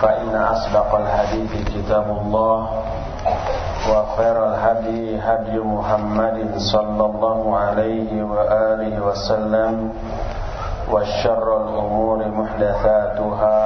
[0.00, 2.68] فإن أصدق الحديث كتاب الله
[3.90, 9.92] وخير الهدي هدي محمد صلى الله عليه وآله وسلم
[10.92, 13.58] وشر الأمور محدثاتها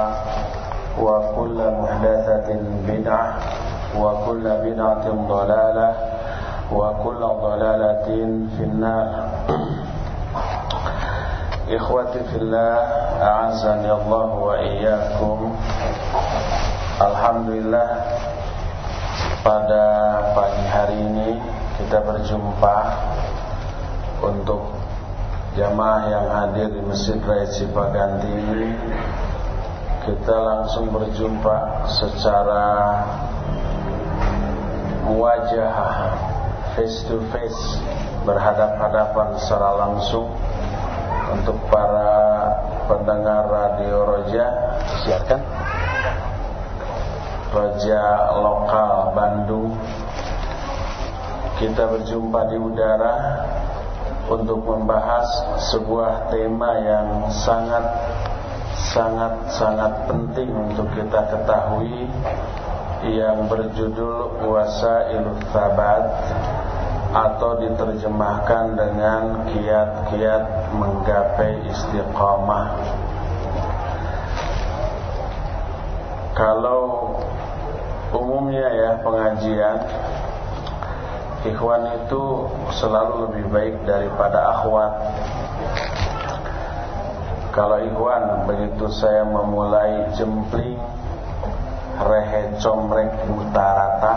[1.01, 2.49] وكل محدثة
[2.87, 3.33] بدعة
[3.99, 5.89] وكل بدعة ضلالة
[6.71, 8.07] وكل ضلالة
[8.57, 9.07] في النار.
[11.71, 12.75] Ikhwati fillah
[13.21, 15.55] A'azani Allah wa iyyakum
[17.01, 17.89] Alhamdulillah
[19.41, 19.85] Pada
[20.37, 21.29] pagi hari ini
[21.81, 22.75] Kita berjumpa
[24.21, 24.77] Untuk
[25.57, 28.71] Jamaah yang hadir di Masjid Raya Cipaganti ini.
[30.05, 32.65] Kita langsung berjumpa Secara
[35.09, 35.75] Wajah
[36.77, 37.81] Face to face
[38.29, 40.29] Berhadap-hadapan secara langsung
[41.31, 42.11] untuk para
[42.91, 44.45] pendengar radio Roja.
[45.01, 45.39] Siarkan
[47.51, 49.75] Roja lokal Bandung
[51.59, 53.15] kita berjumpa di udara
[54.31, 55.27] untuk membahas
[55.67, 57.85] sebuah tema yang sangat
[58.95, 62.07] sangat sangat penting untuk kita ketahui
[63.11, 66.07] yang berjudul Wasailut Thabat
[67.11, 72.67] atau diterjemahkan dengan kiat-kiat menggapai istiqamah.
[76.31, 77.19] Kalau
[78.11, 79.77] umumnya ya pengajian
[81.47, 82.21] ikhwan itu
[82.75, 84.93] selalu lebih baik daripada akhwat.
[87.51, 90.79] Kalau ikhwan begitu saya memulai jempling
[91.99, 94.13] rehe comrek mutarata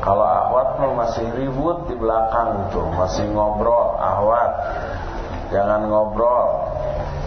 [0.00, 4.48] kalau ahwat masih ribut di belakang tuh, masih ngobrol ahwat.
[5.52, 6.72] Jangan ngobrol.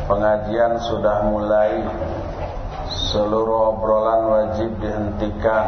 [0.09, 1.85] Pengajian sudah mulai.
[2.93, 5.65] Seluruh obrolan wajib dihentikan.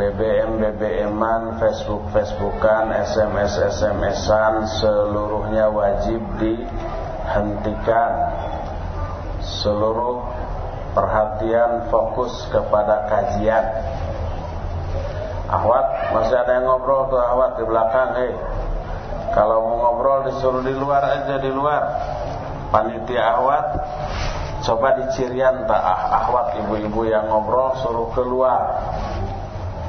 [0.00, 8.12] BBM BBM-an, Facebook Facebookan, SMS SMS-an seluruhnya wajib dihentikan.
[9.44, 10.24] Seluruh
[10.96, 13.64] perhatian fokus kepada kajian.
[15.48, 18.32] Ahwat masih ada yang ngobrol tuh ahwat di belakang eh
[19.32, 21.82] kalau mau ngobrol disuruh di luar aja di luar
[22.68, 23.64] panitia ahwat
[24.64, 28.60] coba dicirian tak ah, ahwat ibu-ibu yang ngobrol suruh keluar.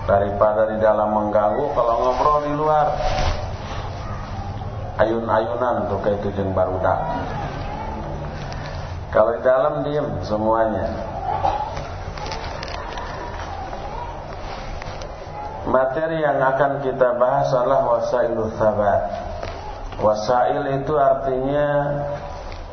[0.10, 2.88] Daripada di dalam mengganggu kalau ngobrol di luar.
[5.00, 7.00] Ayun-ayunan tuh kayak itu baru dah.
[9.10, 10.86] Kalau di dalam diem semuanya.
[15.70, 19.02] Materi yang akan kita bahas adalah wasailul thabat.
[20.02, 21.68] Wasail itu artinya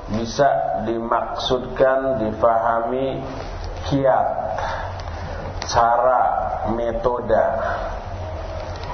[0.07, 3.23] bisa dimaksudkan, difahami
[3.91, 4.29] kiat,
[5.67, 6.23] cara,
[6.71, 7.47] metode.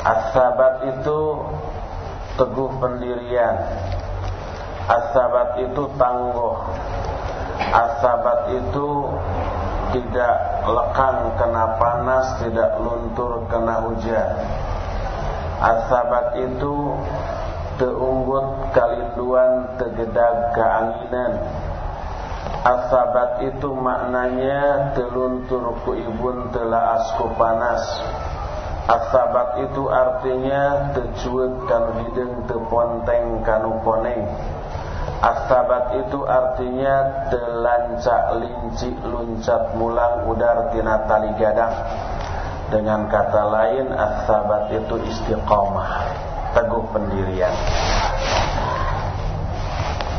[0.02, 1.20] As-sabat itu
[2.40, 3.56] teguh pendirian.
[4.88, 6.56] As-sabat itu tangguh.
[7.60, 8.88] As-sabat itu
[9.92, 10.34] tidak
[10.64, 14.28] lekang kena panas, tidak luntur kena hujan.
[15.62, 16.74] Asabat itu
[17.76, 21.32] teunggut kalinduan tegedag keanginan.
[22.62, 27.82] Asabat itu maknanya teluntur ku ibun telah asku panas.
[28.86, 34.26] Asabat itu artinya tecuet kanu hidung teponteng kanu poneng.
[35.22, 41.70] Asabat itu artinya telancak linci luncat mulang udar tina tali gadang.
[42.74, 45.90] Dengan kata lain asabat itu istiqomah,
[46.52, 47.54] teguh pendirian.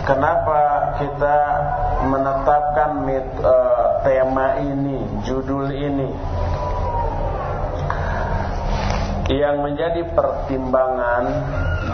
[0.04, 0.60] Kenapa
[1.00, 1.40] kita
[2.12, 6.10] menetapkan mit, uh, tema ini, judul ini?
[9.32, 11.24] yang menjadi pertimbangan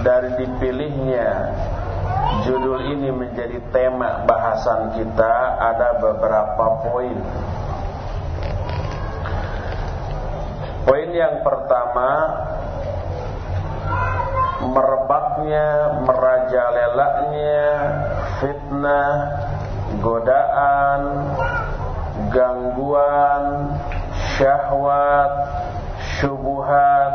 [0.01, 1.29] dari dipilihnya
[2.41, 7.17] judul ini menjadi tema bahasan kita ada beberapa poin.
[10.87, 12.09] Poin yang pertama
[14.69, 15.67] merebaknya,
[16.05, 17.65] merajalelaknya
[18.39, 19.13] fitnah,
[19.99, 21.01] godaan,
[22.29, 23.45] gangguan,
[24.37, 25.33] syahwat,
[26.19, 27.13] syubuhat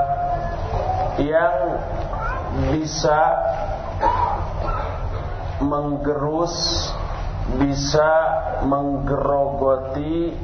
[1.22, 1.78] yang
[2.74, 3.22] bisa
[5.62, 6.56] menggerus,
[7.60, 8.10] bisa
[8.66, 10.34] menggerogoti,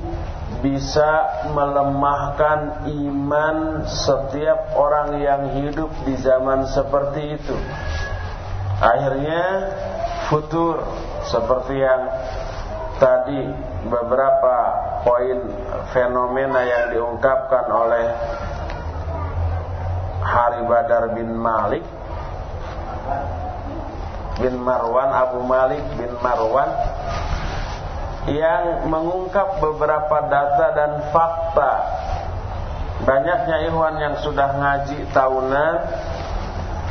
[0.61, 7.57] bisa melemahkan iman setiap orang yang hidup di zaman seperti itu.
[8.81, 9.45] Akhirnya
[10.33, 10.81] futur
[11.29, 12.03] seperti yang
[13.01, 13.41] tadi
[13.89, 14.57] beberapa
[15.05, 15.39] poin
[15.93, 18.07] fenomena yang diungkapkan oleh
[20.21, 21.85] Hari Badar bin Malik
[24.41, 26.69] bin Marwan Abu Malik bin Marwan
[28.31, 31.73] yang mengungkap beberapa data dan fakta.
[33.01, 35.75] Banyaknya ikhwan yang sudah ngaji tahunan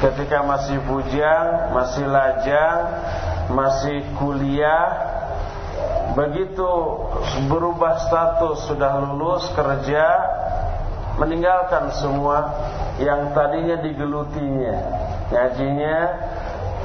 [0.01, 2.79] ketika masih bujang, masih lajang,
[3.53, 5.09] masih kuliah
[6.17, 6.71] begitu
[7.45, 10.07] berubah status sudah lulus kerja
[11.21, 12.49] meninggalkan semua
[12.97, 14.75] yang tadinya digelutinya.
[15.29, 15.97] Ngajinya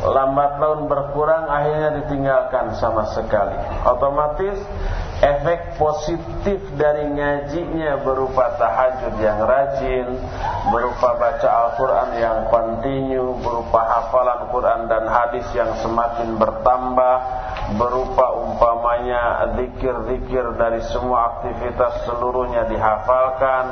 [0.04, 3.56] lambat laun berkurang akhirnya ditinggalkan sama sekali.
[3.88, 4.60] Otomatis
[5.24, 10.08] efek positif dari ngajinya berupa tahajud yang rajin
[10.68, 17.16] berupa baca Al-Quran yang kontinu berupa hafalan Quran dan hadis yang semakin bertambah
[17.80, 23.64] berupa umpamanya zikir-zikir dari semua aktivitas seluruhnya dihafalkan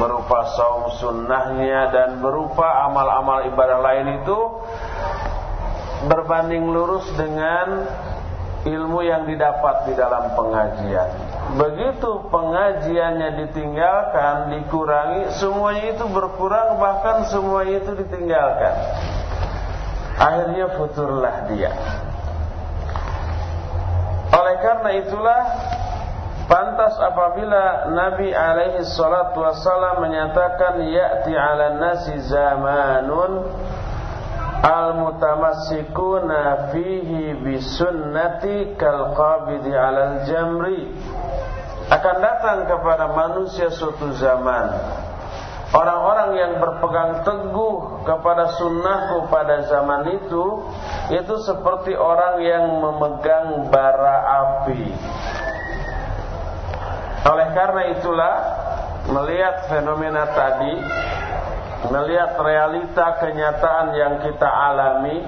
[0.00, 4.38] berupa saum sunnahnya dan berupa amal-amal ibadah lain itu
[6.08, 7.86] berbanding lurus dengan
[8.64, 11.08] ilmu yang didapat di dalam pengajian.
[11.54, 18.74] Begitu pengajiannya ditinggalkan, dikurangi, semuanya itu berkurang bahkan semuanya itu ditinggalkan.
[20.16, 21.72] Akhirnya futurlah dia.
[24.34, 25.42] Oleh karena itulah
[26.50, 33.46] pantas apabila Nabi alaihi salatu wasallam menyatakan ya'ti 'alan nasi zamanun
[34.64, 40.88] al-mutamassikuna fihi bisunnati kal qabidi 'alal jamri.
[41.92, 44.72] Akan datang kepada manusia suatu zaman
[45.74, 50.44] orang-orang yang berpegang teguh kepada sunnahku pada zaman itu
[51.10, 54.82] itu seperti orang yang memegang bara api.
[57.24, 58.36] Oleh karena itulah
[59.10, 60.74] melihat fenomena tadi
[61.88, 65.20] melihat realita kenyataan yang kita alami,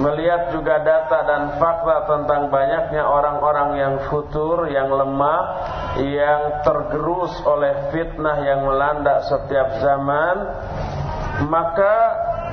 [0.00, 5.42] melihat juga data dan fakta tentang banyaknya orang-orang yang futur, yang lemah,
[6.00, 10.36] yang tergerus oleh fitnah yang melanda setiap zaman,
[11.48, 11.96] maka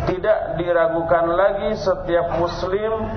[0.08, 3.08] tidak diragukan lagi setiap muslim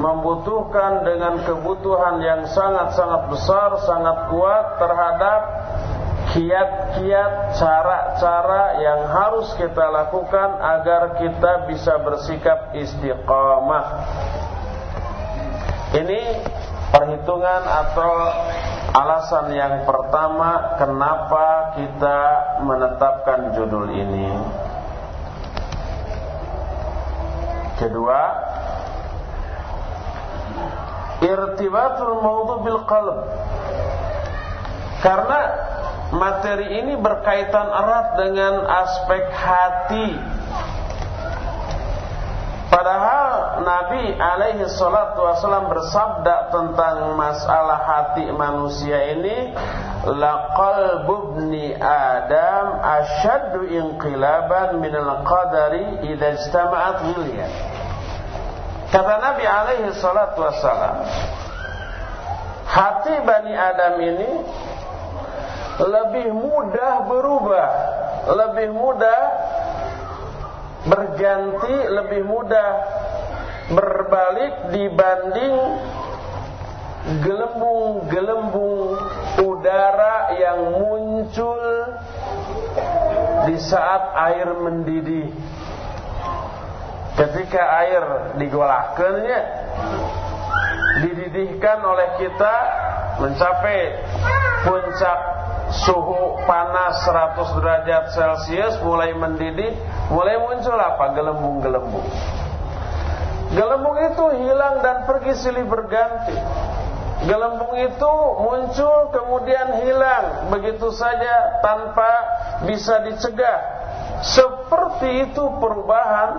[0.00, 5.40] membutuhkan dengan kebutuhan yang sangat-sangat besar, sangat kuat terhadap
[6.30, 13.86] kiat-kiat cara-cara yang harus kita lakukan agar kita bisa bersikap istiqamah.
[15.90, 16.20] Ini
[16.94, 18.12] perhitungan atau
[18.94, 22.20] alasan yang pertama kenapa kita
[22.62, 24.30] menetapkan judul ini.
[27.74, 28.20] Kedua,
[31.26, 33.18] irtibatul maudhu bil qalb.
[35.00, 35.69] Karena
[36.10, 40.08] materi ini berkaitan erat dengan aspek hati.
[42.70, 49.50] Padahal Nabi alaihi salatu wasallam bersabda tentang masalah hati manusia ini
[50.06, 57.46] laqalbu ibni adam ashaddu inqilaban min al-qadari idza ijtama'at ghilya.
[58.94, 61.10] Kata Nabi alaihi salatu wasallam
[62.70, 64.30] hati Bani Adam ini
[65.80, 67.68] lebih mudah berubah,
[68.36, 69.20] lebih mudah
[70.84, 72.68] berganti, lebih mudah
[73.72, 75.56] berbalik dibanding
[77.24, 78.92] gelembung-gelembung
[79.40, 81.60] udara yang muncul
[83.48, 85.32] di saat air mendidih.
[87.16, 88.04] Ketika air
[88.40, 89.40] digolakkannya
[91.04, 92.54] dididihkan oleh kita
[93.20, 93.80] mencapai
[94.64, 95.20] puncak
[95.70, 99.74] suhu panas 100 derajat Celcius mulai mendidih,
[100.10, 101.14] mulai muncul apa?
[101.14, 102.06] Gelembung-gelembung.
[103.50, 106.38] Gelembung itu hilang dan pergi silih berganti.
[107.20, 112.10] Gelembung itu muncul kemudian hilang begitu saja tanpa
[112.64, 113.60] bisa dicegah.
[114.24, 116.30] Seperti itu perubahan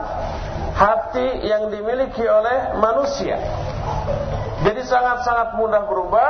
[0.74, 3.38] hati yang dimiliki oleh manusia.
[4.62, 6.30] Jadi sangat-sangat mudah berubah.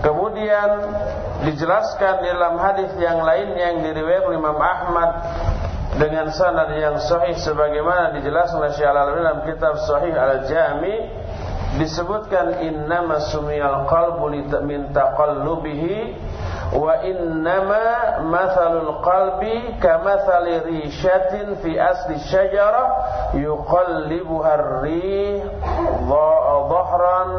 [0.00, 0.70] Kemudian
[1.44, 5.10] dijelaskan dalam hadis yang lain yang diriwayatkan Imam Ahmad
[6.00, 10.96] dengan sanad yang sahih sebagaimana dijelaskan oleh Syekh Al-Albani dalam kitab Sahih Al-Jami
[11.76, 14.32] disebutkan innama sumiyal qalbu
[14.64, 16.16] min taqallubihi
[16.74, 17.84] wa innama
[18.26, 22.88] mathalul qalbi kamathali rishatin fi asli syajarah
[23.34, 25.42] yuqallibuha ar-rih
[26.70, 27.30] dhahran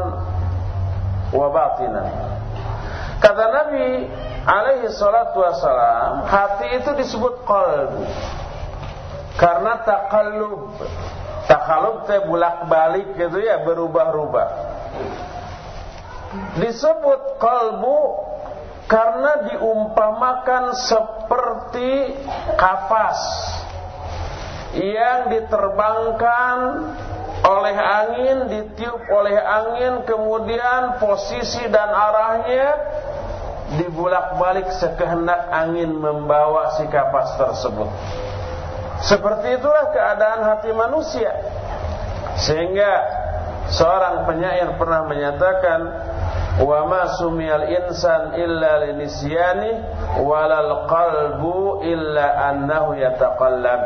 [1.31, 2.40] wa batinan
[3.21, 4.09] kata Nabi
[4.43, 8.03] alaihi salatu wasalam hati itu disebut qalbu
[9.41, 10.75] karena takallub.
[11.47, 14.49] Takallub teh bolak-balik gitu ya, berubah-ubah.
[16.61, 17.99] Disebut kalbu
[18.87, 22.15] karena diumpamakan seperti
[22.55, 23.19] kapas
[24.77, 26.57] yang diterbangkan
[27.41, 32.67] oleh angin, ditiup oleh angin, kemudian posisi dan arahnya
[33.79, 37.89] dibulak-balik sekehendak angin membawa si kapas tersebut.
[39.01, 41.31] Seperti itulah keadaan hati manusia.
[42.37, 42.91] Sehingga
[43.73, 45.79] seorang penyair pernah menyatakan
[46.61, 49.71] wa ma sumiyal insan illa linisyani
[50.21, 53.81] walal qalbu illa annahu yataqallab.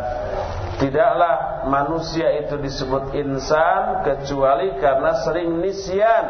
[0.75, 6.25] Tidaklah manusia itu disebut insan kecuali karena sering nisyan.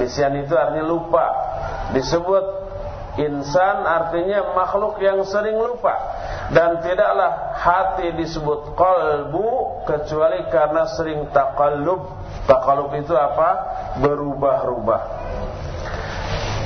[0.00, 1.26] Nisyan itu artinya lupa.
[1.92, 2.44] Disebut
[3.20, 5.92] insan artinya makhluk yang sering lupa
[6.50, 12.10] dan tidaklah hati disebut kalbu kecuali karena sering takallub.
[12.48, 13.50] Takallub itu apa?
[14.02, 15.02] Berubah-ubah.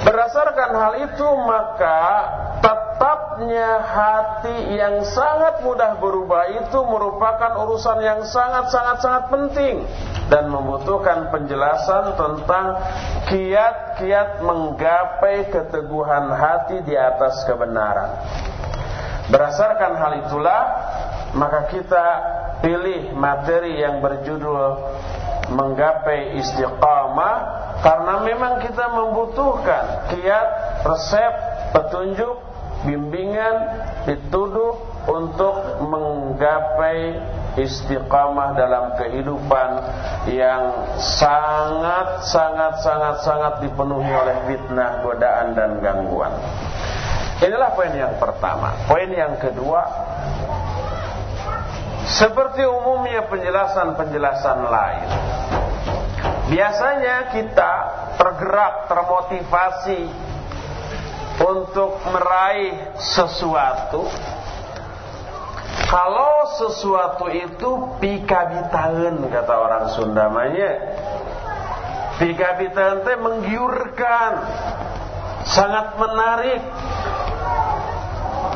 [0.04, 2.00] Berdasarkan hal itu maka
[2.60, 9.80] tetapnya hati yang sangat mudah berubah itu merupakan urusan yang sangat-sangat-sangat penting
[10.28, 12.66] dan membutuhkan penjelasan tentang
[13.32, 18.20] kiat-kiat menggapai keteguhan hati di atas kebenaran.
[19.32, 20.62] Berdasarkan hal itulah
[21.32, 22.06] maka kita
[22.60, 24.84] pilih materi yang berjudul
[25.50, 27.36] menggapai istiqamah
[27.84, 30.48] karena memang kita membutuhkan kiat,
[30.88, 31.32] resep,
[31.76, 32.36] petunjuk,
[32.88, 33.56] bimbingan,
[34.08, 37.20] dituduh untuk menggapai
[37.60, 39.70] istiqamah dalam kehidupan
[40.32, 40.62] yang
[40.96, 46.32] sangat sangat sangat sangat dipenuhi oleh fitnah, godaan dan gangguan.
[47.44, 48.72] Inilah poin yang pertama.
[48.88, 49.84] Poin yang kedua,
[52.08, 55.08] seperti umumnya penjelasan-penjelasan lain.
[56.44, 57.72] Biasanya kita
[58.20, 60.00] tergerak, termotivasi
[61.40, 64.06] untuk meraih sesuatu.
[65.88, 70.72] Kalau sesuatu itu pikabitaen kata orang Sundamanya.
[72.14, 74.32] Pikabitaen teh menggiurkan,
[75.48, 76.62] sangat menarik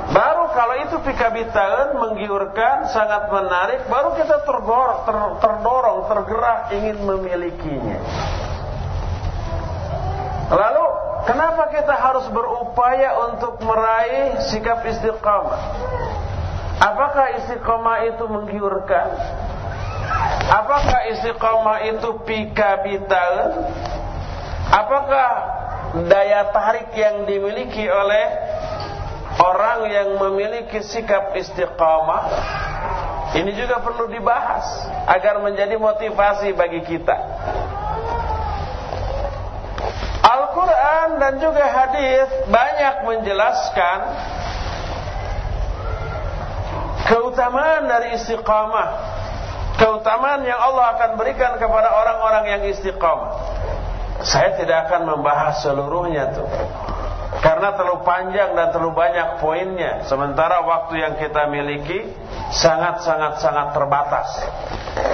[0.09, 7.99] Baru kalau itu pikabitaen menggiurkan, sangat menarik, baru kita terdorong, ter, terdorong, tergerak ingin memilikinya.
[10.49, 10.87] Lalu,
[11.29, 15.61] kenapa kita harus berupaya untuk meraih sikap istiqamah?
[16.81, 19.09] Apakah istiqamah itu menggiurkan?
[20.49, 23.51] Apakah istiqamah itu pikabitaen?
[24.73, 25.31] Apakah
[26.09, 28.25] daya tarik yang dimiliki oleh
[29.39, 32.23] orang yang memiliki sikap istiqamah
[33.37, 37.17] ini juga perlu dibahas agar menjadi motivasi bagi kita.
[40.25, 43.99] Al-Quran dan juga hadis banyak menjelaskan
[47.09, 48.89] keutamaan dari istiqamah,
[49.77, 53.33] keutamaan yang Allah akan berikan kepada orang-orang yang istiqamah.
[54.25, 56.49] Saya tidak akan membahas seluruhnya tuh.
[57.29, 60.09] Karena terlalu panjang dan terlalu banyak poinnya.
[60.09, 62.09] Sementara waktu yang kita miliki
[62.49, 64.29] Sangat-sangat-sangat terbatas.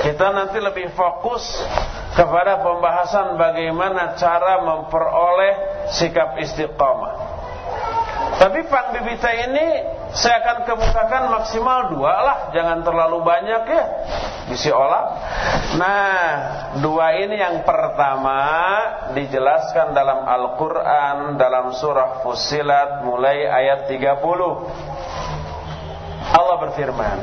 [0.06, 1.42] Kita nanti lebih fokus
[2.14, 5.54] Kepada pembahasan bagaimana cara memperoleh
[5.90, 7.34] sikap istiqamah
[8.35, 9.67] Tapi Pang Bibita ini
[10.14, 13.85] saya akan kemukakan maksimal dua lah, jangan terlalu banyak ya.
[14.50, 15.05] Bisi olah.
[15.81, 16.23] Nah,
[16.79, 18.38] dua ini yang pertama
[19.17, 24.05] dijelaskan dalam Al-Qur'an dalam surah Fussilat mulai ayat 30.
[26.35, 27.19] Allah berfirman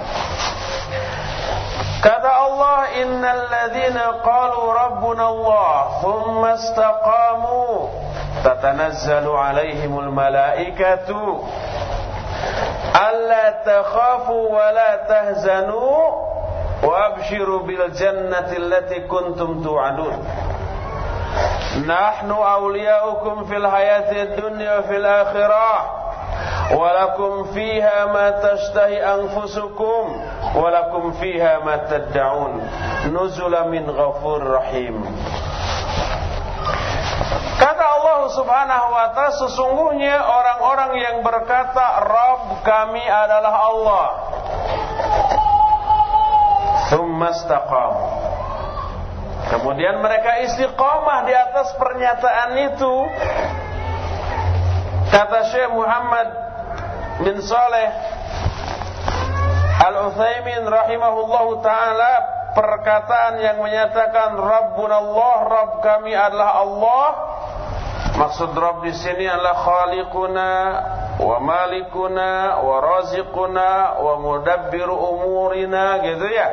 [2.01, 7.65] Kata Allah innal ladzina qalu rabbuna Allah thumma istaqamu
[8.43, 11.39] تتنزل عليهم الملائكة
[13.10, 16.31] ألا تخافوا ولا تهزنوا
[16.83, 20.27] وأبشروا بالجنة التي كنتم توعدون.
[21.88, 26.01] نحن أولياؤكم في الحياة الدنيا وفي الآخرة
[26.74, 32.69] ولكم فيها ما تشتهي أنفسكم ولكم فيها ما تدعون.
[33.13, 35.25] نزل من غفور رحيم.
[37.82, 44.08] Kata Allah subhanahu wa ta'ala Sesungguhnya orang-orang yang berkata Rabb kami adalah Allah.
[49.50, 52.94] Kemudian mereka istiqamah di atas pernyataan itu.
[55.10, 56.28] Kata Syekh Muhammad
[57.26, 57.90] bin Saleh
[59.90, 62.14] Al-Utsaimin rahimahullahu taala
[62.54, 67.08] perkataan yang menyatakan Rabbuna Allah, Rabb kami adalah Allah.
[68.01, 70.50] Maksud Rabb di sini adalah Khaliquna
[71.22, 76.48] wa Malikuna wa Raziquna wa Mudabbiru umurina gitu ya.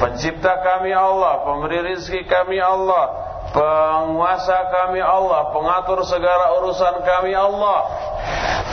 [0.00, 3.23] Pencipta kami Allah, pemberi rizki kami Allah,
[3.54, 7.80] penguasa kami Allah, pengatur segala urusan kami Allah.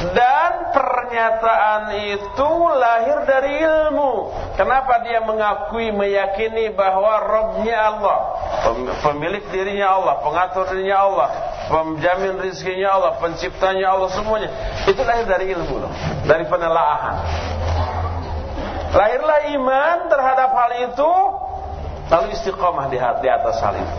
[0.01, 4.33] Dan pernyataan itu lahir dari ilmu.
[4.57, 8.19] Kenapa dia mengakui, meyakini bahwa Robnya Allah,
[9.05, 11.27] pemilik dirinya Allah, pengatur dirinya Allah,
[11.69, 14.49] penjamin rizkinya Allah, penciptanya Allah semuanya.
[14.89, 15.93] Itu lahir dari ilmu loh,
[16.25, 17.15] dari penelaahan.
[18.91, 21.11] Lahirlah iman terhadap hal itu,
[22.09, 22.97] lalu istiqomah di
[23.29, 23.95] atas hal itu.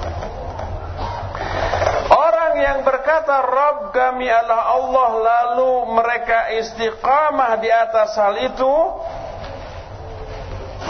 [2.12, 8.74] Orang yang berkata Rabb kami adalah Allah lalu mereka istiqamah di atas hal itu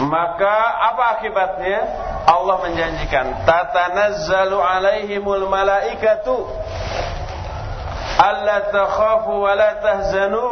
[0.03, 0.57] maka
[0.91, 1.79] apa akibatnya?
[2.23, 6.49] Allah menjanjikan tatanazzalu alaihimul malaikatu
[8.19, 10.47] alla takhafu wa la tahzanu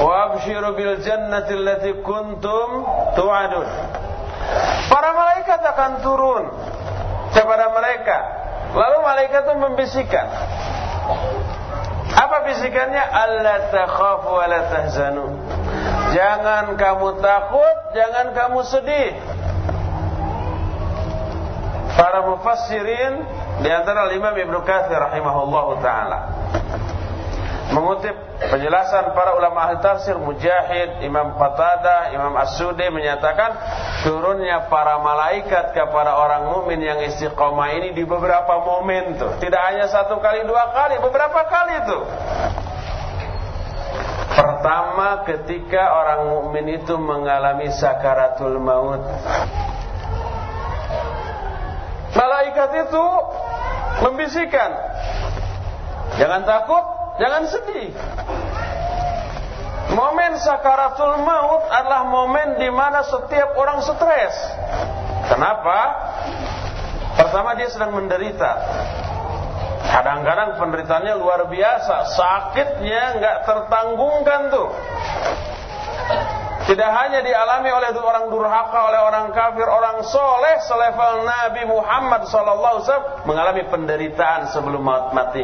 [0.00, 2.68] wa abshiru bil jannati allati kuntum
[3.14, 3.68] tu'adun.
[4.90, 6.44] Para malaikat akan turun
[7.36, 8.39] kepada mereka
[8.70, 10.26] Lalu malaikat itu membisikkan.
[12.10, 13.02] Apa bisikannya?
[13.02, 15.26] Allah takhafu wa la tahzanu.
[16.14, 19.10] Jangan kamu takut, jangan kamu sedih.
[21.94, 23.26] Para mufassirin
[23.60, 26.32] di antara Imam Ibnu Katsir rahimahullahu taala
[27.70, 33.52] mengutip penjelasan para ulama ahli tafsir Mujahid, Imam Qatadah, Imam As-Sudi menyatakan
[34.00, 39.36] turunnya para malaikat kepada orang mukmin yang istiqomah ini di beberapa momen tuh.
[39.36, 42.02] Tidak hanya satu kali, dua kali, beberapa kali tuh.
[44.30, 49.04] Pertama ketika orang mukmin itu mengalami sakaratul maut.
[52.16, 53.04] Malaikat itu
[54.00, 54.70] membisikkan,
[56.16, 57.92] "Jangan takut, Jangan sedih.
[59.92, 64.34] Momen sakaratul maut adalah momen di mana setiap orang stres.
[65.28, 65.78] Kenapa?
[67.20, 68.50] Pertama dia sedang menderita.
[69.90, 74.68] Kadang-kadang penderitaannya luar biasa, sakitnya nggak tertanggungkan tuh.
[76.70, 83.26] Tidak hanya dialami oleh orang durhaka, oleh orang kafir, orang soleh selevel Nabi Muhammad SAW
[83.26, 85.42] mengalami penderitaan sebelum mati.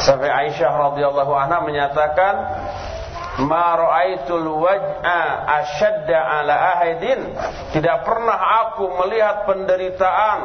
[0.00, 2.34] Sampai Aisyah radhiyallahu anha menyatakan
[3.40, 5.22] Ma ra'aitul waj'a
[5.62, 6.82] ashadda ala
[7.72, 10.38] Tidak pernah aku melihat penderitaan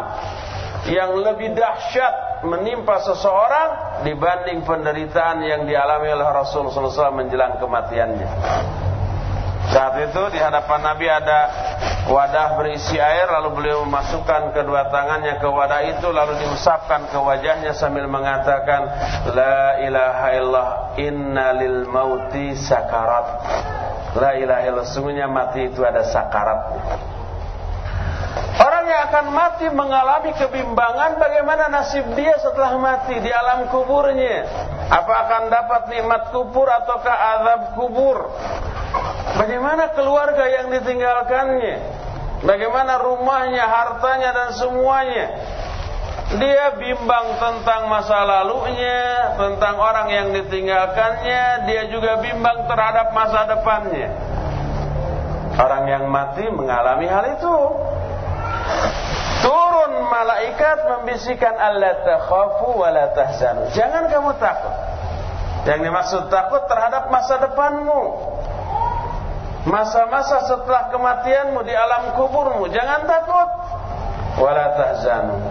[0.86, 3.70] yang lebih dahsyat menimpa seseorang
[4.06, 8.30] dibanding penderitaan yang dialami oleh Rasulullah SAW menjelang kematiannya.
[9.73, 11.39] Saat itu di hadapan Nabi ada
[12.06, 17.73] wadah berisi air lalu beliau memasukkan kedua tangannya ke wadah itu lalu diusapkan ke wajahnya
[17.73, 18.86] sambil mengatakan
[19.34, 20.69] la ilaha illallah
[21.01, 23.28] inna lil mauti sakarat.
[24.15, 26.60] La ilaha illallah sungguhnya mati itu ada sakarat.
[28.86, 34.45] Yang akan mati mengalami kebimbangan bagaimana nasib dia setelah mati di alam kuburnya.
[34.89, 38.17] Apa akan dapat nikmat kubur ataukah azab kubur?
[39.36, 41.76] Bagaimana keluarga yang ditinggalkannya?
[42.45, 45.26] Bagaimana rumahnya, hartanya dan semuanya?
[46.26, 54.10] Dia bimbang tentang masa lalunya, tentang orang yang ditinggalkannya, dia juga bimbang terhadap masa depannya.
[55.56, 57.56] Orang yang mati mengalami hal itu.
[59.45, 63.69] Turun malaikat membisikkan Allah takhafu wa la tahzanu.
[63.73, 64.75] Jangan kamu takut.
[65.65, 68.01] Yang dimaksud takut terhadap masa depanmu.
[69.65, 73.49] Masa-masa setelah kematianmu di alam kuburmu, jangan takut.
[74.38, 75.41] Wala tahzanu.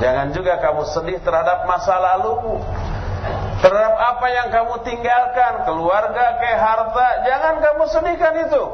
[0.00, 2.62] Jangan juga kamu sedih terhadap masa lalumu.
[3.58, 8.64] Terhadap apa yang kamu tinggalkan, keluarga, ke harta, jangan kamu sedihkan itu.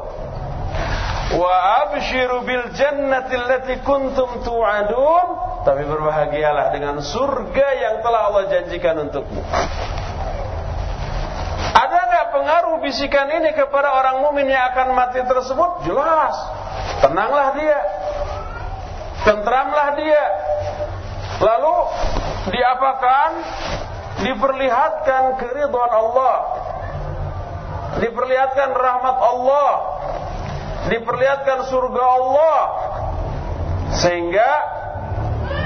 [1.35, 5.27] Wa abshiru bil jannati allati kuntum tu'adun,
[5.67, 9.43] tapi berbahagialah dengan surga yang telah Allah janjikan untukmu.
[11.75, 15.83] Ada nggak pengaruh bisikan ini kepada orang mukmin yang akan mati tersebut?
[15.83, 16.35] Jelas.
[17.03, 17.79] Tenanglah dia.
[19.27, 20.23] Tentramlah dia.
[21.43, 21.75] Lalu
[22.55, 23.29] diapakan?
[24.23, 26.35] Diperlihatkan keridhaan Allah.
[27.99, 29.71] Diperlihatkan rahmat Allah.
[30.91, 32.59] Diperlihatkan surga Allah.
[33.95, 34.51] Sehingga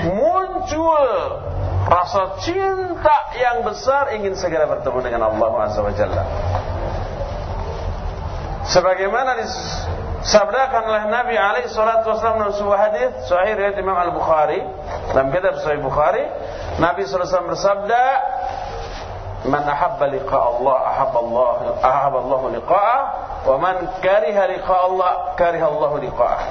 [0.05, 1.07] muncul
[1.89, 6.23] rasa cinta yang besar ingin segera bertemu dengan Allah Azza wa Jalla.
[8.69, 14.61] Sebagaimana disabdakan oleh Nabi alaihi salatu wasallam dalam sebuah hadis sahih riwayat Imam Al-Bukhari
[15.09, 16.21] dalam kitab Sahih Bukhari
[16.77, 18.03] Nabi sallallahu bersabda
[19.47, 23.01] Man ahabba liqa Allah ahabba Allah ahabba Allah liqa'ah
[23.47, 26.41] wa man kariha liqa Allah kariha Allah liqa'ah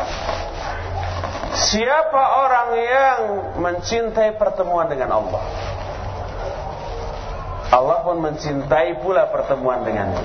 [1.58, 3.20] Siapa orang yang
[3.60, 5.42] mencintai pertemuan dengan Allah?
[7.68, 10.24] Allah pun mencintai pula pertemuan dengannya.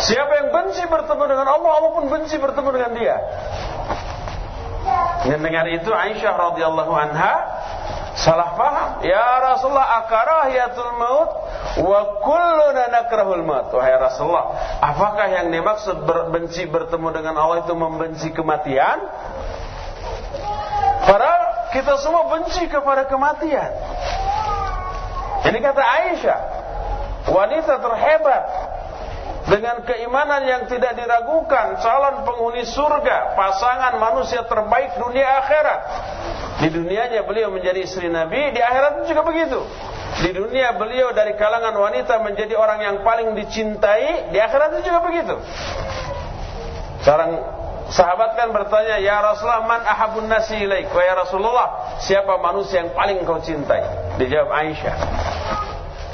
[0.00, 3.16] Siapa yang benci bertemu dengan Allah, Allah pun benci bertemu dengan dia.
[5.28, 7.32] Dan dengan itu Aisyah radhiyallahu anha
[8.20, 8.90] salah paham.
[9.02, 11.30] Ya Rasulullah akarahiyatul maut
[11.80, 13.72] wa kulluna nakrahul maut.
[13.72, 19.00] Wahai Rasulullah, apakah yang dimaksud benci bertemu dengan Allah itu membenci kematian?
[21.00, 23.70] Padahal kita semua benci kepada kematian.
[25.40, 26.40] Ini kata Aisyah,
[27.32, 28.44] wanita terhebat
[29.48, 35.80] dengan keimanan yang tidak diragukan calon penghuni surga pasangan manusia terbaik dunia akhirat
[36.60, 39.60] di dunianya beliau menjadi istri Nabi di akhirat juga begitu
[40.20, 45.34] di dunia beliau dari kalangan wanita menjadi orang yang paling dicintai di akhirat juga begitu
[47.00, 47.32] seorang
[47.88, 53.24] sahabat kan bertanya ya Rasulullah man ahabun nasi ilaik ya Rasulullah siapa manusia yang paling
[53.24, 54.96] kau cintai dijawab Aisyah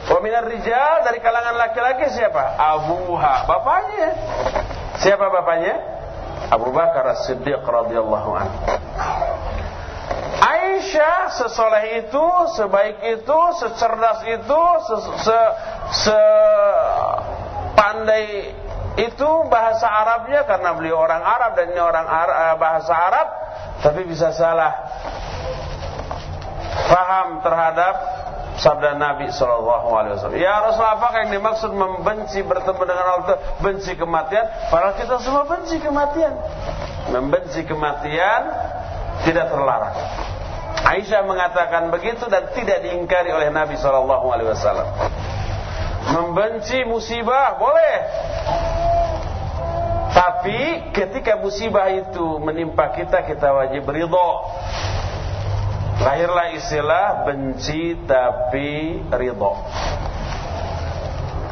[0.06, 2.54] Wa minar rijal dari kalangan laki-laki siapa?
[2.54, 4.08] Abuha, bapaknya.
[5.02, 5.74] Siapa bapaknya?
[6.46, 8.58] Abu Bakar As-Siddiq radhiyallahu anhu.
[10.36, 15.40] Aisyah sesoleh itu, sebaik itu, secerdas itu, se, se,
[16.04, 16.20] se
[18.96, 23.28] itu bahasa Arabnya karena beliau orang Arab dan ini orang Arab, eh, bahasa Arab
[23.84, 24.72] tapi bisa salah
[26.88, 27.94] paham terhadap
[28.56, 30.40] sabda Nabi Shallallahu Alaihi Wasallam.
[30.40, 34.44] Ya Rasulullah, apakah yang dimaksud membenci bertemu dengan Allah benci kematian?
[34.72, 36.32] Padahal kita semua benci kematian.
[37.12, 38.42] Membenci kematian
[39.26, 39.96] tidak terlarang.
[40.86, 44.88] Aisyah mengatakan begitu dan tidak diingkari oleh Nabi Shallallahu Alaihi Wasallam.
[46.06, 47.96] Membenci musibah boleh,
[50.14, 54.30] tapi ketika musibah itu menimpa kita, kita wajib ridho
[56.00, 59.52] lahirlah istilah benci tapi ridho.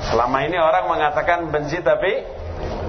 [0.05, 2.44] Selama ini orang mengatakan benci tapi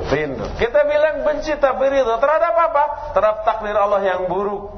[0.10, 0.46] rindu.
[0.58, 2.84] Kita bilang benci tapi ridho terhadap apa?
[3.16, 4.78] Terhadap takdir Allah yang buruk.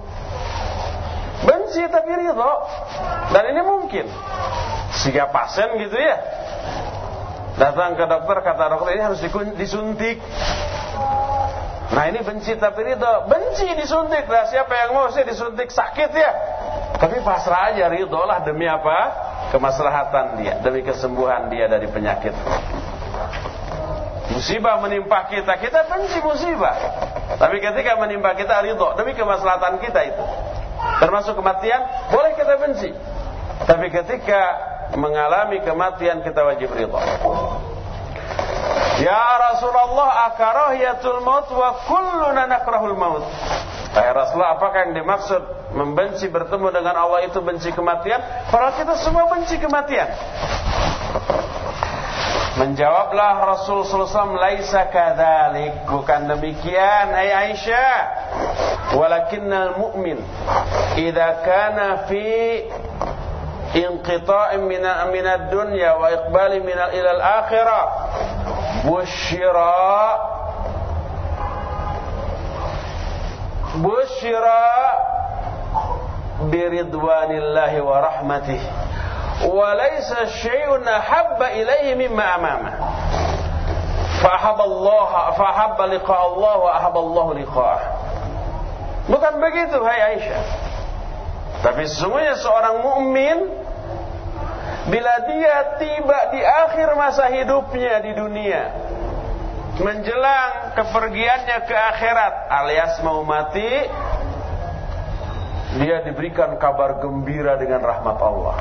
[1.44, 2.52] Benci tapi ridho.
[3.32, 4.06] Dan ini mungkin.
[4.96, 6.18] Sehingga pasien gitu ya.
[7.58, 9.20] Datang ke dokter kata dokter ini harus
[9.58, 10.22] disuntik.
[11.88, 13.13] Nah ini benci tapi ridho.
[13.28, 14.26] Benci disuntik.
[14.28, 16.32] Nah siapa yang mau sih disuntik sakit ya?
[16.98, 19.28] Tapi pasrah aja ridho lah demi apa?
[19.48, 22.36] Kemaslahatan dia, demi kesembuhan dia dari penyakit.
[24.28, 26.76] Musibah menimpa kita, kita benci musibah.
[27.40, 30.24] Tapi ketika menimpa kita ridho demi kemaslahatan kita itu.
[31.00, 32.90] Termasuk kematian, boleh kita benci.
[33.63, 34.42] Tapi ketika
[35.00, 37.00] mengalami kematian kita wajib ridho.
[38.98, 43.24] Ya Rasulullah akarahiyatul maut wa kulluna nakrahul maut.
[43.96, 45.42] Ya Rasulullah apakah yang dimaksud
[45.74, 50.10] membenci bertemu dengan Allah itu benci kematian, padahal kita semua benci kematian.
[52.58, 57.98] Menjawablah Rasul SAW Laisa kadhalik Bukan demikian Hai Aisyah
[58.96, 60.18] walakinnal mu'min
[60.96, 62.24] idza kana fi
[63.76, 67.86] inqita'in min min ad-dunya wa iqbali min ila al-akhirah
[68.88, 69.76] busyira
[73.84, 74.63] busyira
[76.48, 78.68] biridwanillahi wa rahmatihi
[80.41, 82.71] syai'un habba ilaihi mimma amama.
[84.17, 87.82] Fahab Allah fahabba liqa Allah wa ahabba Allah liqa'ah.
[89.08, 90.43] Bukan begitu hai Aisyah.
[91.62, 93.38] Tapi sesungguhnya seorang mukmin
[94.88, 98.62] bila dia tiba di akhir masa hidupnya di dunia
[99.78, 103.86] menjelang kepergiannya ke akhirat alias mau mati
[105.78, 108.58] dia diberikan kabar gembira dengan rahmat Allah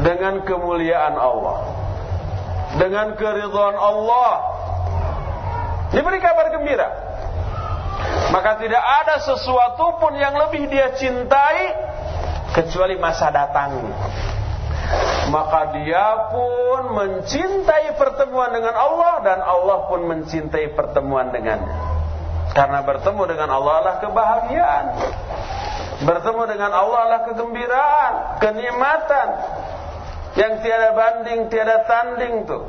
[0.00, 1.58] dengan kemuliaan Allah.
[2.74, 4.32] Dengan keridhaan Allah.
[5.94, 6.88] Diberi kabar gembira.
[8.34, 11.70] Maka tidak ada sesuatu pun yang lebih dia cintai
[12.50, 13.78] kecuali masa datang.
[15.30, 21.94] Maka dia pun mencintai pertemuan dengan Allah dan Allah pun mencintai pertemuan dengannya.
[22.54, 24.84] Karena bertemu dengan Allah adalah kebahagiaan.
[26.04, 29.28] Bertemu dengan Allah adalah kegembiraan kenikmatan
[30.34, 32.66] yang tiada banding, tiada tanding tuh.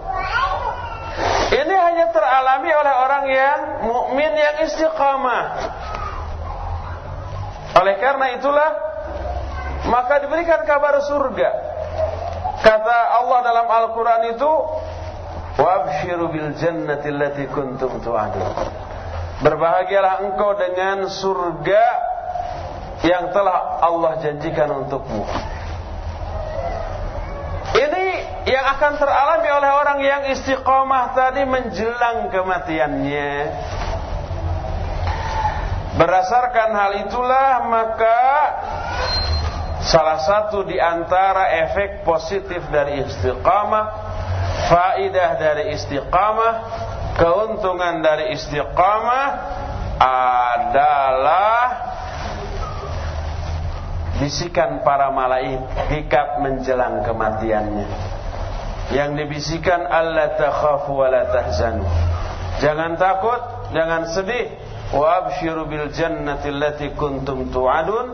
[1.55, 5.45] Ini hanya teralami oleh orang yang mukmin yang istiqamah.
[7.75, 8.69] Oleh karena itulah
[9.89, 11.49] maka diberikan kabar surga.
[12.65, 14.51] Kata Allah dalam Al-Qur'an itu,
[15.61, 18.45] "Wabshiru bil jannati allati kuntum tu'adun."
[19.45, 21.85] Berbahagialah engkau dengan surga
[23.05, 25.27] yang telah Allah janjikan untukmu.
[27.75, 28.05] Ini
[28.47, 33.33] yang akan teralami oleh orang yang istiqomah tadi menjelang kematiannya.
[35.95, 38.21] Berdasarkan hal itulah maka
[39.83, 43.85] salah satu di antara efek positif dari istiqamah,
[44.71, 46.53] faidah dari istiqamah,
[47.15, 49.27] keuntungan dari istiqamah
[49.99, 51.94] adalah
[54.19, 57.87] bisikan para malaikat menjelang kematiannya.
[58.93, 61.85] Yang dibisikan Allah takhafu wa la tahzanu.
[62.61, 63.41] Jangan takut,
[63.73, 64.53] jangan sedih.
[64.93, 68.13] Wa abshiru bil jannati allati kuntum tu'adun.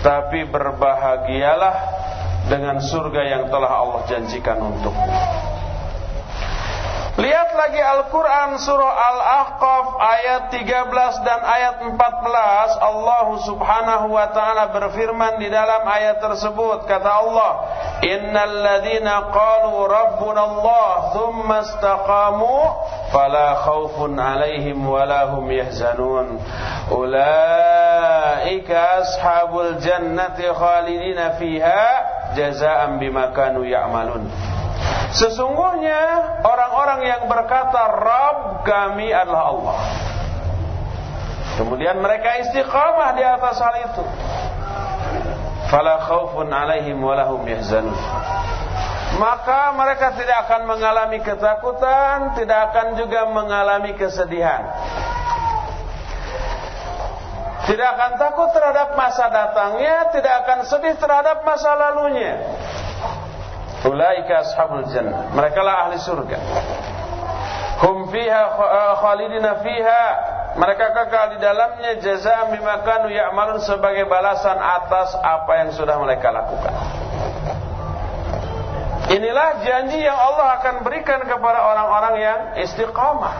[0.00, 1.74] Tapi berbahagialah
[2.48, 5.12] dengan surga yang telah Allah janjikan untukmu.
[7.18, 11.98] Lihat lagi Al-Quran surah Al-Ahqaf ayat 13 dan ayat 14
[12.78, 16.86] Allah subhanahu wa ta'ala berfirman di dalam ayat tersebut.
[16.86, 17.52] Kata Allah
[18.06, 22.58] Innal ladhina qalu rabbuna Allah Thumma istaqamu
[23.10, 26.38] Fala khawfun alaihim walahum yahzanun.
[26.94, 31.86] Ulaika ashabul jannati khalidina fiha
[32.38, 34.59] Jazaan bimakanu ya'malun
[35.10, 36.02] Sesungguhnya
[36.46, 39.78] orang-orang yang berkata Rabb kami adalah Allah.
[41.58, 44.04] Kemudian mereka istiqamah di atas hal itu.
[45.68, 47.94] Fala khaufun alaihim walahum yahzanun.
[49.18, 54.70] Maka mereka tidak akan mengalami ketakutan, tidak akan juga mengalami kesedihan.
[57.66, 62.34] Tidak akan takut terhadap masa datangnya, tidak akan sedih terhadap masa lalunya.
[63.80, 65.32] Ulaika ashabul jannah.
[65.32, 66.38] Mereka lah ahli surga.
[67.80, 70.04] Hum fiha eh, khalidina fiha.
[70.50, 76.28] Mereka kekal di dalamnya jaza bima kanu ya'malun sebagai balasan atas apa yang sudah mereka
[76.34, 76.74] lakukan.
[79.10, 83.34] Inilah janji yang Allah akan berikan kepada orang-orang yang istiqamah.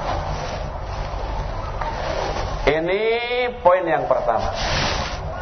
[2.71, 3.03] Ini
[3.61, 4.55] poin yang pertama.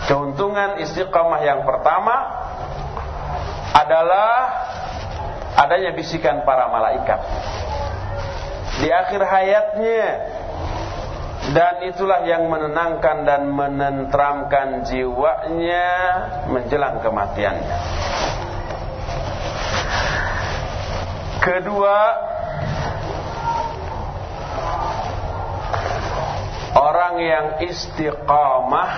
[0.09, 2.17] Keuntungan istiqamah yang pertama
[3.77, 4.37] adalah
[5.59, 7.19] adanya bisikan para malaikat
[8.79, 10.07] di akhir hayatnya
[11.51, 15.89] dan itulah yang menenangkan dan menenteramkan jiwanya
[16.53, 17.79] menjelang kematiannya.
[21.41, 21.99] Kedua,
[26.77, 28.91] orang yang istiqamah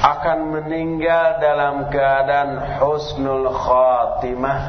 [0.00, 4.60] akan meninggal dalam keadaan husnul khatimah.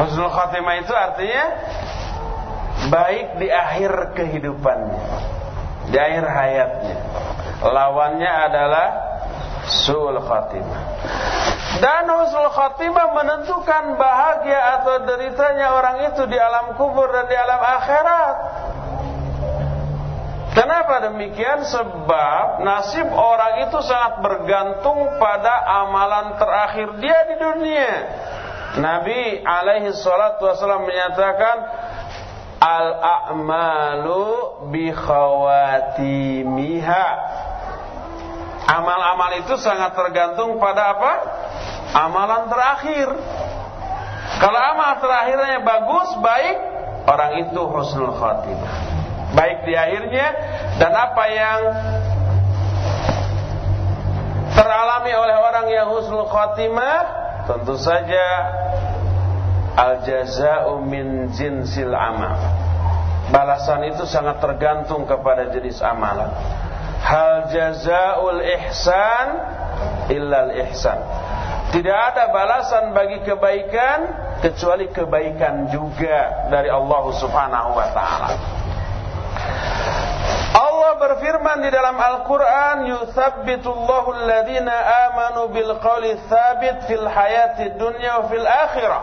[0.00, 1.44] Husnul khatimah itu artinya
[2.88, 5.02] baik di akhir kehidupannya,
[5.92, 6.98] di akhir hayatnya.
[7.64, 8.88] Lawannya adalah
[9.68, 10.80] suul khatimah.
[11.84, 17.60] Dan husnul khatimah menentukan bahagia atau deritanya orang itu di alam kubur dan di alam
[17.60, 18.36] akhirat.
[20.54, 21.66] Kenapa demikian?
[21.66, 25.50] Sebab nasib orang itu sangat bergantung pada
[25.82, 27.90] amalan terakhir dia di dunia.
[28.78, 31.58] Nabi alaihi salatu wasallam menyatakan
[32.62, 34.30] al-a'malu
[34.70, 36.26] bi khawatimiha.
[38.64, 41.12] Amal-amal itu sangat tergantung pada apa?
[41.98, 43.10] Amalan terakhir.
[44.38, 46.56] Kalau amal terakhirnya bagus, baik,
[47.10, 48.94] orang itu husnul khatimah
[49.34, 50.26] baik di akhirnya
[50.78, 51.60] dan apa yang
[54.54, 56.98] teralami oleh orang yang husnul khatimah
[57.46, 58.26] tentu saja
[59.74, 62.38] al jazaa'u min jinsil amal.
[63.30, 66.30] Balasan itu sangat tergantung kepada jenis amalan.
[67.02, 69.26] Hal jazaa'ul ihsan
[70.10, 70.98] illal ihsan.
[71.74, 73.98] Tidak ada balasan bagi kebaikan
[74.38, 78.30] kecuali kebaikan juga dari Allah Subhanahu wa taala
[81.04, 84.72] berfirman di dalam Al-Quran Yuthabbitullahu alladhina
[85.12, 85.76] amanu bil
[86.24, 89.02] thabit fil hayati dunya wa fil akhirah.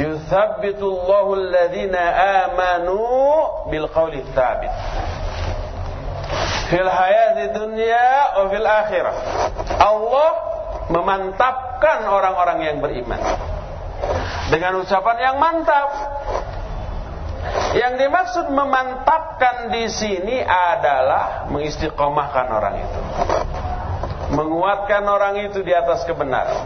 [0.00, 2.02] Yuthabbitullahu alladhina
[2.48, 3.00] amanu
[3.68, 4.72] bil thabit
[6.72, 8.08] Fil hayati dunya
[8.40, 9.14] wa fil akhirah.
[9.76, 10.30] Allah
[10.88, 13.20] memantapkan orang-orang yang beriman
[14.48, 15.92] Dengan ucapan yang mantap
[17.76, 23.00] yang dimaksud memantapkan di sini adalah mengistiqomahkan orang itu.
[24.34, 26.58] Menguatkan orang itu di atas kebenaran.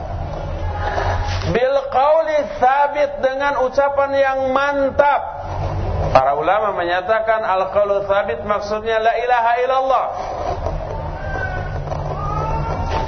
[1.50, 5.22] Bil qauli sabit dengan ucapan yang mantap.
[6.12, 10.04] Para ulama menyatakan al qaulu sabit maksudnya la ilaha illallah.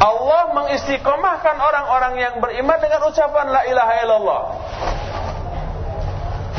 [0.04, 4.42] Allah mengistiqomahkan orang-orang yang beriman dengan ucapan la ilaha illallah.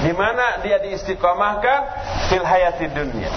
[0.03, 1.79] Di mana dia diistiqomahkan
[2.27, 3.31] fil hayati dunia.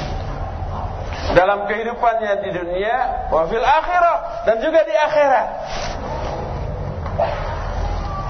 [1.37, 2.97] Dalam kehidupannya di dunia,
[3.29, 5.49] wa fil akhirah dan juga di akhirat.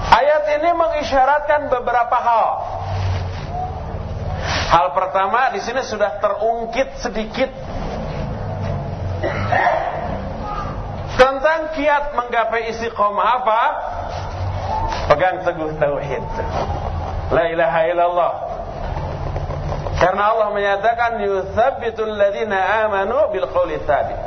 [0.09, 2.47] Ayat ini mengisyaratkan beberapa hal.
[4.69, 7.49] Hal pertama di sini sudah terungkit sedikit
[11.17, 13.61] tentang kiat menggapai istiqomah apa?
[15.09, 16.25] Pegang teguh tauhid.
[17.29, 18.31] La ilaha illallah.
[19.99, 24.17] Karena Allah menyatakan yuthabbitul ladzina amanu bil qawli tsabit.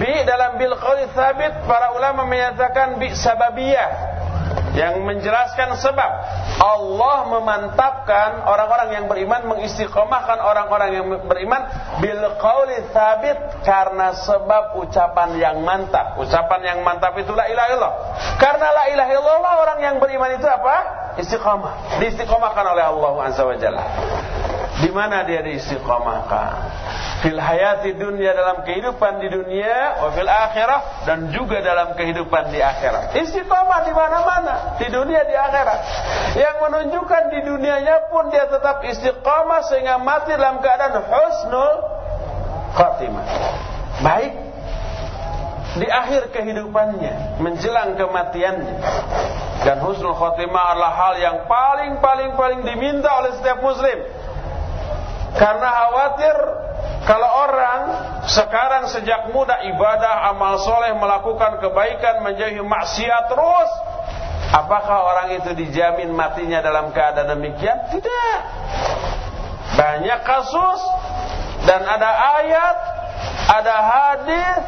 [0.00, 4.15] Bi dalam bil qawli tsabit para ulama menyatakan bi sababiyah
[4.76, 6.10] yang menjelaskan sebab
[6.60, 11.64] Allah memantapkan orang-orang yang beriman mengistiqomahkan orang-orang yang beriman
[12.04, 16.20] bil qauli tsabit karena sebab ucapan yang mantap.
[16.20, 17.94] Ucapan yang mantap itu la ilaha illallah.
[18.36, 20.76] Karena la ilaha illallah orang yang beriman itu apa?
[21.16, 21.96] Istiqomah.
[21.96, 23.84] Diistiqomahkan oleh Allah Azza wa Jalla.
[24.76, 26.52] Di mana dia diistiqomahkan?
[27.24, 32.60] Fil hayati dunia dalam kehidupan di dunia, wa fil akhirah dan juga dalam kehidupan di
[32.60, 33.16] akhirat.
[33.16, 35.80] Istiqomah di mana-mana, di dunia di akhirat.
[36.36, 41.74] Yang menunjukkan di dunianya pun dia tetap istiqomah sehingga mati dalam keadaan husnul
[42.76, 43.26] khatimah.
[44.04, 44.32] Baik
[45.76, 48.76] di akhir kehidupannya menjelang kematiannya
[49.64, 53.98] dan husnul khatimah adalah hal yang paling paling paling diminta oleh setiap muslim
[55.34, 56.36] karena khawatir
[57.06, 57.80] kalau orang
[58.26, 63.70] sekarang sejak muda ibadah, amal soleh, melakukan kebaikan, menjauhi maksiat terus,
[64.50, 67.78] apakah orang itu dijamin matinya dalam keadaan demikian?
[67.94, 68.38] Tidak.
[69.78, 70.80] Banyak kasus
[71.62, 72.10] dan ada
[72.42, 72.76] ayat,
[73.54, 74.58] ada hadis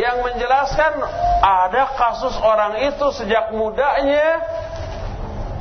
[0.00, 0.96] yang menjelaskan
[1.44, 4.40] ada kasus orang itu sejak mudanya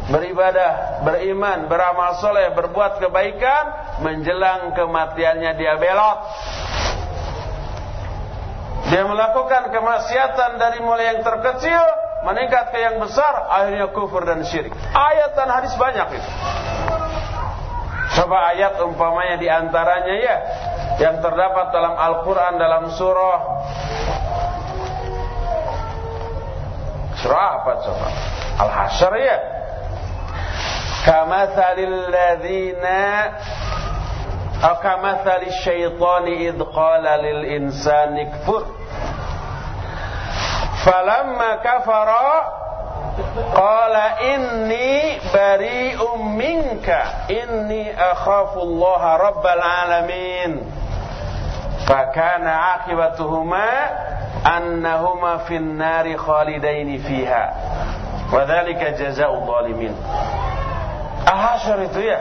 [0.10, 3.64] beribadah, beriman, beramal soleh, berbuat kebaikan,
[4.02, 6.20] menjelang kematiannya dia belot.
[8.90, 11.84] Dia melakukan kemaksiatan dari mulai yang terkecil
[12.26, 14.74] meningkat ke yang besar, akhirnya kufur dan syirik.
[14.94, 16.32] Ayat dan hadis banyak itu.
[18.12, 20.36] Coba ayat umpamanya di antaranya ya
[21.00, 23.42] yang terdapat dalam Al-Qur'an dalam surah
[27.22, 28.08] Surah apa coba?
[28.60, 29.61] Al-Hasyr ya
[31.06, 32.86] كمثل الذين
[34.64, 38.66] أو كمثل الشيطان إذ قال للإنسان اكفر
[40.86, 42.10] فلما كفر
[43.56, 50.62] قال إني بريء منك إني أخاف الله رب العالمين
[51.88, 53.68] فكان عاقبتهما
[54.44, 57.44] annahuma fin nari khalidaini fiha.
[58.34, 59.46] Wa dzalika jazaa'ul
[61.26, 62.20] Al-Hasyr itu ya.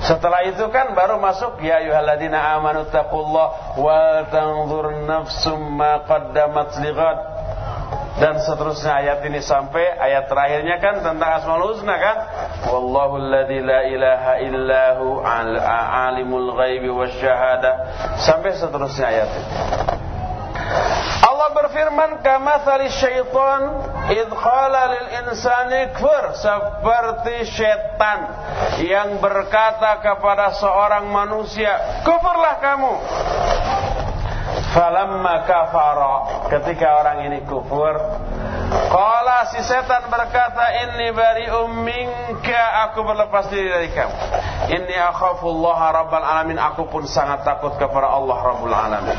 [0.00, 7.18] Setelah itu kan baru masuk ya ayyuhalladzina amanu taqullah wa tanzur nafsum ma qaddamat lighad
[8.16, 12.16] dan seterusnya ayat ini sampai ayat terakhirnya kan tentang Asmaul Husna kan?
[12.68, 17.72] Wallahu alladzi la ilaha illahu alimul ghaibi wasyahada.
[18.20, 19.99] Sampai seterusnya ayat ini
[21.40, 23.80] Allah berfirman kamathali syaitan
[24.12, 28.28] id qala lil insani kfur seperti setan
[28.84, 32.92] yang berkata kepada seorang manusia kufurlah kamu
[34.76, 36.14] falamma kafara
[36.52, 37.96] ketika orang ini kufur
[38.70, 44.14] Qala si setan berkata inni bari'um minka aku berlepas diri dari kamu.
[44.70, 49.18] Inni akhafullaha rabbal alamin aku pun sangat takut kepada Allah rabbul alamin.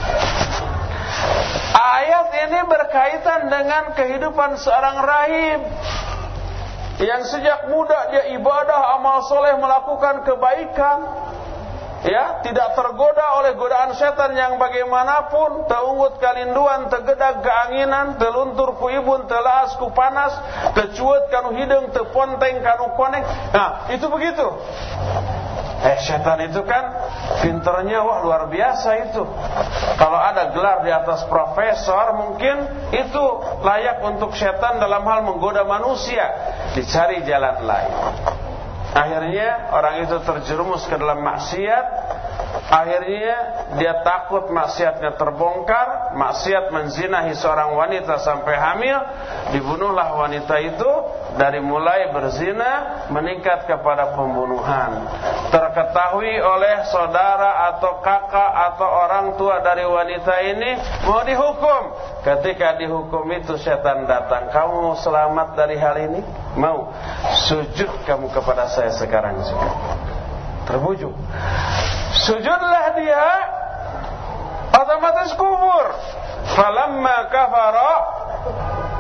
[1.72, 5.60] Ayat ini berkaitan dengan kehidupan seorang rahib
[7.02, 11.00] yang sejak muda dia ibadah, amal soleh, melakukan kebaikan,
[12.06, 19.26] ya tidak tergoda oleh godaan setan yang bagaimanapun, teungut kalinduan, tegedak keanginan, teluntur ku ibun,
[19.80, 20.34] ku panas,
[20.78, 23.24] tecuet kanu hidung, teponteng kanu koneng.
[23.56, 24.46] Nah, itu begitu.
[25.82, 26.94] Eh setan itu kan
[27.42, 29.26] pinternya wah luar biasa itu.
[29.98, 33.26] Kalau ada gelar di atas profesor mungkin itu
[33.66, 36.30] layak untuk setan dalam hal menggoda manusia.
[36.78, 37.94] Dicari jalan lain.
[38.92, 41.86] Akhirnya orang itu terjerumus ke dalam maksiat
[42.72, 43.36] Akhirnya
[43.76, 48.98] dia takut maksiatnya terbongkar Maksiat menzinahi seorang wanita sampai hamil
[49.52, 50.92] Dibunuhlah wanita itu
[51.36, 55.04] Dari mulai berzina Meningkat kepada pembunuhan.
[55.52, 60.72] Terketahui oleh saudara atau kakak Atau orang tua dari wanita ini
[61.04, 61.82] Mau dihukum.
[62.22, 64.54] Ketika dihukum itu setan datang.
[64.54, 66.22] Kamu selamat dari hal ini?
[66.56, 66.94] Mau.
[67.50, 70.11] Sujud kamu kepada saya sekarang juga
[70.68, 71.14] Terbujuk.
[72.12, 73.26] Sujudlah dia
[74.72, 75.88] Otomatis kufur
[76.54, 77.94] Falamma kafara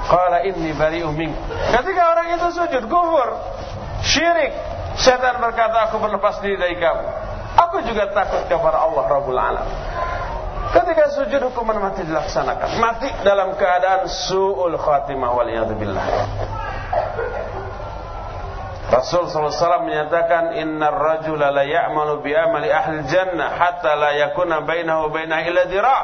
[0.01, 1.31] Qala inni bari'u mink.
[1.71, 3.29] Ketika orang itu sujud kufur
[4.01, 4.53] Syirik.
[4.97, 7.05] Setan berkata aku berlepas diri dari kamu.
[7.55, 9.67] Aku juga takut kepada Allah Rabbul Alam.
[10.71, 12.79] Ketika sujud hukuman mati dilaksanakan.
[12.81, 16.05] Mati dalam keadaan su'ul khatimah Waliyahzubillah
[18.89, 25.13] Rasul SAW menyatakan Inna rajula la ya'malu bi amali ahli jannah Hatta la yakuna bainahu
[25.13, 26.01] bainahu illa dira'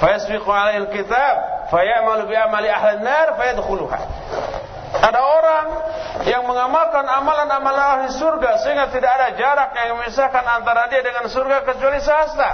[0.00, 3.98] Fayasbiqu alaihi alkitab Fayamalu bi amali ahli nar Fayadkhuluha.
[4.94, 5.66] Ada orang
[6.24, 11.66] yang mengamalkan amalan-amalan ahli surga Sehingga tidak ada jarak yang memisahkan antara dia dengan surga
[11.66, 12.50] Kecuali sehasta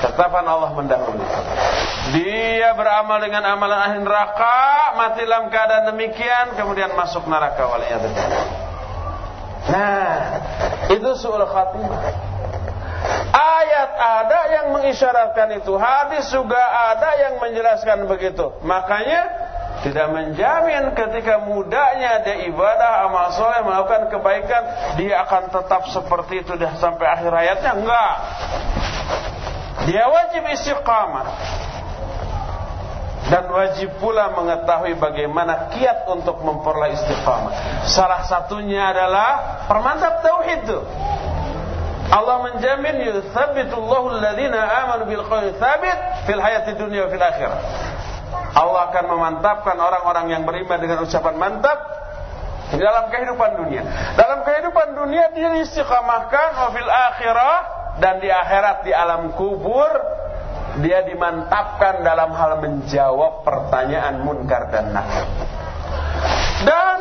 [0.00, 1.28] Ketetapan Allah mendahului.
[2.16, 8.69] Dia beramal dengan amalan ahli neraka Mati dalam keadaan demikian Kemudian masuk neraka Waliyadzubillah
[9.68, 10.40] Nah,
[10.88, 12.00] itu suul khatimah.
[13.30, 16.60] Ayat ada yang mengisyaratkan itu, hadis juga
[16.92, 18.56] ada yang menjelaskan begitu.
[18.64, 19.50] Makanya
[19.80, 24.62] tidak menjamin ketika mudanya dia ibadah amal soleh melakukan kebaikan
[25.00, 28.14] dia akan tetap seperti itu dah sampai akhir hayatnya enggak
[29.88, 31.32] dia wajib istiqamah
[33.28, 37.84] dan wajib pula mengetahui bagaimana kiat untuk memperoleh istiqamah.
[37.84, 40.80] Salah satunya adalah permantap tauhid itu.
[42.10, 47.60] Allah menjamin yuthabbitullahu alladhina amanu bil tsabit fil hayati dunya wa fil akhirah.
[48.50, 51.78] Allah akan memantapkan orang-orang yang beriman dengan ucapan mantap
[52.74, 53.82] di dalam kehidupan dunia.
[54.18, 57.56] Dalam kehidupan dunia dia istiqamahkan wa fil akhirah
[58.02, 59.90] dan di akhirat di alam kubur
[60.78, 65.26] dia dimantapkan dalam hal menjawab pertanyaan munkar dan nakir.
[66.60, 66.98] Dan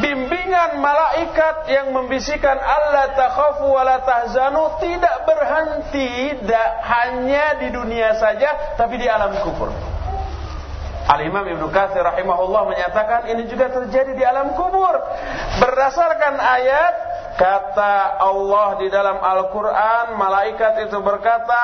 [0.00, 8.16] bimbingan malaikat yang membisikkan Allah takhafu wa la tahzanu tidak berhenti tidak hanya di dunia
[8.16, 9.68] saja tapi di alam kubur.
[11.02, 14.96] Al-Imam Ibnu Katsir rahimahullah menyatakan ini juga terjadi di alam kubur
[15.60, 21.62] berdasarkan ayat Kata Allah di dalam Al-Quran Malaikat itu berkata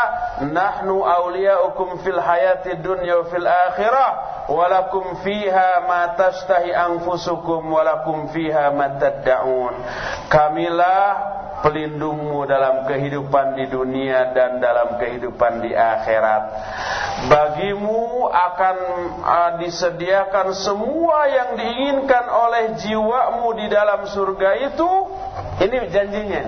[0.49, 4.11] Nahnu awliyaukum fil hayati dunya fil akhirah
[4.49, 9.75] Walakum fiha ma tashtahi anfusukum Walakum fiha ma tadda'un.
[10.33, 11.09] Kamilah
[11.63, 16.43] pelindungmu dalam kehidupan di dunia dan dalam kehidupan di akhirat.
[17.27, 18.77] Bagimu akan
[19.23, 24.91] uh, disediakan semua yang diinginkan oleh jiwamu di dalam surga itu
[25.67, 26.43] ini janjinya.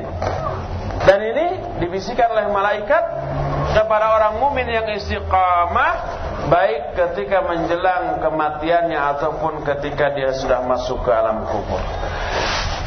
[1.00, 1.46] Dan ini
[1.82, 3.04] dibisikkan oleh malaikat
[3.74, 5.92] kepada orang mumin yang istiqamah
[6.49, 11.82] baik ketika menjelang kematiannya ataupun ketika dia sudah masuk ke alam kubur.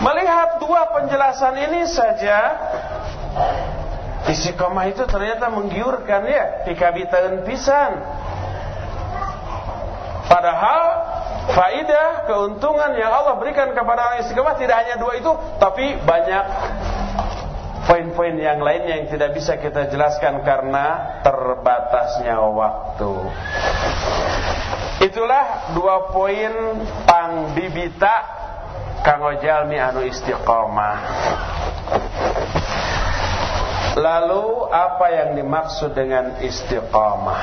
[0.01, 2.59] Melihat dua penjelasan ini saja
[4.27, 7.91] Istiqomah itu ternyata menggiurkan ya Pikabitaan pisan
[10.27, 10.83] Padahal
[11.43, 16.45] Faidah, keuntungan yang Allah berikan kepada orang istiqomah Tidak hanya dua itu Tapi banyak
[17.83, 23.13] Poin-poin yang lain yang tidak bisa kita jelaskan Karena terbatasnya waktu
[25.03, 26.53] Itulah dua poin
[27.03, 28.15] Pang bibita
[29.03, 30.95] Kang Jalmi anu istiqomah
[33.93, 37.41] Lalu apa yang dimaksud dengan istiqamah?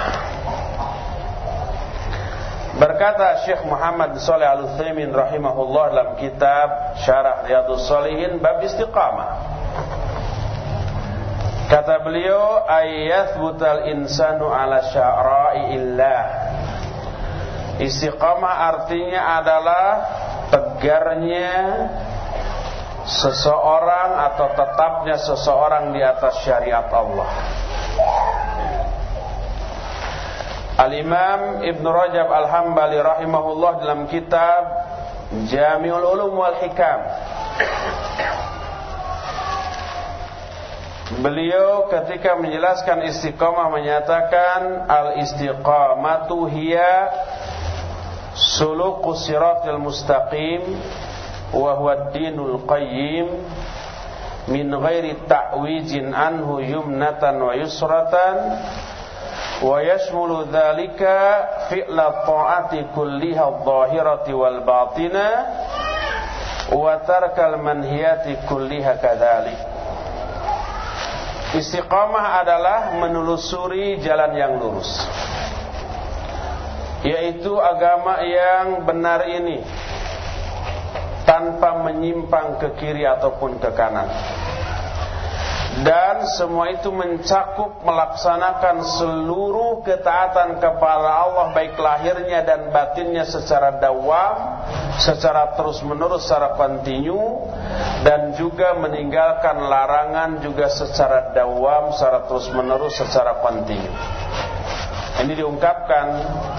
[2.75, 9.31] Berkata Syekh Muhammad Saleh Al-Utsaimin rahimahullah dalam kitab Syarah Riyadhus Shalihin bab istiqamah.
[11.71, 12.67] Kata beliau
[13.39, 16.23] butal insanu ala syara'i illah.
[17.79, 19.87] Istiqamah artinya adalah
[20.51, 21.55] tegarnya
[23.07, 27.31] seseorang atau tetapnya seseorang di atas syariat Allah.
[30.75, 34.63] Al-Imam Ibn Rajab Al-Hambali rahimahullah dalam kitab
[35.47, 37.01] Jami'ul Ulum wal Hikam
[41.19, 47.11] Beliau ketika menjelaskan istiqamah menyatakan al-istiqamatu hiya
[48.39, 50.63] sulukus siratil mustaqim
[51.51, 53.27] wa huwa ad-dinul qayyim
[54.55, 58.37] min ghairi ta'wijin anhu yumnatan wa yusratan
[59.67, 65.27] wa yashmulu dhalika fi'la ta'ati kulliha adh-dhahirati wal batina
[66.71, 69.80] wa tarkal manhiyati kulliha kadzalik
[71.51, 74.87] Istiqamah adalah menelusuri jalan yang lurus
[77.03, 79.65] Yaitu agama yang benar ini
[81.25, 84.11] tanpa menyimpang ke kiri ataupun ke kanan.
[85.71, 94.67] Dan semua itu mencakup melaksanakan seluruh ketaatan kepada Allah baik lahirnya dan batinnya secara dawam,
[94.99, 97.49] secara terus-menerus secara kontinu
[98.03, 103.95] dan juga meninggalkan larangan juga secara dawam, secara terus-menerus secara kontinu.
[105.21, 106.07] Ini diungkapkan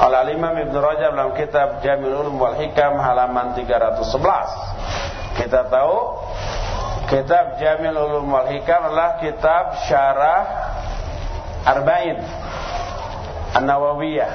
[0.06, 5.42] oleh Imam Ibn Rajab dalam kitab Jamil Ulum wal halaman 311.
[5.42, 5.96] Kita tahu
[7.12, 10.48] kitab Jamil Ulum wal Hikam adalah kitab syarah
[11.68, 12.24] Arba'in
[13.52, 14.32] An-Nawawiyah.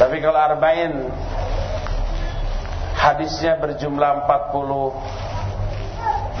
[0.00, 1.12] Tapi kalau Arba'in
[2.96, 4.24] hadisnya berjumlah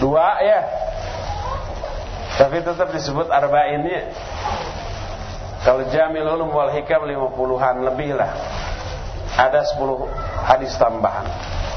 [0.48, 0.60] ya.
[2.40, 4.08] Tapi tetap disebut Arba'innya.
[5.60, 8.32] Kalau Jamil Ulum wal Hikam 50-an lebih lah.
[9.36, 10.08] Ada 10
[10.48, 11.28] hadis tambahan.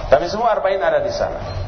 [0.07, 1.64] Tapi semua arba'in ada di sana.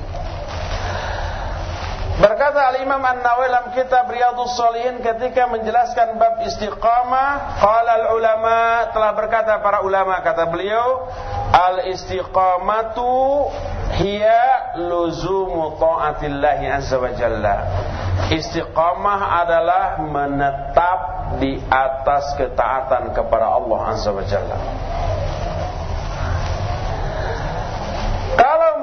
[2.17, 9.61] Berkata Al-Imam An-Nawawi dalam kitab Riyadhus Shalihin ketika menjelaskan bab istiqamah, qala al-ulama telah berkata
[9.61, 11.05] para ulama kata beliau,
[11.53, 13.05] al-istiqamatu
[14.01, 17.55] hiya luzumu ta'atillahi azza wa jalla.
[18.33, 20.99] Istiqamah adalah menetap
[21.37, 24.86] di atas ketaatan kepada Allah azza wa jalla.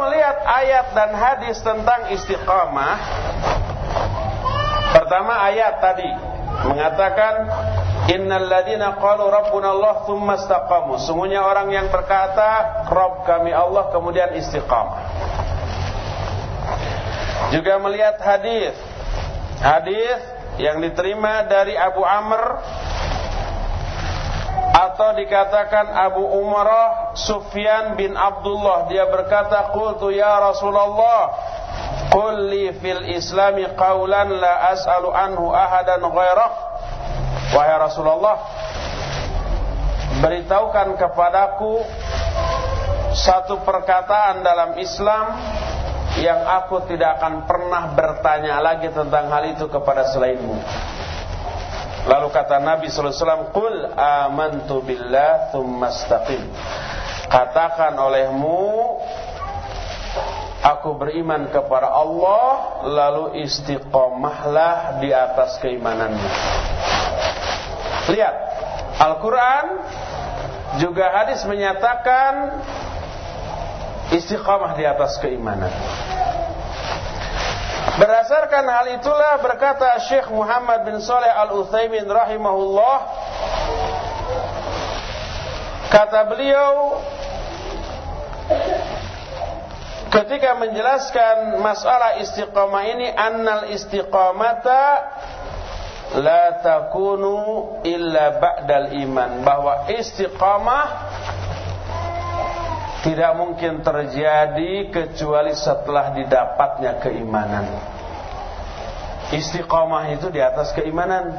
[0.05, 2.96] Melihat ayat dan hadis tentang istiqamah
[4.94, 6.11] Pertama ayat tadi
[6.64, 7.34] Mengatakan
[8.05, 11.00] Innal ladina qalu rabbuna Allah thumma istaqamu.
[11.00, 15.00] Sungguhnya orang yang berkata Rabb kami Allah kemudian istiqamah.
[17.48, 18.76] Juga melihat hadis
[19.57, 20.20] Hadis
[20.61, 22.61] yang diterima dari Abu Amr
[24.75, 28.91] atau dikatakan Abu Umarah Sufyan bin Abdullah.
[28.91, 31.31] Dia berkata qultu ya Rasulullah
[32.11, 32.51] qul
[32.83, 36.53] fil islami qawlan la as'alu anhu ahadan ghairak
[37.55, 38.37] wahai Rasulullah
[40.18, 41.83] beritahukan kepadaku
[43.14, 45.39] satu perkataan dalam Islam
[46.18, 50.55] yang aku tidak akan pernah bertanya lagi tentang hal itu kepada selainmu
[52.05, 56.44] Lalu kata Nabi wasallam, "Qul amantu billah tsumma istaqim."
[57.28, 59.00] Katakan olehmu
[60.64, 66.28] Aku beriman kepada Allah Lalu istiqomahlah di atas keimananmu
[68.12, 68.36] Lihat
[69.00, 69.64] Al-Quran
[70.80, 72.64] Juga hadis menyatakan
[74.14, 75.72] Istiqomah di atas keimanan
[77.95, 82.97] Berdasarkan hal itulah berkata Syekh Muhammad bin Saleh Al-Utsaimin rahimahullah
[85.95, 86.99] Kata beliau
[90.11, 94.82] ketika menjelaskan masalah istiqamah ini annal istiqamata
[96.18, 100.84] la takunu illa ba'dal iman bahwa istiqamah
[103.05, 107.68] tidak mungkin terjadi kecuali setelah didapatnya keimanan.
[109.28, 111.36] Istiqamah itu di atas keimanan,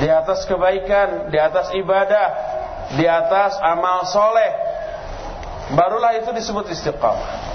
[0.00, 2.28] di atas kebaikan, di atas ibadah,
[2.96, 4.52] di atas amal soleh.
[5.76, 7.52] Barulah itu disebut istiqamah.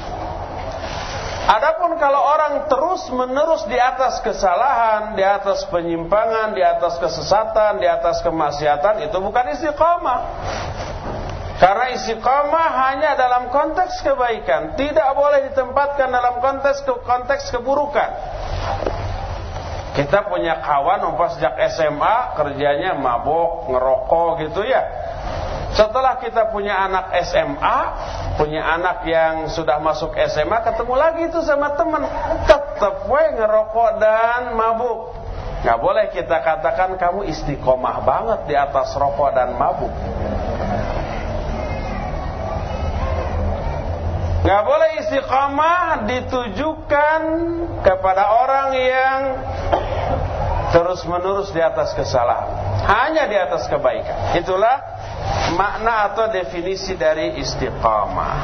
[1.47, 7.87] Adapun kalau orang terus menerus di atas kesalahan, di atas penyimpangan, di atas kesesatan, di
[7.87, 10.19] atas kemaksiatan, itu bukan istiqamah.
[11.57, 18.09] Karena istiqamah hanya dalam konteks kebaikan, tidak boleh ditempatkan dalam konteks konteks keburukan.
[19.97, 24.85] Kita punya kawan umpah sejak SMA kerjanya mabok, ngerokok gitu ya.
[25.73, 27.77] Setelah kita punya anak SMA,
[28.37, 32.05] punya anak yang sudah masuk SMA, ketemu lagi itu sama teman,
[32.45, 35.17] tetap we ngerokok dan mabuk.
[35.65, 39.89] Gak boleh kita katakan kamu istiqomah banget di atas rokok dan mabuk.
[44.45, 47.21] Gak boleh istiqomah ditujukan
[47.81, 49.19] kepada orang yang
[50.71, 52.47] terus menerus di atas kesalahan.
[52.85, 54.37] Hanya di atas kebaikan.
[54.37, 54.77] Itulah
[55.55, 58.35] makna atau definisi dari istiqamah.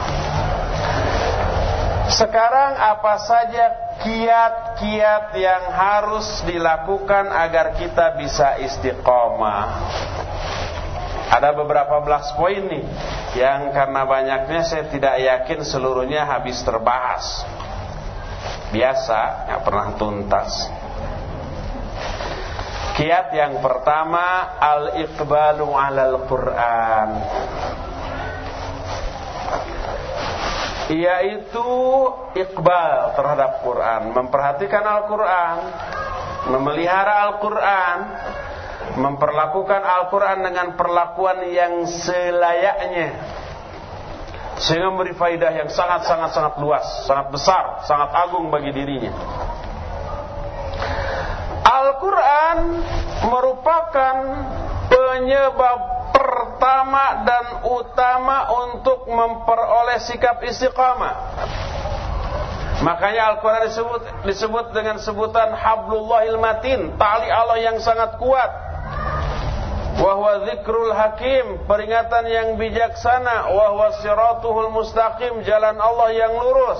[2.13, 3.65] Sekarang apa saja
[4.03, 9.65] kiat-kiat yang harus dilakukan agar kita bisa istiqamah?
[11.33, 12.85] Ada beberapa belas poin nih
[13.33, 17.41] yang karena banyaknya saya tidak yakin seluruhnya habis terbahas.
[18.69, 20.51] Biasa, nggak pernah tuntas.
[22.93, 27.09] Kiat yang pertama al-iqbalu 'alal Qur'an.
[30.93, 31.69] Yaitu
[32.37, 35.57] iqbal terhadap Quran, memperhatikan Al-Quran,
[36.53, 37.97] memelihara Al-Quran,
[38.93, 43.09] memperlakukan Al-Quran dengan perlakuan yang selayaknya
[44.63, 49.11] sehingga memberi faidah yang sangat-sangat sangat luas, sangat besar, sangat agung bagi dirinya.
[51.63, 52.57] Al-Quran
[53.27, 54.15] merupakan
[54.87, 55.79] penyebab
[56.13, 58.37] pertama dan utama
[58.69, 61.15] untuk memperoleh sikap istiqamah.
[62.83, 68.72] Makanya Al-Quran disebut, disebut dengan sebutan Hablullahil Matin, tali Allah yang sangat kuat
[70.03, 73.47] wahwa zikrul hakim peringatan yang bijaksana.
[73.55, 76.79] Wahwa siratuhul mustaqim jalan Allah yang lurus.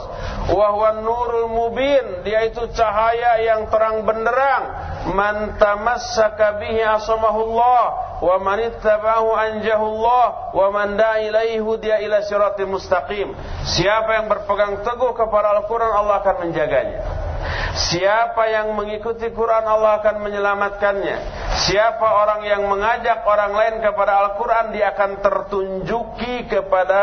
[0.51, 4.63] Wahwa nurul mubin dia itu cahaya yang terang benderang.
[5.15, 7.83] Man tamassaka bihi asamahullah
[8.19, 13.31] wa man ittabahu anjahullah wa man ilaihi hudiya ila siratil mustaqim.
[13.63, 17.31] Siapa yang berpegang teguh kepada Al-Qur'an Allah akan menjaganya
[17.73, 21.17] Siapa yang mengikuti Quran Allah akan menyelamatkannya.
[21.65, 27.01] Siapa orang yang mengajak orang lain kepada Al-Quran dia akan tertunjuki kepada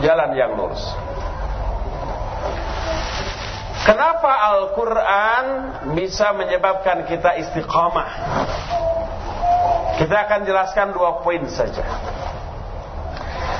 [0.00, 0.80] jalan yang lurus.
[3.84, 5.44] Kenapa Al-Quran
[5.92, 8.10] bisa menyebabkan kita istiqamah?
[10.00, 11.84] Kita akan jelaskan dua poin saja.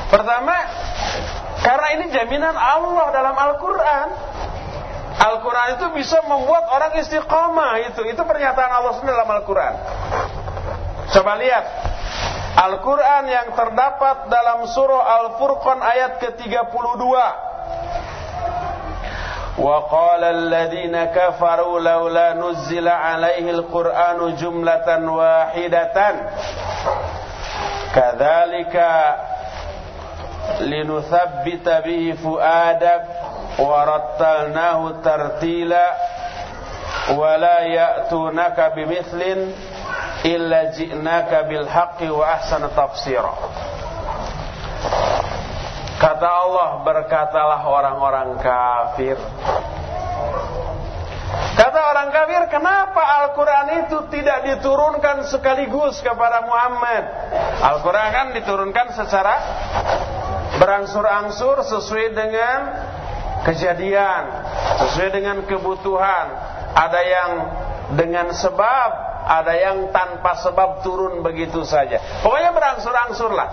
[0.08, 0.56] Pertama,
[1.60, 4.08] karena ini jaminan Allah dalam Al-Quran.
[5.15, 8.01] Al-Quran itu bisa membuat orang istiqamah itu.
[8.11, 9.73] Itu pernyataan Allah sendiri dalam Al-Quran.
[11.15, 11.65] Coba lihat.
[12.55, 17.03] Al-Quran yang terdapat dalam surah Al-Furqan ayat ke-32.
[19.55, 25.97] وقال الذين كفروا لولا نزل عليه القرآن جملة واحدة
[27.95, 28.75] كذلك
[30.59, 33.03] لنثبت به فؤادك
[37.14, 39.52] wala ya'tunaka bimithlin
[40.24, 43.34] illa ji'naka bil haqqi wa ahsana tafsira
[46.00, 49.20] Kata Allah berkatalah orang-orang kafir.
[51.60, 57.04] Kata orang kafir kenapa Al-Quran itu tidak diturunkan sekaligus kepada Muhammad?
[57.60, 59.34] Al-Quran kan diturunkan secara
[60.56, 62.58] berangsur-angsur sesuai dengan
[63.44, 64.22] kejadian
[64.84, 66.26] sesuai dengan kebutuhan.
[66.70, 67.30] Ada yang
[67.98, 68.90] dengan sebab
[69.26, 71.98] ada yang tanpa sebab turun begitu saja.
[72.22, 73.48] Pokoknya berangsur-angsur lah.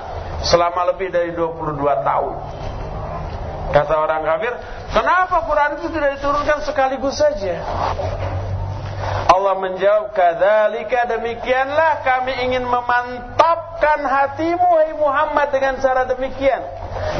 [0.46, 2.34] Selama lebih dari 22 tahun.
[3.68, 4.54] Kata orang kafir
[4.96, 7.60] kenapa Quran itu tidak diturunkan sekaligus saja
[9.28, 16.62] Allah menjawab, "Kadzalika demikianlah kami ingin memantapkan hatimu hai Muhammad dengan cara demikian."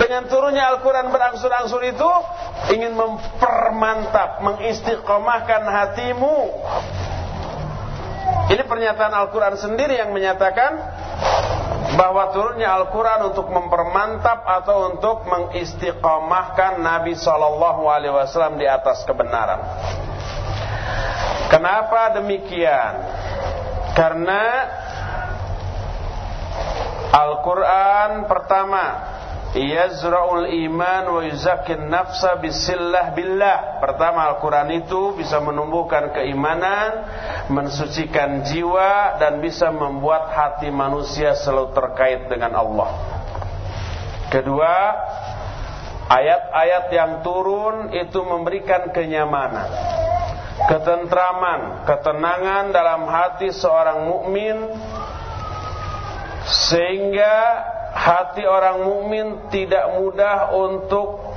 [0.02, 2.12] Dengan turunnya Al-Qur'an berangsur-angsur itu
[2.74, 6.38] ingin mempermantap, mengistiqomahkan hatimu.
[8.48, 10.72] Ini pernyataan Al-Qur'an sendiri yang menyatakan
[11.96, 19.64] bahwa turunnya Al-Quran untuk mempermantap atau untuk mengistiqomahkan Nabi Shallallahu Alaihi Wasallam di atas kebenaran.
[21.48, 22.94] Kenapa demikian?
[23.96, 24.44] Karena
[27.08, 29.16] Al-Quran pertama
[29.58, 33.80] Yazra'ul iman wa yuzakin nafsa bisillah billah.
[33.80, 37.10] Pertama Al-Quran itu bisa menumbuhkan keimanan
[37.48, 42.90] Mensucikan jiwa Dan bisa membuat hati manusia selalu terkait dengan Allah.
[44.30, 44.76] Kedua
[46.08, 49.68] Ayat-ayat yang turun itu memberikan kenyamanan
[50.58, 54.58] Ketentraman, ketenangan dalam hati seorang mukmin
[56.48, 57.36] Sehingga
[57.94, 61.28] hati orang mukmin tidak mudah untuk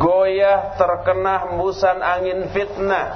[0.00, 3.06] goyah terkena hembusan angin fitnah.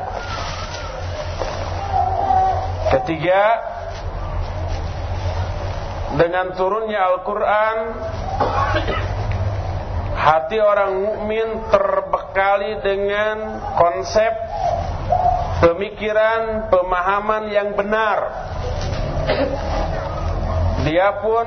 [2.90, 3.42] Ketiga,
[6.18, 7.76] dengan turunnya Al-Quran,
[10.20, 14.32] hati orang mukmin terbekali dengan konsep
[15.64, 18.18] pemikiran, pemahaman yang benar.
[20.84, 21.46] Dia pun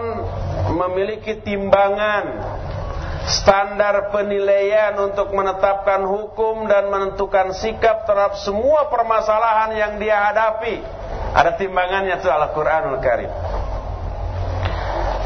[0.74, 2.26] memiliki timbangan
[3.30, 10.82] standar penilaian untuk menetapkan hukum dan menentukan sikap terhadap semua permasalahan yang dia hadapi.
[11.34, 13.32] Ada timbangannya itu Al-Qur'anul Karim.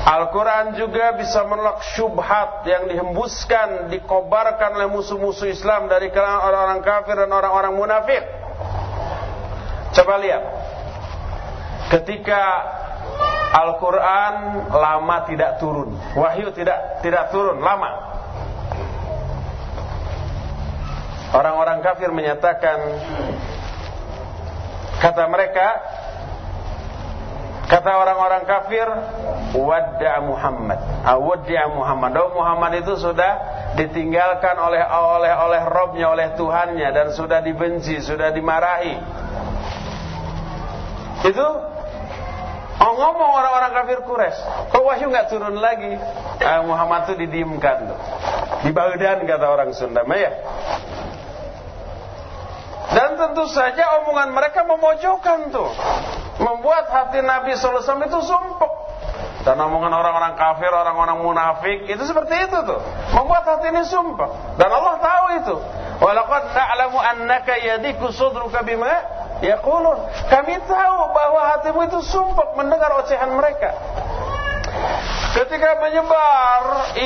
[0.07, 7.15] Al-Quran juga bisa menolak syubhat yang dihembuskan, dikobarkan oleh musuh-musuh Islam dari kalangan orang-orang kafir
[7.19, 8.23] dan orang-orang munafik.
[9.91, 10.43] Coba lihat.
[11.91, 12.39] Ketika
[13.47, 17.95] Al-Quran lama tidak turun Wahyu tidak tidak turun lama
[21.31, 22.75] Orang-orang kafir menyatakan
[24.99, 25.67] Kata mereka
[27.67, 28.87] Kata orang-orang kafir
[29.51, 33.31] Wadda Muhammad ah, Wadda Muhammad Oh Muhammad itu sudah
[33.75, 38.95] ditinggalkan oleh oleh oleh Robnya, oleh Tuhannya Dan sudah dibenci, sudah dimarahi
[41.27, 41.47] Itu
[42.77, 45.97] Oh ngomong orang-orang kafir Quraisy, kok wahyu nggak turun lagi?
[46.45, 47.99] Ah, Muhammad itu didiamkan tuh.
[48.61, 50.31] Di Baghdad kata orang Sunda, ya.
[52.87, 55.71] Dan tentu saja omongan mereka memojokkan tuh.
[56.39, 58.71] Membuat hati Nabi wasallam itu sumpah.
[59.43, 62.79] Dan omongan orang-orang kafir, orang-orang munafik itu seperti itu tuh.
[63.15, 64.59] Membuat hati ini sumpah.
[64.59, 65.55] Dan Allah tahu itu.
[65.97, 69.97] Walaqad na'lamu annaka yadiku sudruka bima Yaqulun,
[70.33, 73.69] kami tahu bahwa hatimu itu sumpah mendengar ocehan mereka.
[75.37, 76.61] Ketika menyebar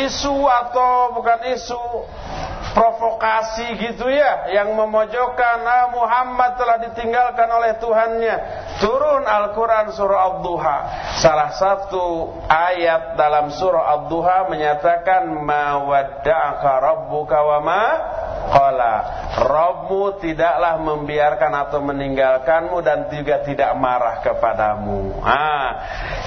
[0.08, 2.08] isu atau bukan isu
[2.72, 8.36] provokasi gitu ya yang memojokkan ah, Muhammad telah ditinggalkan oleh Tuhannya.
[8.80, 10.78] Turun Al-Quran surah Ad-Duha.
[11.22, 17.84] Salah satu ayat dalam surah Ad-Duha menyatakan ma wadda'aka rabbuka wa ma
[18.52, 18.96] qala.
[19.42, 25.22] Rabbmu tidaklah membiarkan atau meninggalkanmu dan juga tidak marah kepadamu.
[25.24, 25.70] Ah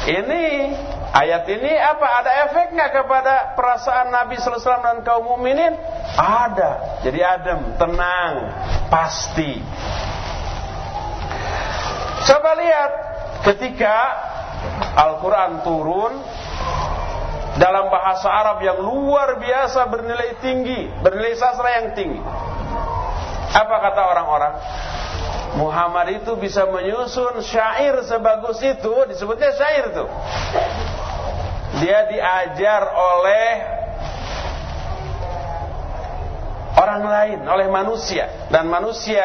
[0.09, 0.72] ini
[1.15, 5.79] ayat ini apa ada efeknya kepada perasaan Nabi wasallam dan kaum mukminin
[6.19, 7.01] ada.
[7.07, 8.35] Jadi adem, tenang,
[8.91, 9.62] pasti.
[12.25, 12.91] Coba lihat
[13.47, 13.97] ketika
[14.97, 16.12] Al-Quran turun
[17.61, 22.19] dalam bahasa Arab yang luar biasa bernilai tinggi, bernilai sastra yang tinggi.
[23.55, 24.55] Apa kata orang-orang?
[25.55, 30.11] Muhammad itu bisa menyusun syair sebagus itu, disebutnya syair tuh.
[31.83, 33.51] Dia diajar oleh
[36.75, 39.25] orang lain, oleh manusia dan manusia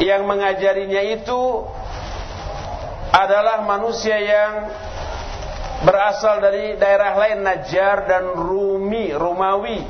[0.00, 1.68] yang mengajarinya itu
[3.12, 4.72] adalah manusia yang
[5.84, 9.80] berasal dari daerah lain Najjar dan Rumi, Rumawi.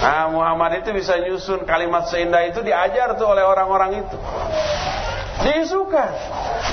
[0.00, 4.16] Nah, Muhammad itu bisa nyusun kalimat seindah itu diajar tuh oleh orang-orang itu.
[5.40, 6.12] Diisukan.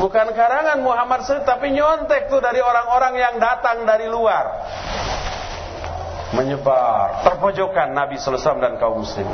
[0.03, 4.45] Bukan karangan Muhammad sendiri tapi nyontek tuh dari orang-orang yang datang dari luar
[6.35, 9.27] menyebar terpojokan Nabi sallallahu dan kaum muslim.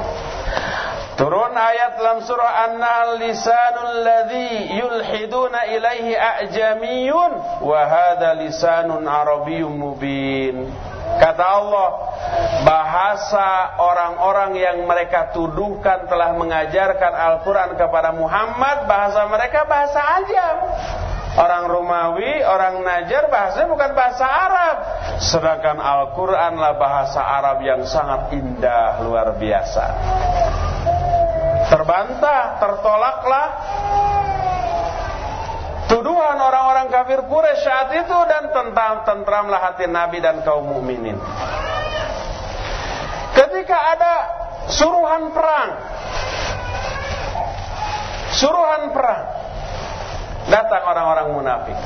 [1.14, 7.32] Turun ayat dalam surah An-Nahl lisanul ladzi yulhiduna ilaihi a'jamiyun
[7.62, 10.74] wa lisanun arabiyyun mubin.
[11.14, 11.90] Kata Allah,
[12.66, 20.56] bahasa orang-orang yang mereka tuduhkan telah mengajarkan Al-Quran kepada Muhammad, bahasa mereka bahasa ajam.
[21.34, 24.76] Orang Romawi, orang Najar bahasanya bukan bahasa Arab.
[25.18, 29.86] Sedangkan Al-Quranlah bahasa Arab yang sangat indah, luar biasa.
[31.74, 33.48] Terbantah, tertolaklah
[35.94, 41.22] tuduhan orang-orang kafir Quraisy saat itu dan tentram tentramlah hati Nabi dan kaum mukminin.
[43.38, 44.14] Ketika ada
[44.74, 45.70] suruhan perang,
[48.34, 49.24] suruhan perang,
[50.50, 51.78] datang orang-orang munafik.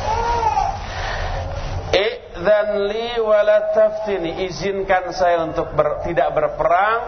[1.87, 6.99] Idzan li wala taftini izinkan saya untuk ber, tidak berperang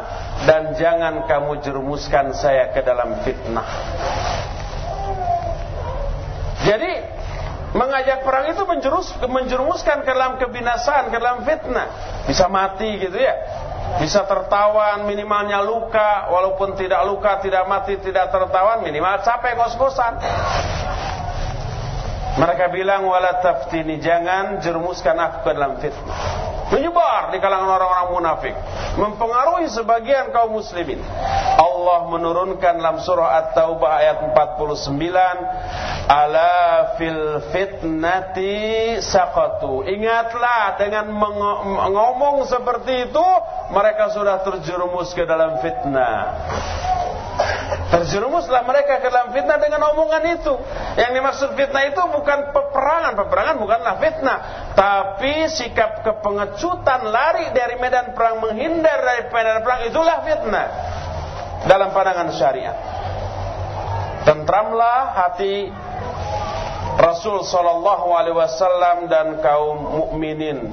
[0.48, 3.68] dan jangan kamu jerumuskan saya ke dalam fitnah.
[6.68, 6.92] Jadi
[7.72, 11.88] mengajak perang itu menjerus, menjerumuskan ke dalam kebinasaan, ke dalam fitnah.
[12.26, 13.36] Bisa mati gitu ya.
[13.98, 20.22] Bisa tertawan, minimalnya luka, walaupun tidak luka, tidak mati, tidak tertawan, minimal capek kos-kosan.
[22.40, 28.56] Mereka bilang wala taftini jangan jerumuskan aku ke dalam fitnah menyebar di kalangan orang-orang munafik,
[28.98, 31.02] mempengaruhi sebagian kaum muslimin.
[31.58, 35.38] Allah menurunkan dalam surah At-Taubah ayat 49,
[36.06, 36.54] "Ala
[37.02, 43.28] fil fitnati saqatu." Ingatlah dengan mengomong seperti itu,
[43.74, 46.38] mereka sudah terjerumus ke dalam fitnah.
[47.90, 50.54] Terjerumuslah mereka ke dalam fitnah dengan omongan itu.
[50.94, 53.18] Yang dimaksud fitnah itu bukan peperangan.
[53.18, 54.38] Peperangan bukanlah fitnah.
[54.78, 60.68] Tapi sikap kepengecutan lari dari medan perang, menghindar dari medan perang, itulah fitnah.
[61.66, 62.78] Dalam pandangan syariat.
[64.24, 65.74] Tentramlah hati
[67.00, 70.70] Rasul Sallallahu Alaihi Wasallam dan kaum mukminin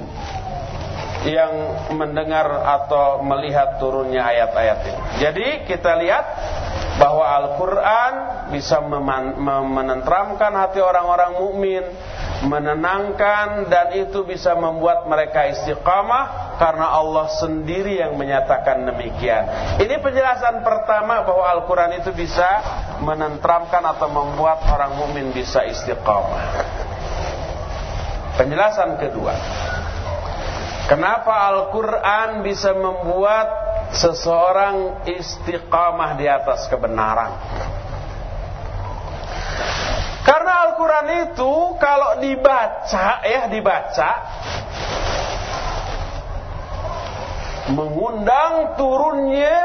[1.25, 1.53] yang
[1.97, 5.01] mendengar atau melihat turunnya ayat-ayat ini.
[5.17, 6.25] Jadi kita lihat
[6.97, 8.13] bahwa Al-Quran
[8.49, 8.81] bisa
[9.69, 11.83] menenteramkan hati orang-orang mukmin,
[12.45, 19.77] menenangkan dan itu bisa membuat mereka istiqamah karena Allah sendiri yang menyatakan demikian.
[19.77, 22.49] Ini penjelasan pertama bahwa Al-Quran itu bisa
[23.01, 26.41] menenteramkan atau membuat orang mukmin bisa istiqamah.
[28.41, 29.33] Penjelasan kedua.
[30.87, 37.31] Kenapa Al-Quran bisa membuat seseorang istiqamah di atas kebenaran.
[40.27, 44.11] Karena Al-Quran itu kalau dibaca ya dibaca
[47.71, 49.55] mengundang turunnya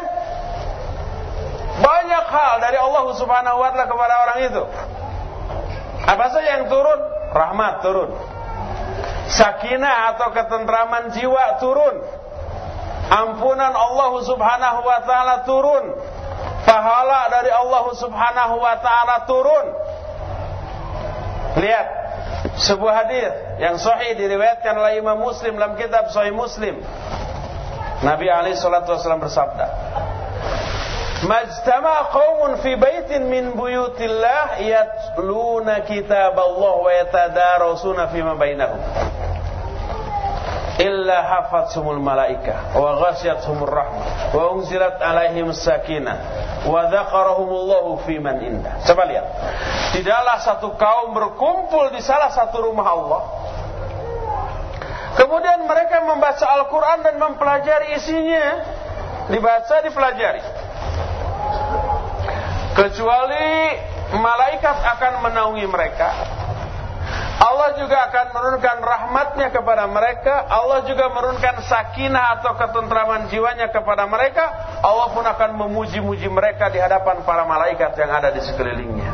[1.82, 4.62] banyak hal dari Allah Subhanahu wa taala kepada orang itu.
[6.06, 7.00] Apa saja yang turun?
[7.34, 8.10] Rahmat turun.
[9.34, 12.21] Sakinah atau ketentraman jiwa turun
[13.10, 15.84] ampunan Allah Subhanahu wa taala turun.
[16.62, 19.66] Pahala dari Allah Subhanahu wa taala turun.
[21.58, 21.86] Lihat
[22.58, 26.80] sebuah hadis yang sahih diriwayatkan oleh Imam Muslim dalam kitab Sahih Muslim.
[28.02, 29.66] Nabi alaihi salatu wasallam bersabda,
[31.22, 38.82] Majtama qaumun fi baitin min buyutillah yatluna kitab Allah wa yatadarasuna fima bainahum
[40.80, 46.16] illa hafatsumul malaika wa ghasyatuhumur rahmah wa unzilat alaihim sakinah
[46.64, 48.80] wa dzakarahumullahu fi man indah.
[48.86, 49.26] Coba lihat.
[49.92, 53.22] Tidaklah satu kaum berkumpul di salah satu rumah Allah.
[55.12, 58.46] Kemudian mereka membaca Al-Quran dan mempelajari isinya.
[59.28, 60.42] Dibaca, dipelajari.
[62.72, 63.76] Kecuali
[64.16, 66.10] malaikat akan menaungi mereka
[67.42, 70.46] Allah juga akan menurunkan rahmatnya kepada mereka.
[70.46, 74.46] Allah juga menurunkan sakinah atau ketentraman jiwanya kepada mereka.
[74.78, 79.10] Allah pun akan memuji-muji mereka di hadapan para malaikat yang ada di sekelilingnya.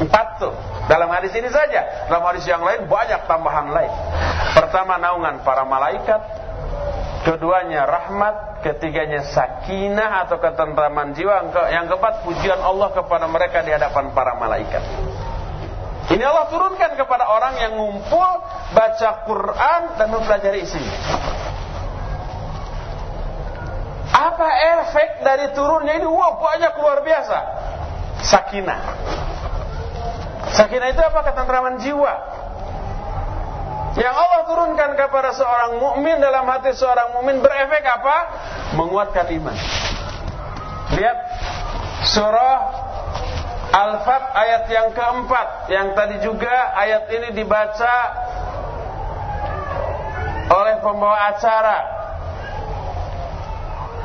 [0.00, 0.56] Empat tuh.
[0.88, 2.08] Dalam hadis ini saja.
[2.08, 3.92] Dalam hadis yang lain banyak tambahan lain.
[4.56, 6.20] Pertama naungan para malaikat.
[7.28, 8.64] Keduanya rahmat.
[8.64, 11.52] Ketiganya sakinah atau ketentraman jiwa.
[11.68, 14.80] Yang keempat pujian Allah kepada mereka di hadapan para malaikat
[16.12, 18.30] ini Allah turunkan kepada orang yang ngumpul
[18.76, 20.96] baca Quran dan mempelajari isinya.
[24.14, 24.48] Apa
[24.78, 26.06] efek dari turunnya ini?
[26.06, 27.38] Wah banyak luar biasa.
[28.20, 28.80] Sakinah.
[30.52, 31.24] Sakinah itu apa?
[31.24, 32.14] Ketentraman jiwa.
[33.96, 38.16] Yang Allah turunkan kepada seorang mukmin dalam hati seorang mukmin berefek apa?
[38.76, 39.56] Menguatkan iman.
[40.94, 41.18] Lihat
[42.06, 42.83] surah
[43.74, 45.66] Al-Fat ayat yang keempat.
[45.66, 47.94] Yang tadi juga ayat ini dibaca
[50.46, 51.78] oleh pembawa acara.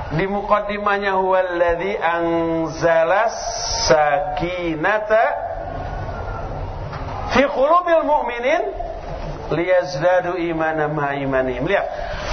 [0.10, 3.36] Di mukaddimahnya huwallazi anzalas
[3.86, 5.26] sakinata
[7.38, 8.89] fi qulubil mu'minin
[9.50, 11.66] liyazdadu imanan ma imanihim.
[11.66, 11.88] Lihat,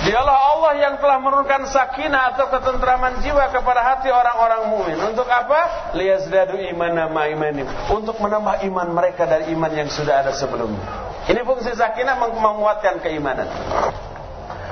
[0.09, 4.99] dialah Allah yang telah menurunkan sakinah atau ketentraman jiwa kepada hati orang-orang mukmin.
[5.01, 5.93] Untuk apa?
[5.97, 7.69] Liyazdadu imanan ma imanihim.
[7.93, 10.85] Untuk menambah iman mereka dari iman yang sudah ada sebelumnya.
[11.27, 13.51] Ini fungsi sakinah menguatkan keimanan.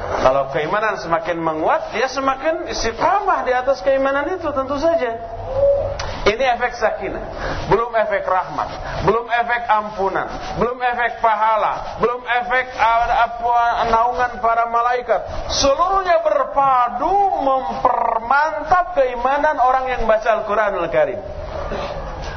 [0.05, 5.17] Kalau keimanan semakin menguat, dia semakin istiqamah di atas keimanan itu tentu saja.
[6.25, 7.25] Ini efek sakinah,
[7.69, 8.69] belum efek rahmat,
[9.05, 10.25] belum efek ampunan,
[10.57, 12.73] belum efek pahala, belum efek
[13.93, 15.53] naungan para malaikat.
[15.53, 21.21] Seluruhnya berpadu mempermantap keimanan orang yang baca Al-Qur'anul Karim.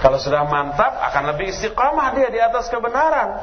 [0.03, 3.39] Kalau sudah mantap akan lebih istiqamah dia di atas kebenaran.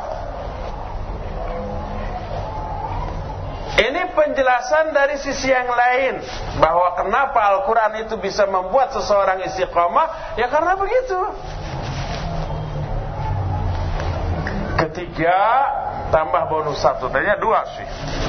[3.75, 6.23] Ini penjelasan dari sisi yang lain.
[6.63, 10.39] Bahwa kenapa Al-Quran itu bisa membuat seseorang istiqomah?
[10.39, 11.19] Ya karena begitu.
[14.75, 15.39] Ketiga
[16.15, 17.87] tambah bonus satu, tadinya dua sih,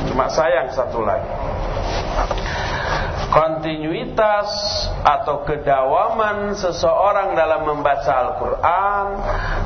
[0.10, 1.30] cuma sayang satu lagi
[3.36, 4.48] kontinuitas
[5.04, 9.08] atau kedawaman seseorang dalam membaca Al-Quran,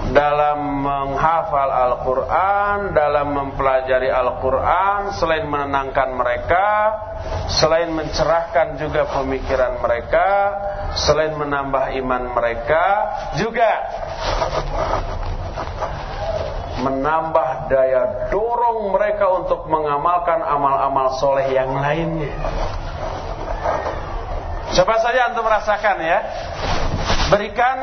[0.10, 6.68] dalam menghafal Al-Quran, dalam mempelajari Al-Quran, selain menenangkan mereka,
[7.62, 10.28] selain mencerahkan juga pemikiran mereka,
[10.98, 12.86] selain menambah iman mereka,
[13.38, 13.70] juga
[16.82, 22.34] menambah daya dorong mereka untuk mengamalkan amal-amal soleh yang lainnya.
[24.70, 26.20] Coba saja untuk merasakan ya.
[27.30, 27.78] Berikan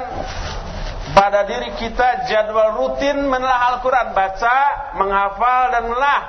[1.14, 4.14] pada diri kita jadwal rutin menelah Al-Quran.
[4.14, 4.59] Baca,
[4.95, 6.20] menghafal, dan menelah.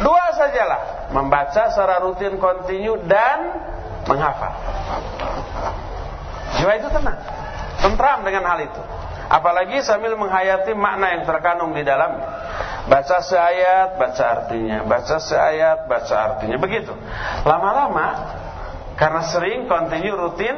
[0.00, 0.80] Dua sajalah.
[1.12, 3.60] Membaca secara rutin, kontinu, dan
[4.08, 4.52] menghafal.
[6.60, 7.18] Jiwa itu tenang.
[7.80, 8.82] Tentram dengan hal itu.
[9.26, 12.24] Apalagi sambil menghayati makna yang terkandung di dalamnya.
[12.86, 14.86] Baca seayat, baca artinya.
[14.86, 16.56] Baca seayat, baca artinya.
[16.62, 16.94] Begitu.
[17.42, 18.06] Lama-lama
[18.96, 20.56] karena sering, kontinu, rutin,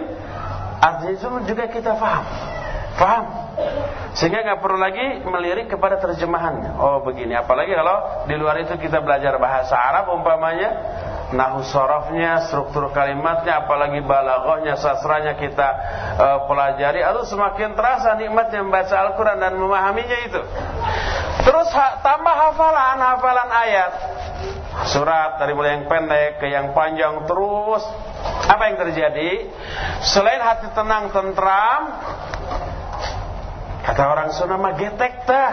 [0.78, 2.24] artinya itu juga kita paham.
[2.98, 3.24] Paham?
[4.14, 6.78] Sehingga nggak perlu lagi melirik kepada terjemahannya.
[6.78, 10.70] Oh begini, apalagi kalau di luar itu kita belajar bahasa Arab umpamanya,
[11.34, 15.68] nahu sorofnya, struktur kalimatnya, apalagi balaghahnya, sastranya kita
[16.18, 20.40] uh, pelajari, lalu semakin terasa nikmatnya membaca Al-Quran dan memahaminya itu.
[21.46, 24.17] Terus ha tambah hafalan, hafalan ayat.
[24.86, 27.82] Surat dari mulai yang pendek ke yang panjang terus
[28.48, 29.50] apa yang terjadi?
[30.06, 31.82] Selain hati tenang tentram,
[33.84, 35.52] kata orang Sunda mah getek tah.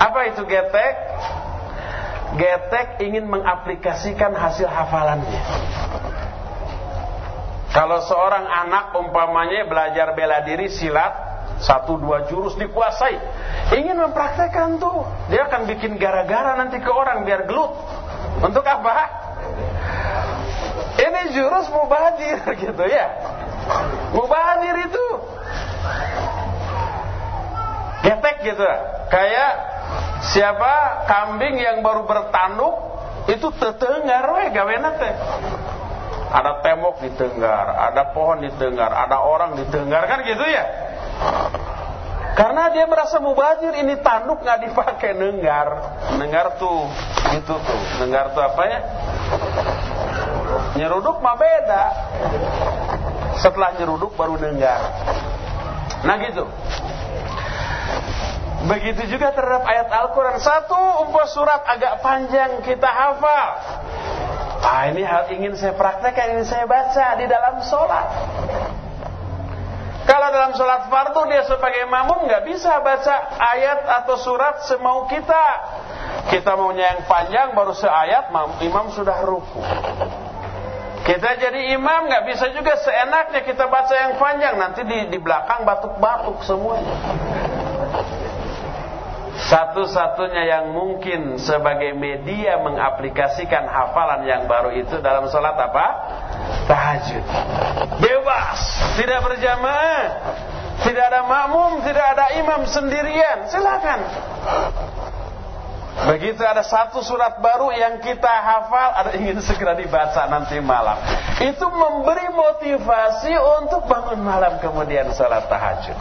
[0.00, 0.94] Apa itu getek?
[2.40, 5.42] Getek ingin mengaplikasikan hasil hafalannya.
[7.70, 11.29] Kalau seorang anak umpamanya belajar bela diri silat
[11.60, 13.20] satu dua jurus dikuasai,
[13.76, 17.76] ingin mempraktekkan tuh, dia akan bikin gara-gara nanti ke orang biar gelut.
[18.40, 19.20] Untuk apa?
[20.96, 23.06] Ini jurus mubadir gitu ya.
[24.16, 25.06] Mubadir itu
[28.00, 28.64] getek gitu
[29.12, 29.52] kayak
[30.32, 32.74] siapa kambing yang baru bertanduk
[33.28, 35.14] itu tetengar we gawena teh
[36.30, 40.64] ada tembok ditenggar ada pohon ditenggar ada orang ditenggar kan gitu ya
[42.34, 45.68] karena dia merasa mubazir ini tanduk nggak dipakai nenggar
[46.16, 46.88] nenggar tuh
[47.36, 48.78] itu tuh nenggar tuh apa ya
[50.74, 51.82] Nyeruduk mah beda.
[53.40, 54.80] Setelah nyeruduk baru dengar.
[56.04, 56.44] Nah gitu.
[58.68, 60.36] Begitu juga terhadap ayat Al-Quran.
[60.36, 63.48] Satu umpah surat agak panjang kita hafal.
[64.60, 68.06] Ah ini hal ingin saya praktekkan, ini saya baca di dalam sholat.
[70.10, 75.44] Kalau dalam sholat fardu dia sebagai makmum nggak bisa baca ayat atau surat semau kita.
[76.34, 79.62] Kita maunya yang panjang baru seayat, imam sudah ruku.
[81.06, 85.62] Kita jadi imam nggak bisa juga seenaknya kita baca yang panjang nanti di, di belakang
[85.62, 86.90] batuk-batuk semuanya.
[89.40, 95.86] Satu-satunya yang mungkin sebagai media mengaplikasikan hafalan yang baru itu dalam sholat apa?
[96.68, 97.24] Tahajud.
[98.04, 98.60] Bebas,
[99.00, 100.04] tidak berjamaah,
[100.84, 103.48] tidak ada makmum, tidak ada imam sendirian.
[103.48, 104.00] Silakan.
[106.00, 110.96] Begitu ada satu surat baru yang kita hafal, ada ingin segera dibaca nanti malam.
[111.36, 115.96] Itu memberi motivasi untuk bangun malam kemudian salat tahajud.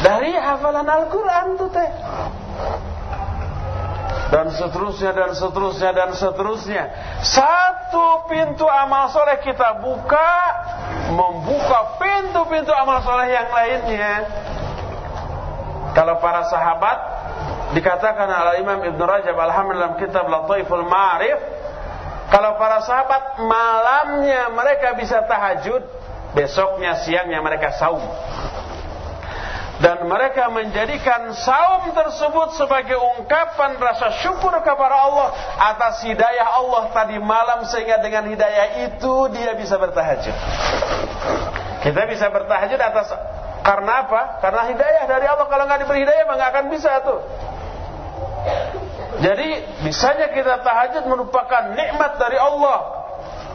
[0.00, 1.90] Dari hafalan Al-Quran tuh teh.
[4.34, 6.84] Dan seterusnya dan seterusnya dan seterusnya.
[7.22, 10.34] Satu pintu amal soleh kita buka,
[11.14, 14.26] membuka pintu-pintu amal soleh yang lainnya.
[15.94, 16.98] Kalau para sahabat
[17.78, 21.38] dikatakan oleh Imam Ibn Rajab Alhamdulillah dalam kitab Lataiful Ma'rif,
[22.34, 25.86] kalau para sahabat malamnya mereka bisa tahajud,
[26.34, 28.02] besoknya siangnya mereka saum
[29.82, 35.34] dan mereka menjadikan saum tersebut sebagai ungkapan rasa syukur kepada Allah
[35.74, 40.36] atas hidayah Allah tadi malam sehingga dengan hidayah itu dia bisa bertahajud.
[41.82, 43.08] Kita bisa bertahajud atas
[43.66, 44.38] karena apa?
[44.38, 45.46] Karena hidayah dari Allah.
[45.50, 47.20] Kalau nggak diberi hidayah nggak akan bisa tuh.
[49.24, 49.48] Jadi
[49.82, 53.02] bisanya kita tahajud merupakan nikmat dari Allah.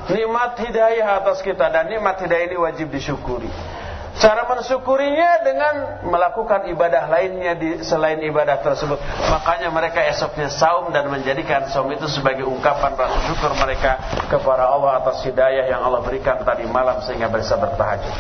[0.09, 3.78] Nikmat hidayah atas kita dan nikmat hidayah ini wajib disyukuri.
[4.19, 8.99] Cara mensyukurinya dengan melakukan ibadah lainnya di selain ibadah tersebut.
[9.31, 13.95] Makanya mereka esoknya saum dan menjadikan saum itu sebagai ungkapan rasa syukur mereka
[14.27, 18.15] kepada Allah atas hidayah yang Allah berikan tadi malam sehingga bisa bertahajud.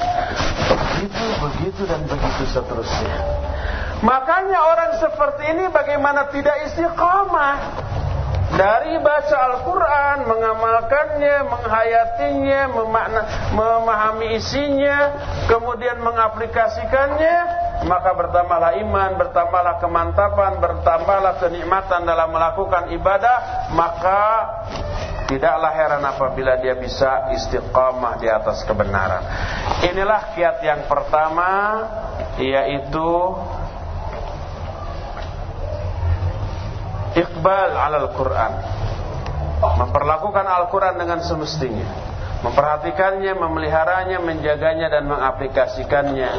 [0.71, 3.19] Begitu, begitu dan begitu seterusnya.
[3.99, 7.55] Makanya orang seperti ini bagaimana tidak istiqamah?
[8.49, 13.21] Dari baca Al-Quran, mengamalkannya, menghayatinya, memakna,
[13.53, 14.97] memahami isinya,
[15.45, 17.37] kemudian mengaplikasikannya,
[17.85, 24.21] maka bertambahlah iman, bertambahlah kemantapan, bertambahlah kenikmatan dalam melakukan ibadah, maka
[25.29, 29.21] tidaklah heran apabila dia bisa istiqamah di atas kebenaran.
[29.85, 31.49] Inilah kiat yang pertama,
[32.41, 33.09] yaitu
[37.17, 38.53] Iqbal alal Quran.
[39.59, 41.83] Memperlakukan Al-Quran dengan semestinya.
[42.39, 46.31] Memperhatikannya, memeliharanya, menjaganya dan mengaplikasikannya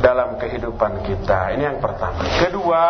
[0.00, 1.52] dalam kehidupan kita.
[1.52, 2.24] Ini yang pertama.
[2.40, 2.84] Kedua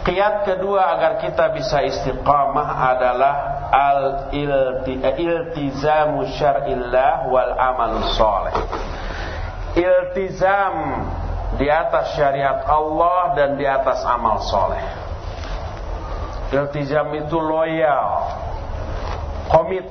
[0.00, 8.56] Kiat kedua agar kita bisa istiqamah adalah Al-iltizamu syar'illah wal amal soleh
[9.76, 11.04] Iltizam
[11.58, 14.84] di atas syariat Allah dan di atas amal soleh.
[16.50, 18.26] Iltizam itu loyal,
[19.50, 19.86] komit,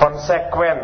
[0.00, 0.80] konsekuen.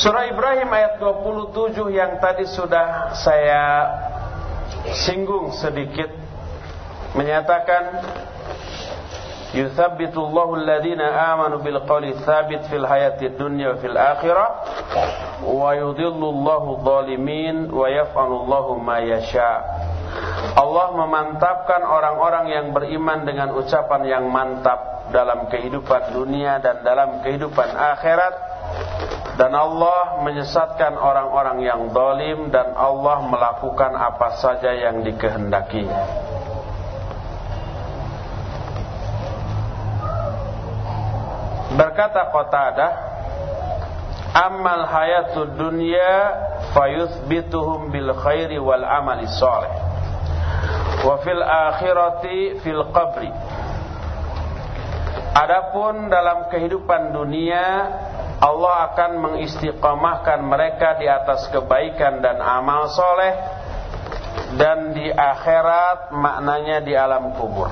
[0.00, 3.64] Surah Ibrahim ayat 27 yang tadi sudah saya
[4.96, 6.08] singgung sedikit
[7.12, 8.00] menyatakan
[10.54, 14.48] alladhina amanu bil qawli thabit fil hayati dunya wa fil akhirah
[15.42, 19.62] wa yudhillullahu dhalimin wa yaf'alullahu ma yasha.
[20.54, 27.70] Allah memantapkan orang-orang yang beriman dengan ucapan yang mantap dalam kehidupan dunia dan dalam kehidupan
[27.74, 28.34] akhirat.
[29.38, 36.39] Dan Allah menyesatkan orang-orang yang zalim dan Allah melakukan apa saja yang dikehendakinya
[41.70, 42.92] Berkata Qatadah,
[44.34, 46.34] "Amal hayatud dunya
[46.74, 49.74] fayuthbituhum bil khairi wal amali salih.
[51.06, 53.30] Wa fil akhirati fil qabri."
[55.30, 57.66] Adapun dalam kehidupan dunia
[58.40, 63.36] Allah akan mengistiqamahkan mereka di atas kebaikan dan amal soleh
[64.56, 67.68] dan di akhirat maknanya di alam kubur.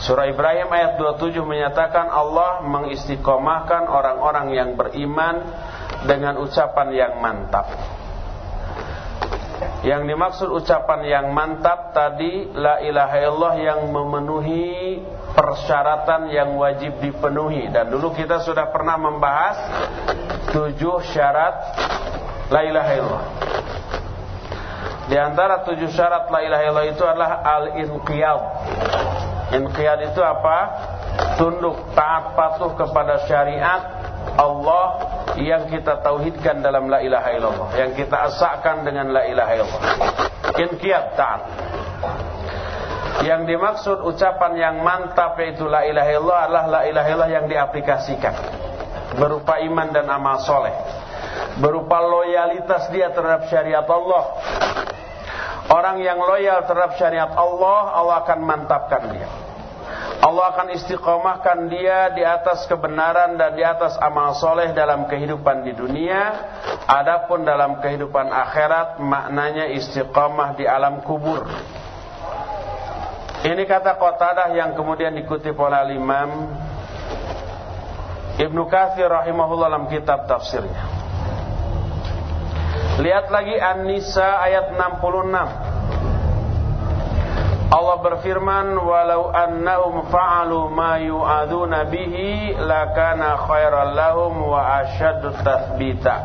[0.00, 5.44] Surah Ibrahim ayat 27 menyatakan Allah mengistiqomahkan orang-orang yang beriman
[6.08, 7.68] dengan ucapan yang mantap.
[9.84, 15.04] Yang dimaksud ucapan yang mantap tadi La ilaha illallah yang memenuhi
[15.36, 17.68] persyaratan yang wajib dipenuhi.
[17.68, 19.56] Dan dulu kita sudah pernah membahas
[20.48, 21.76] Tujuh syarat
[22.48, 23.26] La ilaha illallah.
[25.12, 28.42] Di antara tujuh syarat La ilaha illallah itu adalah Al-inqiyad
[29.50, 30.58] Inqiyad itu apa?
[31.34, 33.82] Tunduk, taat, patuh kepada syariat
[34.38, 34.86] Allah
[35.40, 39.82] yang kita tauhidkan dalam la ilaha illallah, yang kita asahkan dengan la ilaha illallah.
[40.54, 41.42] Inqiyad taat.
[43.20, 48.32] Yang dimaksud ucapan yang mantap yaitu la ilaha illallah adalah la ilaha illallah yang diaplikasikan
[49.18, 50.72] berupa iman dan amal soleh
[51.58, 54.24] berupa loyalitas dia terhadap syariat Allah
[55.70, 59.30] Orang yang loyal terhadap syariat Allah, Allah akan mantapkan dia.
[60.20, 65.72] Allah akan istiqomahkan dia di atas kebenaran dan di atas amal soleh dalam kehidupan di
[65.72, 66.50] dunia.
[66.84, 71.46] Adapun dalam kehidupan akhirat maknanya istiqomah di alam kubur.
[73.40, 76.52] Ini kata Qatadah yang kemudian dikutip oleh Imam
[78.36, 80.99] Ibnu Katsir rahimahullah dalam kitab tafsirnya.
[83.00, 85.80] Lihat lagi An-Nisa ayat 66.
[87.70, 96.16] Allah berfirman walau annahum fa'alu ma yu'aduna bihi lakana khairal lahum wa ashaddu tathbita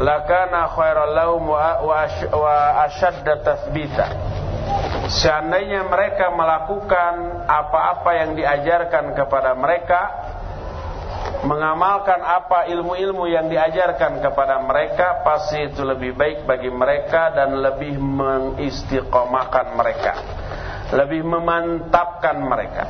[0.00, 2.56] lakana khairal lahum wa,
[2.88, 4.06] ashaddu tathbita
[5.12, 10.00] seandainya mereka melakukan apa-apa yang diajarkan kepada mereka
[11.46, 17.98] mengamalkan apa ilmu-ilmu yang diajarkan kepada mereka pasti itu lebih baik bagi mereka dan lebih
[17.98, 20.14] mengistiqomahkan mereka
[20.94, 22.84] lebih memantapkan mereka.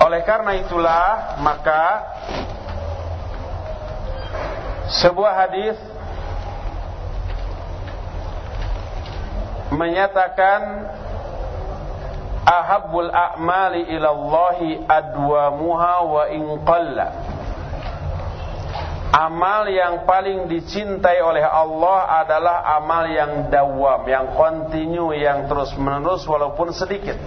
[0.00, 1.82] Oleh karena itulah maka
[5.04, 5.76] sebuah hadis
[9.70, 10.90] menyatakan
[12.46, 17.08] ahabbul a'mali ilallahi adwamuha wa in qalla
[19.10, 26.22] Amal yang paling dicintai oleh Allah adalah amal yang dawam, yang kontinu, yang terus menerus
[26.30, 27.18] walaupun sedikit.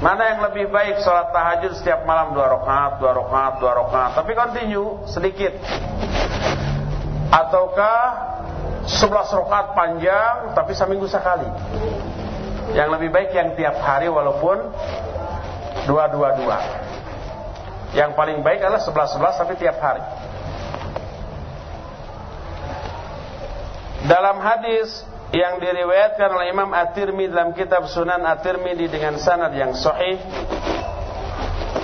[0.00, 4.32] Mana yang lebih baik sholat tahajud setiap malam dua rakaat, dua rakaat, dua rakaat, tapi
[4.32, 5.52] kontinu sedikit.
[7.28, 8.00] Ataukah
[8.88, 11.48] sebelas rakaat panjang tapi seminggu sekali?
[12.72, 14.72] Yang lebih baik yang tiap hari walaupun
[15.84, 16.58] dua-dua-dua.
[17.92, 20.02] Yang paling baik adalah sebelas-sebelas tapi tiap hari.
[24.08, 25.04] Dalam hadis
[25.34, 30.20] yang diriwayatkan oleh Imam At-Tirmidzi dalam kitab Sunan At-Tirmidzi dengan sanad yang sahih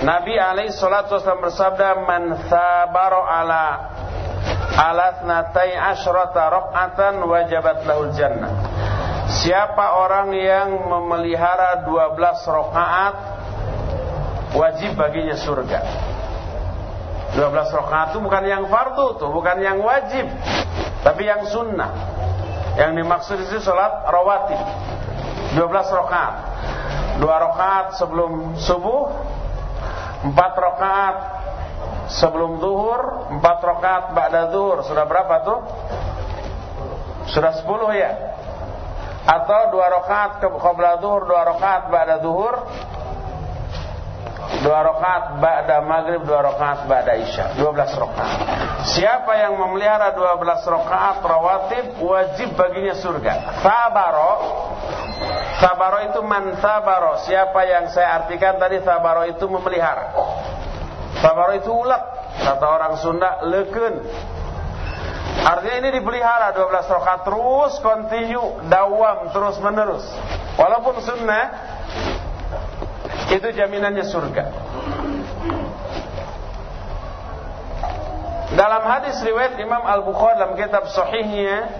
[0.01, 3.65] Nabi alaihi salatu wasallam bersabda man sabara ala
[4.71, 8.49] alat natai asyrata raq'atan wajabat lahul jannah
[9.31, 12.19] Siapa orang yang memelihara 12
[12.51, 13.15] rakaat
[14.51, 15.79] wajib baginya surga.
[17.39, 17.47] 12
[17.79, 20.27] rakaat itu bukan yang fardu tuh, bukan yang wajib,
[20.99, 21.95] tapi yang sunnah.
[22.75, 24.59] Yang dimaksud itu salat rawatib.
[25.55, 26.35] 12 rakaat.
[27.23, 29.15] 2 rakaat sebelum subuh,
[30.27, 31.17] 4 rakaat
[32.11, 34.83] sebelum zuhur, 4 rakaat ba'da zuhur.
[34.83, 35.59] Sudah berapa tuh?
[37.31, 38.30] Sudah 10 ya?
[39.21, 42.55] Atau dua rakaat qabla zuhur, dua rakaat ba'da zuhur,
[44.65, 48.39] dua rakaat ba'da maghrib, dua rakaat ba'da isya, dua belas rakaat.
[48.97, 53.61] Siapa yang memelihara dua belas rakaat rawatib wajib baginya surga.
[53.61, 54.33] Sabaro,
[55.61, 57.21] sabaro itu man sabaro.
[57.21, 60.17] Siapa yang saya artikan tadi sabaro itu memelihara.
[61.21, 62.01] Sabaro itu ulat,
[62.41, 64.01] kata orang Sunda leken.
[65.41, 70.05] Artinya ini dipelihara 12 rakaat terus continue dawam terus menerus.
[70.53, 71.45] Walaupun sunnah
[73.33, 74.45] itu jaminannya surga.
[78.51, 81.71] Dalam hadis riwayat Imam Al-Bukhari dalam kitab sahihnya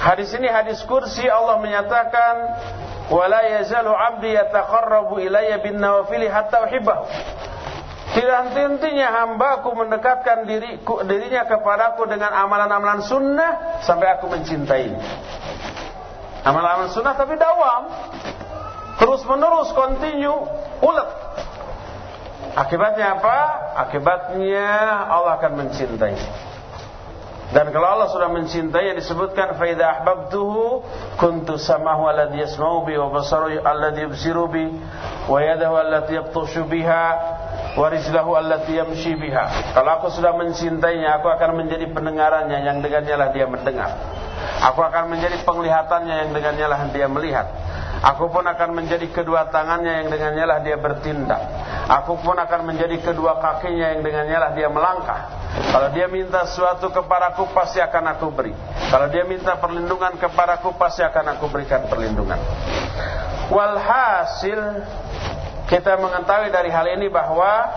[0.00, 2.34] Hadis ini hadis kursi Allah menyatakan
[3.12, 5.20] wala yazalu 'abdi yataqarrabu
[5.60, 7.04] bin nawafili hatta uhibbahu
[8.10, 14.90] tidak henti-hentinya hambaku mendekatkan diriku, dirinya kepadaku dengan amalan-amalan sunnah sampai aku mencintai.
[16.42, 17.82] Amalan-amalan sunnah tapi dawam.
[18.98, 20.42] Terus menerus, continue,
[20.82, 21.08] ulet.
[22.58, 23.38] Akibatnya apa?
[23.78, 24.66] Akibatnya
[25.06, 26.16] Allah akan mencintai.
[27.50, 30.86] Dan kalau Allah sudah mencintai yang disebutkan faida ahbabtuhu
[31.18, 34.70] kuntu samahu alladhi yasma'u bi wa basaru alladhi yubsiru bi
[35.26, 35.74] wa yadahu
[36.70, 37.06] biha
[37.76, 39.74] wa rijlahu allati yamshi biha.
[39.74, 43.90] Kalau aku sudah mencintainya, aku akan menjadi pendengarannya yang dengannya lah dia mendengar.
[44.60, 47.46] Aku akan menjadi penglihatannya yang dengannya lah dia melihat.
[48.00, 51.40] Aku pun akan menjadi kedua tangannya yang dengannya lah dia bertindak.
[51.84, 55.20] Aku pun akan menjadi kedua kakinya yang dengannya lah dia melangkah.
[55.68, 58.56] Kalau dia minta sesuatu kepadaku pasti akan aku beri.
[58.88, 62.40] Kalau dia minta perlindungan kepadaku pasti akan aku berikan perlindungan.
[63.52, 64.60] Walhasil
[65.70, 67.70] kita mengetahui dari hal ini bahwa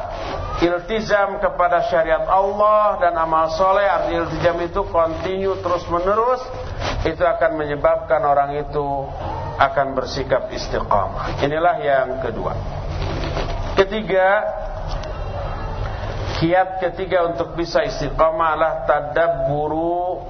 [0.58, 6.42] iltizam kepada syariat Allah dan amal soleh arti iltizam itu continue terus menerus
[7.06, 9.06] itu akan menyebabkan orang itu
[9.62, 11.38] akan bersikap istiqamah.
[11.46, 12.58] Inilah yang kedua.
[13.78, 14.42] Ketiga,
[16.42, 20.26] kiat ketiga untuk bisa istiqamah adalah tadabburu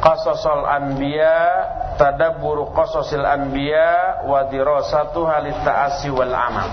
[0.00, 1.38] qasasul anbiya,
[2.00, 6.68] tadabburu qasasil anbiya wa dirasatu halit ta'assi wal amal.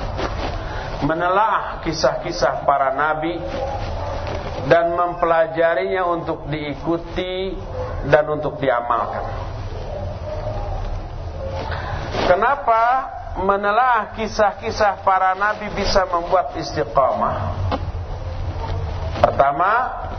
[1.05, 3.37] Menelaah kisah-kisah para nabi
[4.65, 7.53] dan mempelajarinya untuk diikuti
[8.09, 9.23] dan untuk diamalkan.
[12.27, 12.83] Kenapa
[13.39, 17.69] menelah kisah-kisah para nabi bisa membuat istiqamah?
[19.21, 19.71] Pertama,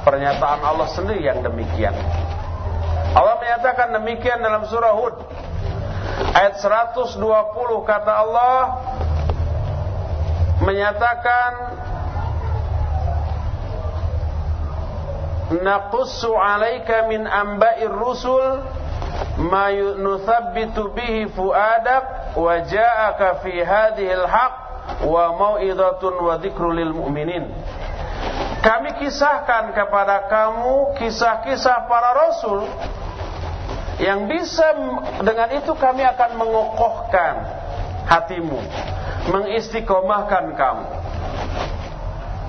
[0.06, 1.92] pernyataan Allah sendiri yang demikian.
[3.16, 5.16] Allah menyatakan demikian dalam surah Hud.
[6.36, 7.20] Ayat 120
[7.88, 8.58] kata Allah
[10.64, 11.52] menyatakan
[15.48, 18.60] Naqussu 'alaika min amba'ir rusul
[19.48, 24.54] ma nuthabbitu bihi fuadak wa ja'aka fi hadhihi al-haq
[25.08, 27.48] wa mau'izatun wa dzikrul lil mu'minin
[28.58, 32.66] kami kisahkan kepada kamu kisah-kisah para rasul
[33.98, 34.66] yang bisa
[35.22, 37.34] dengan itu kami akan mengokohkan
[38.06, 38.58] hatimu,
[39.30, 40.86] mengistiqomahkan kamu.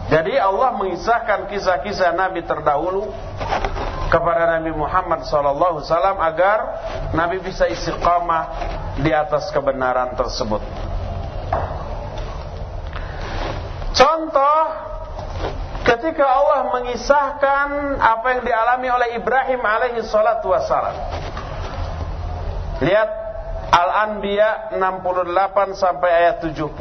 [0.09, 3.13] Jadi Allah mengisahkan kisah-kisah Nabi terdahulu
[4.09, 5.85] kepada Nabi Muhammad SAW
[6.17, 6.57] agar
[7.13, 8.49] Nabi bisa istiqamah
[8.97, 10.65] di atas kebenaran tersebut.
[13.93, 14.61] Contoh
[15.83, 17.67] ketika Allah mengisahkan
[17.99, 20.95] apa yang dialami oleh Ibrahim alaihi salatu wassalam.
[22.79, 23.09] Lihat
[23.69, 26.73] Al-Anbiya 68 sampai ayat 70.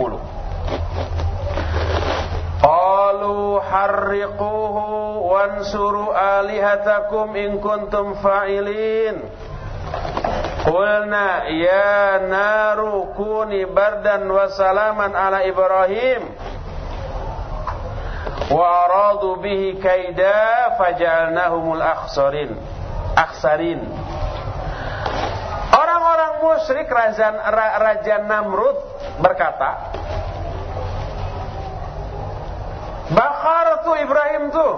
[2.59, 4.87] Qalu harriquhu
[5.31, 9.21] wansuru alihatakum in kuntum fa'ilin.
[10.69, 16.29] Qulna ya naru kuni bardan wa salaman ala Ibrahim
[18.47, 22.55] wa aradu bihi kaida faj'alnahumul akhsarin.
[23.19, 23.83] Akhsarin.
[25.69, 27.35] Orang-orang musyrik Raja,
[27.79, 28.79] Raja Namrud
[29.21, 29.93] berkata
[33.09, 34.75] Bakar tuh Ibrahim tuh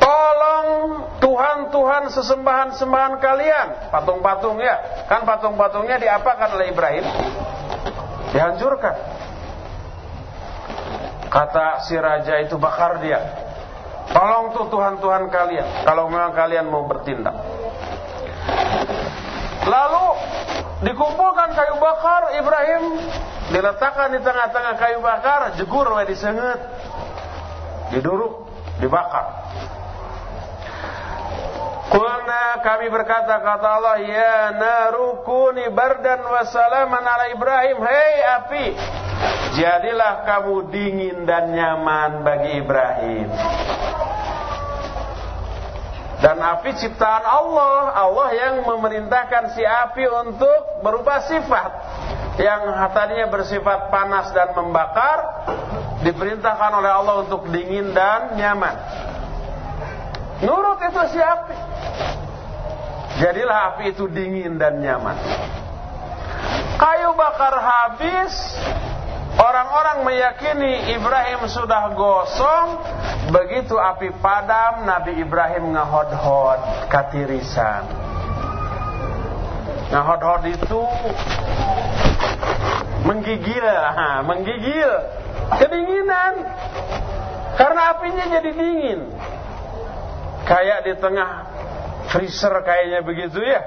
[0.00, 0.68] Tolong
[1.20, 3.92] Tuhan-Tuhan sesembahan-sembahan kalian.
[3.92, 5.04] Patung-patung ya.
[5.06, 7.04] Kan patung-patungnya diapakan oleh Ibrahim?
[8.32, 9.19] Dihancurkan
[11.30, 13.22] Kata si raja itu bakar dia.
[14.10, 15.86] Tolong tuh Tuhan-Tuhan kalian.
[15.86, 17.38] Kalau memang kalian mau bertindak.
[19.62, 20.06] Lalu
[20.82, 22.82] dikumpulkan kayu bakar Ibrahim
[23.54, 26.58] diletakkan di tengah-tengah kayu bakar jegur oleh disenget
[27.94, 28.50] diduruk
[28.82, 29.26] dibakar
[31.90, 37.82] Kulna kami berkata kata Allah ya narukuni bardan wa salaman ala Ibrahim.
[37.82, 38.66] Hei api!
[39.58, 43.28] Jadilah kamu dingin dan nyaman bagi Ibrahim.
[46.22, 51.70] Dan api ciptaan Allah Allah yang memerintahkan si api untuk berubah sifat.
[52.38, 52.62] Yang
[52.94, 55.18] tadinya bersifat panas dan membakar
[56.00, 58.72] Diperintahkan oleh Allah untuk dingin dan nyaman
[60.40, 61.56] Nurut itu si api.
[63.20, 65.16] Jadilah api itu dingin dan nyaman.
[66.80, 68.32] Kayu bakar habis.
[69.40, 72.68] Orang-orang meyakini Ibrahim sudah gosong.
[73.30, 77.86] Begitu api padam Nabi Ibrahim ngahod-hod Katirisan
[79.94, 80.82] Ngahod-hod itu
[83.06, 83.66] Menggigil
[84.26, 84.92] Menggigil
[85.62, 86.34] Kedinginan.
[87.54, 89.00] Karena apinya jadi dingin
[90.48, 91.30] Kayak di tengah
[92.10, 93.62] freezer kayaknya begitu ya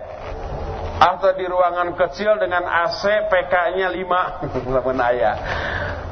[1.04, 5.36] atau di ruangan kecil dengan AC PK-nya 5 lamun ayah.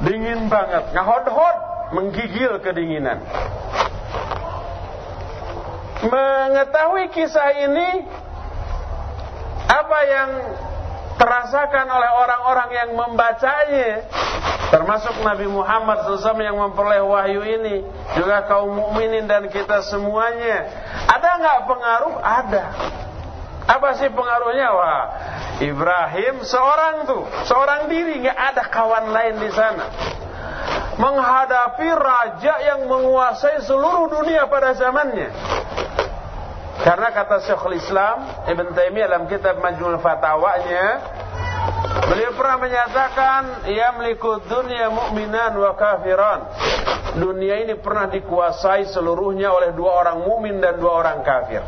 [0.01, 1.57] Dingin banget, ngahod-hod,
[1.93, 3.21] menggigil kedinginan.
[6.01, 8.09] Mengetahui kisah ini
[9.69, 10.29] apa yang
[11.21, 14.09] terasakan oleh orang-orang yang membacanya.
[14.73, 17.85] Termasuk Nabi Muhammad SAW yang memperoleh wahyu ini.
[18.17, 20.65] Juga kaum mukminin dan kita semuanya.
[21.05, 22.15] Ada nggak pengaruh?
[22.17, 22.63] Ada.
[23.69, 24.67] Apa sih pengaruhnya?
[24.73, 25.05] Wah,
[25.61, 29.85] Ibrahim seorang tuh, seorang diri, nggak ada kawan lain di sana.
[30.97, 35.29] Menghadapi raja yang menguasai seluruh dunia pada zamannya.
[36.81, 40.85] Karena kata Syekhul Islam Ibn Taimiyah dalam kitab Majmul Fatawanya,
[42.09, 46.41] beliau pernah menyatakan, ia meliku dunia mukminan wa kafiran.
[47.21, 51.61] Dunia ini pernah dikuasai seluruhnya oleh dua orang mukmin dan dua orang kafir.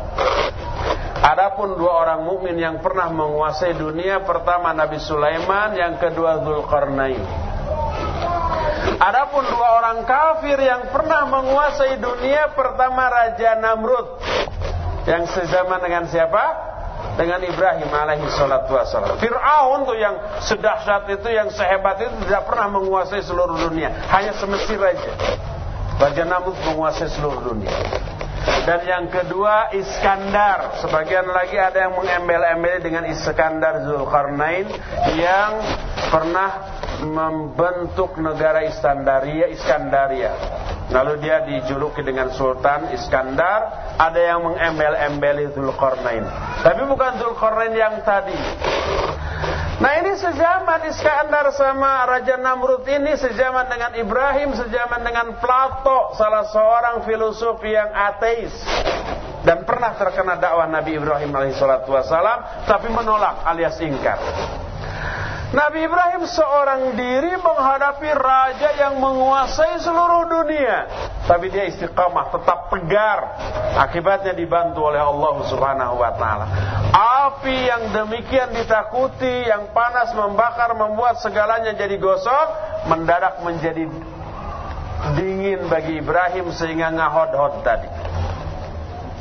[1.24, 7.22] Adapun dua orang mukmin yang pernah menguasai dunia pertama Nabi Sulaiman, yang kedua Zulkarnain.
[8.98, 14.20] Adapun dua orang kafir yang pernah menguasai dunia pertama Raja Namrud
[15.04, 16.72] yang sezaman dengan siapa?
[17.14, 19.20] Dengan Ibrahim alaihi salatu wassalam.
[19.20, 24.80] Fir'aun tuh yang sedahsyat itu, yang sehebat itu tidak pernah menguasai seluruh dunia, hanya semesir
[24.80, 25.12] aja.
[25.94, 27.70] Raja Namrud menguasai seluruh dunia.
[28.64, 30.80] Dan yang kedua Iskandar.
[30.80, 34.68] Sebagian lagi ada yang mengembel-embel dengan Iskandar Zulkarnain
[35.16, 35.64] yang
[36.12, 36.50] pernah
[37.04, 40.32] membentuk negara Iskandaria, Iskandaria.
[40.92, 46.24] Lalu dia dijuluki dengan Sultan Iskandar, ada yang mengembel-embeli Zulkarnain.
[46.60, 48.36] Tapi bukan Zulkarnain yang tadi.
[49.74, 56.46] Nah ini sejaman Iskandar sama Raja Namrud ini sejaman dengan Ibrahim, sejaman dengan Plato, salah
[56.52, 58.54] seorang filosof yang ateis
[59.44, 64.16] dan pernah terkena dakwah Nabi Ibrahim alaihissalatu wassalam, tapi menolak alias ingkar.
[65.54, 70.90] Nabi Ibrahim seorang diri menghadapi raja yang menguasai seluruh dunia.
[71.30, 73.18] Tapi dia istiqamah, tetap tegar.
[73.78, 76.46] Akibatnya dibantu oleh Allah subhanahu wa ta'ala.
[76.90, 82.48] Api yang demikian ditakuti, yang panas membakar, membuat segalanya jadi gosok,
[82.90, 83.86] mendadak menjadi
[85.14, 87.88] dingin bagi Ibrahim sehingga ngahod-hod tadi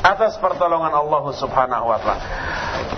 [0.04, 2.24] atas pertolongan Allah Subhanahu wa taala.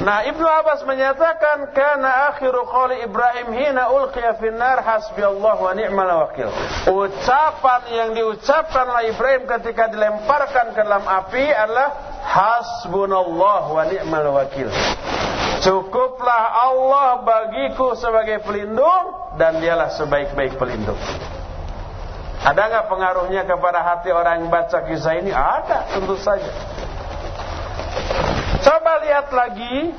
[0.02, 6.49] Nah, Ibnu Abbas menyatakan karena akhiru qali Ibrahim hina ulqiya finnar hasbiyallahu wa ni'mal wakil.
[6.90, 11.90] Ucapan yang diucapkan oleh Ibrahim ketika dilemparkan ke dalam api adalah
[12.26, 14.68] hasbunallahu wa ni'mal wakil.
[15.64, 20.99] Cukuplah Allah bagiku sebagai pelindung dan dialah sebaik-baik pelindung.
[22.45, 25.34] Ada nggak pengaruhnya kepada hati orang yang baca kisah ini?
[25.34, 26.52] Ada, tentu saja.
[28.66, 29.94] Coba lihat lagi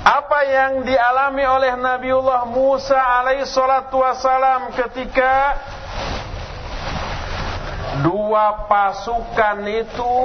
[0.00, 5.60] apa yang dialami oleh Nabiullah Musa alaihi salatu wasalam ketika
[8.00, 10.16] dua pasukan itu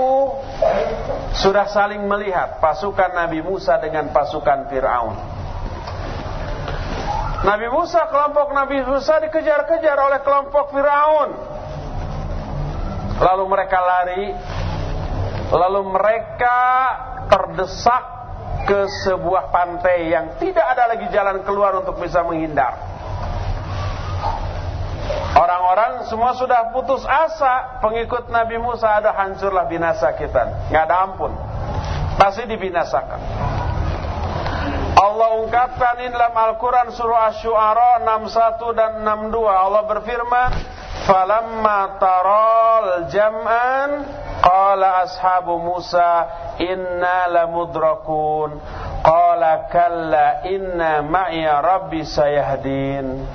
[1.35, 5.15] sudah saling melihat pasukan Nabi Musa dengan pasukan Firaun.
[7.45, 11.29] Nabi Musa kelompok Nabi Musa dikejar-kejar oleh kelompok Firaun.
[13.19, 14.33] Lalu mereka lari
[15.53, 16.57] Lalu mereka
[17.29, 18.03] terdesak
[18.65, 22.73] ke sebuah pantai yang tidak ada lagi jalan keluar untuk bisa menghindar.
[25.35, 31.29] Orang-orang semua sudah putus asa, pengikut Nabi Musa ada hancurlah binasa kita, nggak ada ampun,
[32.17, 33.21] pasti dibinasakan.
[34.95, 40.49] Allah ungkapkan ini dalam Al-Quran surah Ash-Shu'ara 61 dan 62 Allah berfirman
[41.03, 43.89] falamma taral jam'an
[44.45, 46.29] qala ashabu Musa
[46.61, 48.61] inna lamudrakun
[49.01, 53.25] qala kalla inna ma'iya rabbi sayahdin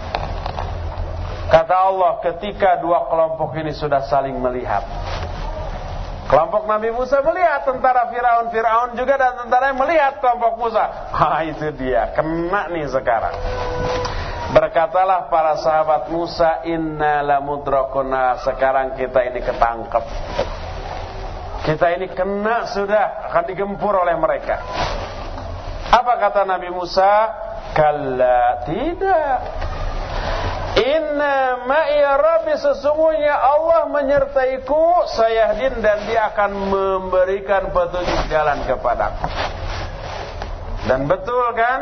[1.50, 4.86] kata Allah ketika dua kelompok ini sudah saling melihat
[6.30, 11.10] Kelompok Nabi Musa melihat tentara Firaun, Firaun juga dan tentara yang melihat kelompok Musa.
[11.10, 13.34] Ah itu dia, kena nih sekarang.
[14.54, 18.46] Berkatalah para sahabat Musa, Inna lamudrakuna.
[18.46, 20.04] Sekarang kita ini ketangkep.
[21.60, 24.64] Kita ini kena sudah akan digempur oleh mereka.
[25.92, 27.28] Apa kata Nabi Musa?
[27.76, 29.36] Kalla tidak.
[30.80, 39.26] Inna ma'iya rabbi sesungguhnya Allah menyertaiku sayahdin dan dia akan memberikan petunjuk jalan kepadaku.
[40.88, 41.80] Dan betul kan?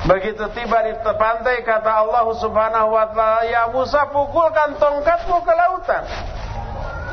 [0.00, 6.04] Begitu tiba di pantai kata Allah Subhanahu wa taala, "Ya Musa, pukulkan tongkatmu ke lautan."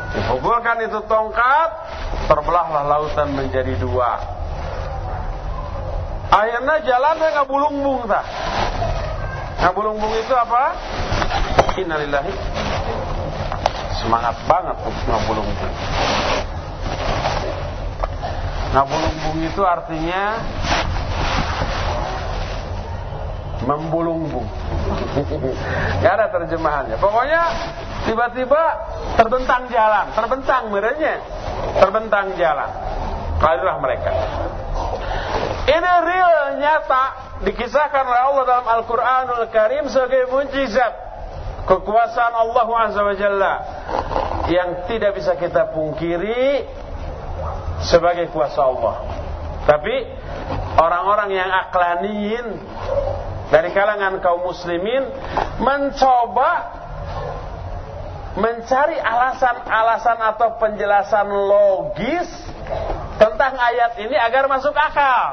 [0.07, 1.69] Dipukulkan itu tongkat,
[2.31, 4.19] terbelahlah lautan menjadi dua.
[6.27, 8.25] Akhirnya jalannya ngabulungbung tah.
[9.63, 10.63] Ngabulungbung itu apa?
[11.79, 12.33] Innalillahi.
[14.03, 15.75] Semangat banget tuh ngabulungbung.
[18.75, 20.23] Ngabulungbung itu artinya
[23.65, 24.45] membulung-bung.
[26.03, 26.97] Gak ada terjemahannya.
[27.01, 27.41] Pokoknya
[28.05, 28.63] tiba-tiba
[29.17, 31.15] terbentang jalan, terbentang merenya,
[31.81, 32.69] terbentang jalan.
[33.37, 34.11] Larilah mereka.
[35.67, 37.03] Ini real nyata
[37.45, 40.93] dikisahkan oleh Allah dalam Al-Qur'anul Karim sebagai mujizat
[41.67, 43.53] kekuasaan Allah Azza wa Jalla
[44.47, 46.63] yang tidak bisa kita pungkiri
[47.83, 48.95] sebagai kuasa Allah.
[49.67, 49.95] Tapi
[50.79, 52.45] orang-orang yang aklaniin
[53.47, 55.07] dari kalangan kaum muslimin
[55.63, 56.51] mencoba
[58.37, 62.29] mencari alasan-alasan atau penjelasan logis
[63.17, 65.25] tentang ayat ini agar masuk akal.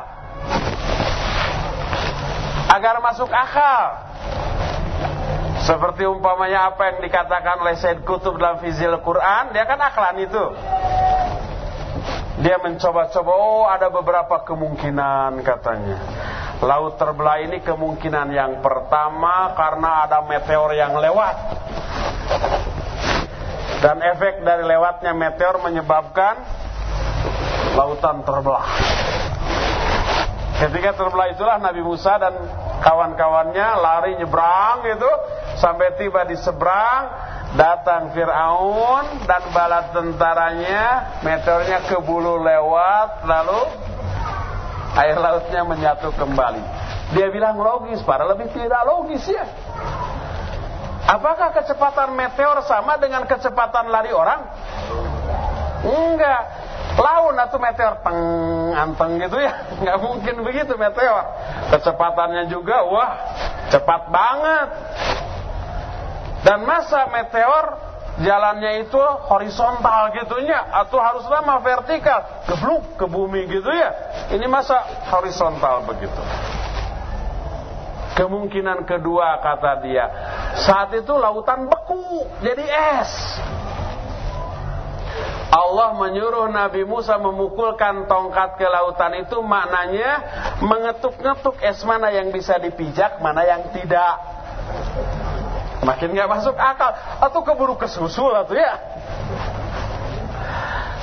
[2.73, 3.85] Agar masuk akal.
[5.65, 10.45] Seperti umpamanya apa yang dikatakan oleh Said Kutub dalam Fizil Quran, dia kan aklan itu.
[12.35, 15.99] Dia mencoba-coba, oh ada beberapa kemungkinan katanya.
[16.59, 21.37] Laut terbelah ini kemungkinan yang pertama karena ada meteor yang lewat.
[23.79, 26.43] Dan efek dari lewatnya meteor menyebabkan
[27.79, 28.67] lautan terbelah.
[30.65, 32.41] Ketika terbelah itulah Nabi Musa dan
[32.81, 35.11] kawan-kawannya lari nyebrang gitu
[35.61, 43.61] sampai tiba di seberang Datang Fir'aun dan bala tentaranya, meteornya ke bulu lewat, lalu
[44.99, 46.59] air lautnya menyatu kembali.
[47.15, 49.47] Dia bilang logis, para lebih tidak logis ya.
[51.07, 54.41] Apakah kecepatan meteor sama dengan kecepatan lari orang?
[55.87, 56.43] Enggak.
[56.95, 58.21] Laun atau meteor teng
[58.75, 59.53] anteng gitu ya.
[59.83, 61.25] Enggak mungkin begitu meteor.
[61.75, 63.13] Kecepatannya juga wah,
[63.71, 64.69] cepat banget.
[66.45, 73.71] Dan masa meteor jalannya itu horizontal gitunya atau harus lama vertikal, gebluk ke bumi gitu
[73.75, 73.91] ya.
[74.31, 74.79] Ini masa
[75.11, 76.23] horizontal begitu.
[78.15, 80.07] Kemungkinan kedua kata dia,
[80.63, 82.63] saat itu lautan beku jadi
[83.03, 83.11] es.
[85.55, 90.19] Allah menyuruh Nabi Musa memukulkan tongkat ke lautan itu maknanya
[90.59, 94.19] mengetuk-ngetuk es mana yang bisa dipijak, mana yang tidak.
[95.87, 96.91] Makin nggak masuk akal
[97.23, 98.75] atau keburu kesusul atau ya.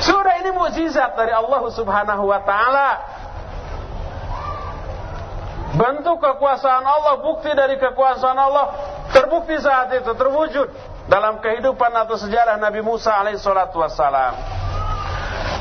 [0.04, 2.90] Sudah ini mukjizat dari Allah Subhanahu wa taala.
[5.72, 8.76] Bentuk kekuasaan Allah, bukti dari kekuasaan Allah
[9.16, 10.68] terbukti saat itu, terwujud
[11.12, 14.32] dalam kehidupan atau sejarah Nabi Musa alaihissalatu wassalam.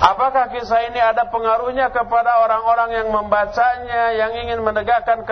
[0.00, 5.28] Apakah kisah ini ada pengaruhnya kepada orang-orang yang membacanya, yang ingin menegakkan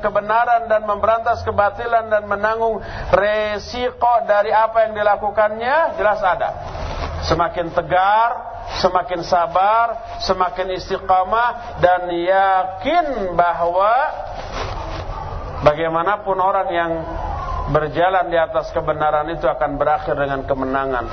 [0.00, 2.80] kebenaran dan memberantas kebatilan dan menanggung
[3.12, 6.00] resiko dari apa yang dilakukannya?
[6.00, 6.50] Jelas ada.
[7.28, 8.30] Semakin tegar,
[8.80, 13.92] semakin sabar, semakin istiqamah dan yakin bahwa
[15.60, 16.92] bagaimanapun orang yang
[17.70, 21.06] berjalan di atas kebenaran itu akan berakhir dengan kemenangan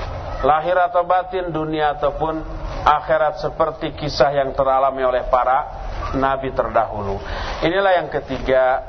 [0.45, 2.41] lahir atau batin, dunia ataupun
[2.85, 5.65] akhirat seperti kisah yang teralami oleh para
[6.13, 7.17] nabi terdahulu.
[7.65, 8.85] Inilah yang ketiga.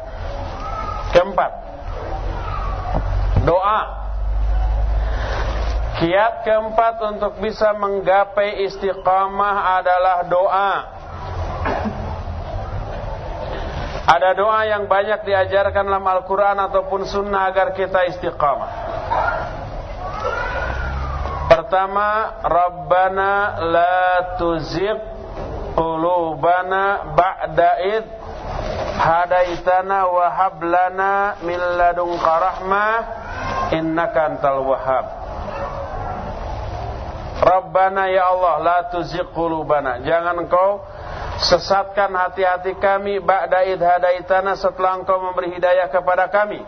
[1.09, 1.53] Keempat,
[3.49, 3.81] doa.
[5.99, 10.73] Kiat keempat untuk bisa menggapai istiqamah adalah doa.
[14.09, 18.71] Ada doa yang banyak diajarkan dalam Al-Quran ataupun Sunnah agar kita istiqamah.
[21.53, 23.33] Pertama, Rabbana
[23.69, 24.01] la
[24.41, 24.97] tuzigh
[25.77, 28.05] qulubana ba'da id
[28.97, 30.27] hadaitana wa
[30.65, 32.93] lana min ladunka rahmah
[33.77, 35.07] innaka antal wahhab.
[37.39, 40.03] Rabbana ya Allah la tuzigh qulubana.
[40.03, 40.83] Jangan engkau
[41.39, 46.59] sesatkan hati-hati kami ba'da id hadaitana setelah engkau memberi hidayah kepada kami.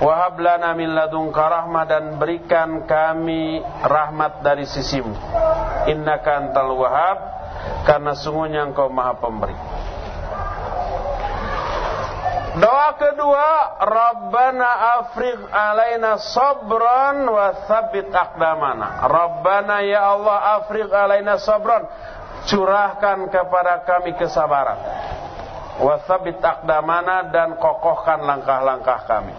[0.00, 5.12] Wahab lana min ladunka rahmah dan berikan kami rahmat dari sisimu.
[5.92, 7.18] Innaka antal wahab
[7.84, 9.52] karena sungguhnya engkau maha pemberi.
[12.50, 19.06] Doa kedua, Rabbana afriq alaina sabran wa thabbit aqdamana.
[19.06, 21.86] Rabbana ya Allah afriq alaina sabran.
[22.50, 24.82] Curahkan kepada kami kesabaran.
[25.78, 29.34] Wa thabbit aqdamana dan kokohkan langkah-langkah kami.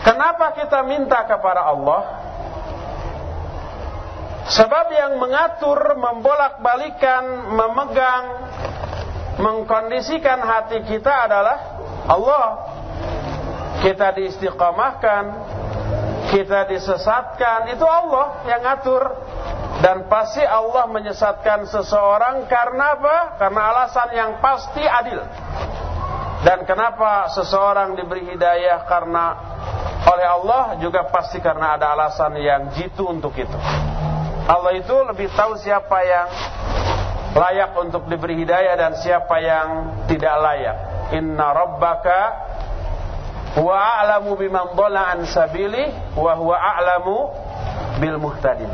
[0.00, 2.29] Kenapa kita minta kepada Allah?
[4.48, 8.24] Sebab yang mengatur, membolak-balikan, memegang,
[9.36, 11.58] mengkondisikan hati kita adalah
[12.08, 12.46] Allah.
[13.80, 15.24] Kita diistiqamahkan,
[16.32, 19.04] kita disesatkan, itu Allah yang ngatur.
[19.80, 23.16] Dan pasti Allah menyesatkan seseorang karena apa?
[23.40, 25.24] Karena alasan yang pasti adil.
[26.44, 29.24] Dan kenapa seseorang diberi hidayah karena
[30.04, 33.56] oleh Allah juga pasti karena ada alasan yang jitu untuk itu.
[34.50, 36.26] Allah itu lebih tahu siapa yang
[37.38, 39.68] layak untuk diberi hidayah dan siapa yang
[40.10, 40.76] tidak layak.
[41.14, 42.20] Inna rabbaka
[43.54, 45.86] huwa a'lamu biman dhalla an sabili
[46.18, 47.16] wa huwa a'lamu
[48.02, 48.70] bil muhtadin.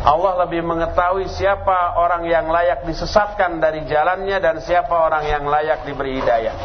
[0.00, 5.84] Allah lebih mengetahui siapa orang yang layak disesatkan dari jalannya dan siapa orang yang layak
[5.88, 6.56] diberi hidayah.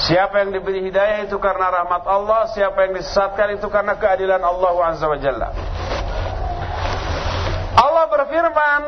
[0.00, 4.72] Siapa yang diberi hidayah itu karena rahmat Allah, siapa yang disesatkan itu karena keadilan Allah
[4.88, 5.48] Azza wa Jalla.
[7.72, 8.82] Allah berfirman,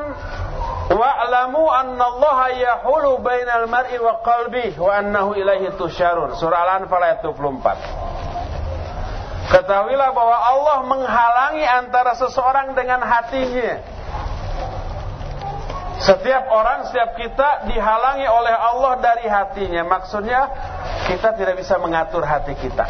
[0.93, 7.24] "Wa'lamu anna Allah yahulu bainal mar'i wa qalbihi wa annahu ilaihi tusyarun." Surah Al-Anfal ayat
[7.24, 7.78] 24.
[9.44, 13.77] Ketahuilah bahwa Allah menghalangi antara seseorang dengan hatinya.
[16.01, 19.86] Setiap orang, setiap kita dihalangi oleh Allah dari hatinya.
[19.89, 20.40] Maksudnya
[21.09, 22.85] kita tidak bisa mengatur hati kita.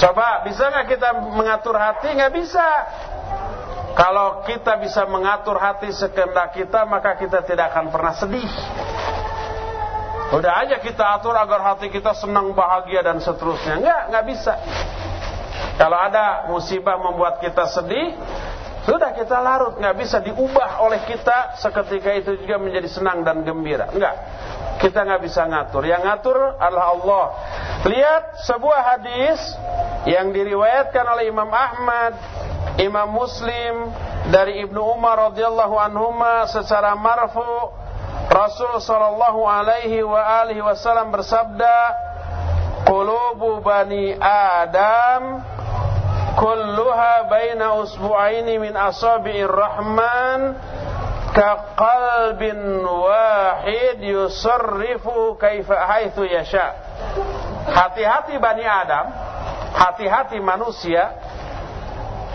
[0.00, 2.16] Coba, bisa nggak kita mengatur hati?
[2.16, 2.64] Nggak bisa.
[3.94, 8.48] Kalau kita bisa mengatur hati sekehendak kita, maka kita tidak akan pernah sedih.
[10.30, 13.82] Udah aja kita atur agar hati kita senang, bahagia dan seterusnya.
[13.82, 14.54] Enggak, enggak bisa.
[15.74, 18.14] Kalau ada musibah membuat kita sedih,
[18.86, 23.90] sudah kita larut, nggak bisa diubah oleh kita seketika itu juga menjadi senang dan gembira.
[23.92, 24.16] Enggak.
[24.80, 25.84] Kita nggak bisa ngatur.
[25.84, 27.24] Yang ngatur adalah Allah.
[27.84, 29.38] Lihat sebuah hadis
[30.08, 32.16] yang diriwayatkan oleh Imam Ahmad,
[32.80, 33.92] Imam Muslim
[34.32, 37.44] dari Ibnu Umar radhiyallahu anhuma secara marfu
[38.30, 41.76] Rasul sallallahu alaihi wa alihi wasallam bersabda,
[42.88, 45.44] "Qulubu bani Adam
[46.38, 50.54] kulluha baina usbu'aini min asabi'ir rahman
[51.30, 56.74] ka qalbin wahid yusarrifu kaifa haitsu yasha."
[57.70, 59.06] Hati-hati bani Adam,
[59.76, 61.12] hati-hati manusia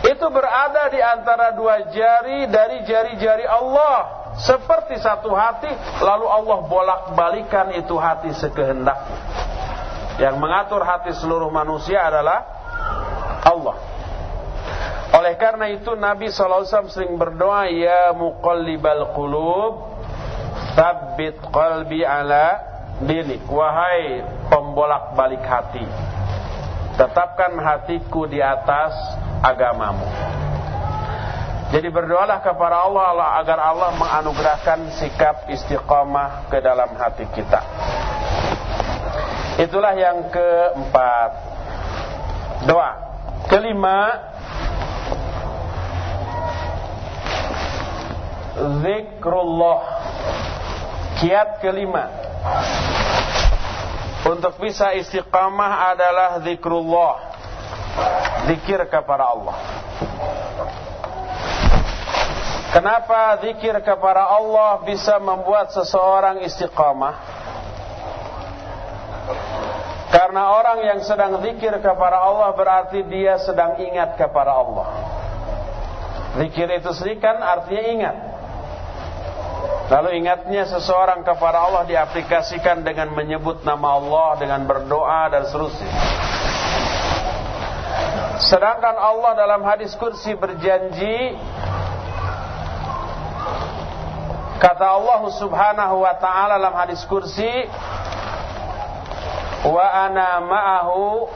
[0.05, 4.23] itu berada di antara dua jari dari jari-jari Allah.
[4.35, 5.71] Seperti satu hati
[6.03, 8.99] lalu Allah bolak-balikan itu hati sekehendak.
[10.19, 12.43] Yang mengatur hati seluruh manusia adalah
[13.47, 13.94] Allah
[15.25, 19.97] oleh karena itu Nabi SAW sering berdoa ya muqallibal qulub
[20.77, 22.61] tsabbit qalbi ala
[23.01, 24.21] dinik wahai
[24.53, 25.81] pembolak-balik hati
[26.93, 28.93] tetapkan hatiku di atas
[29.41, 30.05] agamamu
[31.73, 37.57] jadi berdoalah kepada Allah agar Allah menganugerahkan sikap istiqamah ke dalam hati kita.
[39.57, 41.31] Itulah yang keempat.
[42.69, 42.91] Doa.
[43.49, 44.34] Kelima,
[48.55, 49.79] zikrullah.
[51.19, 52.11] Kiat kelima.
[54.25, 57.15] Untuk bisa istiqamah adalah zikrullah.
[58.49, 59.55] Zikir kepada Allah.
[62.75, 67.15] Kenapa zikir kepada Allah bisa membuat seseorang istiqamah?
[70.11, 74.91] Karena orang yang sedang zikir kepada Allah berarti dia sedang ingat kepada Allah.
[76.35, 78.15] Zikir itu sendiri kan artinya ingat.
[79.85, 85.93] Lalu ingatnya seseorang kepada Allah diaplikasikan dengan menyebut nama Allah, dengan berdoa dan seterusnya.
[88.49, 91.37] Sedangkan Allah dalam hadis kursi berjanji
[94.55, 97.67] Kata Allah Subhanahu wa taala dalam hadis kursi,
[99.67, 101.27] "Wa ana ma'ahu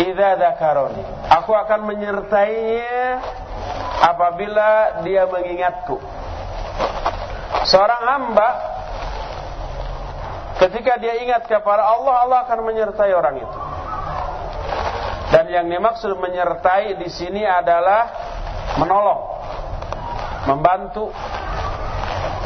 [0.00, 3.18] dzakaroni." Aku akan menyertainya
[4.00, 6.00] apabila dia mengingatku.
[7.68, 8.48] Seorang hamba
[10.64, 13.58] ketika dia ingat kepada Allah, Allah akan menyertai orang itu.
[15.30, 18.10] Dan yang dimaksud menyertai di sini adalah
[18.82, 19.40] menolong
[20.48, 21.12] membantu,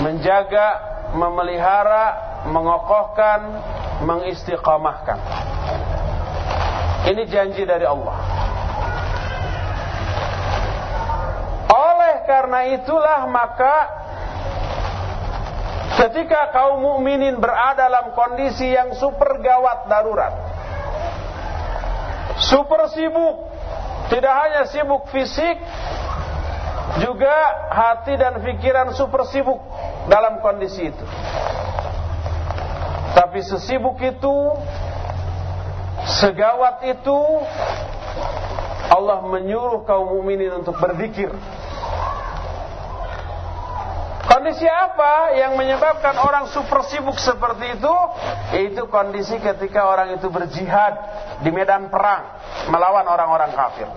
[0.03, 0.69] menjaga,
[1.15, 2.05] memelihara,
[2.51, 3.41] mengokohkan,
[4.03, 5.19] mengistiqamahkan.
[7.05, 8.17] Ini janji dari Allah.
[11.75, 13.75] Oleh karena itulah maka
[15.99, 20.35] ketika kaum mukminin berada dalam kondisi yang super gawat darurat,
[22.39, 23.51] super sibuk,
[24.07, 25.59] tidak hanya sibuk fisik,
[27.03, 27.35] juga
[27.75, 29.59] hati dan pikiran super sibuk
[30.07, 31.05] dalam kondisi itu.
[33.15, 34.35] Tapi sesibuk itu,
[36.03, 37.19] segawat itu,
[38.91, 41.33] Allah menyuruh kaum mukminin untuk berzikir.
[44.25, 47.95] Kondisi apa yang menyebabkan orang super sibuk seperti itu?
[48.53, 50.95] Yaitu kondisi ketika orang itu berjihad
[51.41, 52.35] di medan perang
[52.69, 53.89] melawan orang-orang kafir.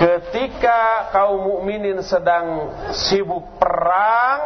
[0.00, 4.38] Ketika kaum mukminin sedang sibuk perang,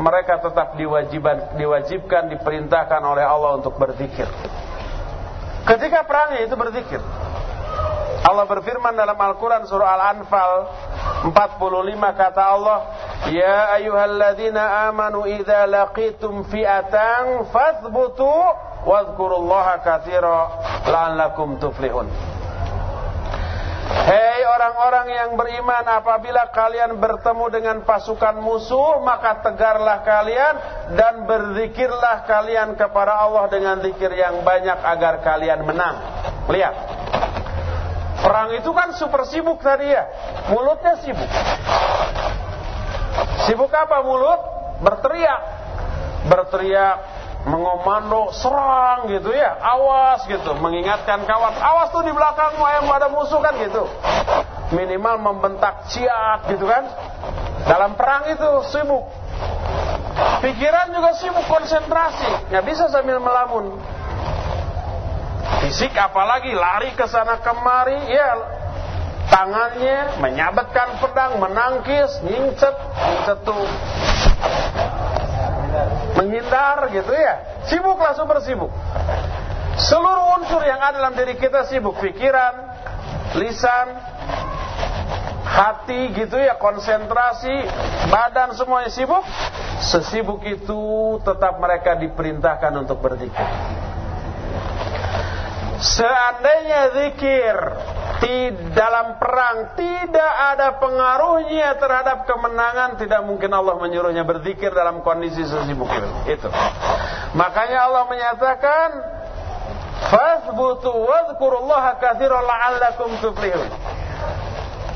[0.00, 4.24] mereka tetap diwajibkan, diwajibkan, diperintahkan oleh Allah untuk berzikir.
[5.62, 7.00] Ketika perangnya itu berzikir.
[8.22, 10.52] Allah berfirman dalam Al-Quran surah Al-Anfal
[11.34, 11.34] 45
[12.14, 12.78] kata Allah
[13.34, 18.30] Ya ayuhalladzina amanu idza laqitum fi'atan fathbutu
[18.86, 20.38] wadhkurullaha katsira
[20.86, 22.06] la'allakum tuflihun
[23.92, 30.54] Hei orang-orang yang beriman apabila kalian bertemu dengan pasukan musuh maka tegarlah kalian
[30.96, 36.00] dan berzikirlah kalian kepada Allah dengan zikir yang banyak agar kalian menang.
[36.48, 36.74] Lihat.
[38.24, 40.08] Perang itu kan super sibuk tadi ya.
[40.48, 41.30] Mulutnya sibuk.
[43.44, 44.40] Sibuk apa mulut?
[44.80, 45.40] Berteriak.
[46.32, 53.10] Berteriak mengomando serang gitu ya awas gitu mengingatkan kawan awas tuh di belakangmu yang ada
[53.10, 53.84] musuh kan gitu.
[54.72, 56.86] Minimal membentak siap gitu kan.
[57.66, 59.04] Dalam perang itu sibuk.
[60.42, 63.78] Pikiran juga sibuk konsentrasi, nggak bisa sambil melamun.
[65.62, 68.30] Fisik apalagi lari ke sana kemari, ya.
[69.30, 73.64] Tangannya menyabetkan pedang, menangkis, nyincet, nyincet tuh
[76.22, 77.66] menghindar gitu ya.
[77.66, 78.70] Sibuklah super sibuk.
[79.74, 82.54] Seluruh unsur yang ada dalam diri kita sibuk, pikiran,
[83.34, 83.98] lisan,
[85.42, 87.66] hati gitu ya, konsentrasi,
[88.08, 89.24] badan semuanya sibuk.
[89.82, 90.80] Sesibuk itu
[91.26, 93.48] tetap mereka diperintahkan untuk berzikir.
[95.82, 97.56] Seandainya zikir
[98.72, 105.90] dalam perang tidak ada pengaruhnya terhadap kemenangan, tidak mungkin Allah menyuruhnya berzikir dalam kondisi sesibuk
[105.90, 106.08] itu.
[106.38, 106.48] Itu.
[107.34, 108.88] Makanya Allah menyatakan,
[110.06, 113.70] "Fathbutu wadhkurullaha katsiran la'allakum tuflihun."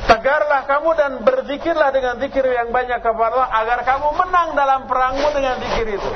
[0.06, 5.28] Tegarlah kamu dan berzikirlah dengan zikir yang banyak kepada Allah agar kamu menang dalam perangmu
[5.34, 6.10] dengan zikir itu.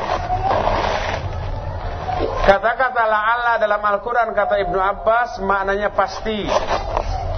[2.20, 6.44] Kata-kata la'alla dalam Al-Quran kata Ibnu Abbas maknanya pasti.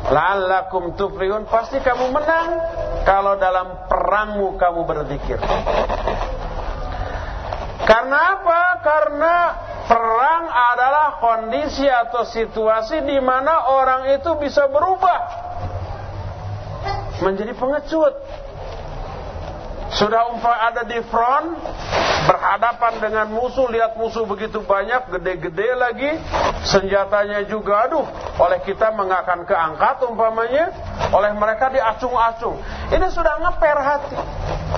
[0.02, 2.48] La'allakum tuflihun pasti kamu menang
[3.06, 5.38] kalau dalam perangmu kamu berzikir.
[7.86, 8.62] Karena apa?
[8.82, 9.34] Karena
[9.86, 15.20] perang adalah kondisi atau situasi di mana orang itu bisa berubah
[17.22, 18.14] menjadi pengecut.
[19.92, 21.52] Sudah umpah ada di front,
[22.24, 26.10] berhadapan dengan musuh, lihat musuh begitu banyak, gede-gede lagi,
[26.64, 28.06] senjatanya juga, aduh,
[28.40, 30.72] oleh kita mengakan keangkat umpamanya,
[31.12, 32.56] oleh mereka diacung-acung.
[32.88, 34.16] Ini sudah ngeper hati,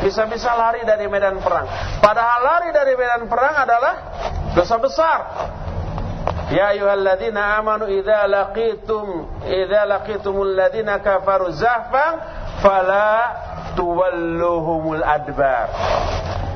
[0.02, 1.70] bisa-bisa lari dari medan perang.
[2.02, 3.94] Padahal lari dari medan perang adalah
[4.50, 5.18] dosa besar.
[6.52, 13.10] Ya ayyuhalladzina amanu idza laqitum idza laqitumul ladzina kafaru zahfan fala
[13.74, 15.68] tuwalluhumul adbar.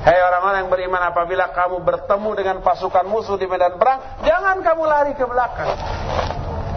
[0.07, 4.83] Hei orang-orang yang beriman apabila kamu bertemu dengan pasukan musuh di medan perang, jangan kamu
[4.87, 5.69] lari ke belakang.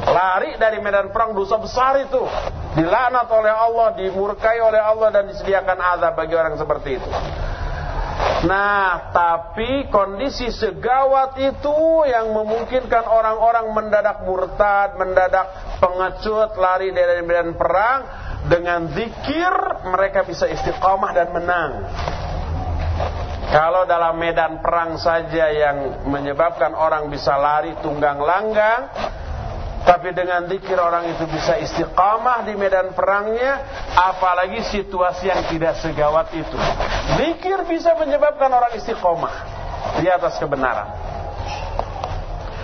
[0.02, 2.19] Lari dari medan perang dosa besar itu.
[2.76, 7.10] Dilaknat oleh Allah, dimurkai oleh Allah dan disediakan azab bagi orang seperti itu.
[8.41, 11.77] Nah, tapi kondisi segawat itu
[12.10, 18.02] yang memungkinkan orang-orang mendadak murtad, mendadak pengecut, lari dari medan perang,
[18.47, 19.53] dengan zikir
[19.85, 21.72] mereka bisa istiqamah dan menang.
[23.51, 28.88] Kalau dalam medan perang saja yang menyebabkan orang bisa lari tunggang langgang,
[29.84, 36.31] tapi dengan zikir orang itu bisa istiqamah di medan perangnya, apalagi situasi yang tidak segawat
[36.31, 36.57] itu.
[37.19, 39.35] Zikir bisa menyebabkan orang istiqamah
[39.99, 40.88] di atas kebenaran.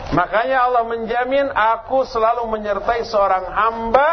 [0.08, 4.08] Makanya Allah menjamin aku selalu menyertai seorang hamba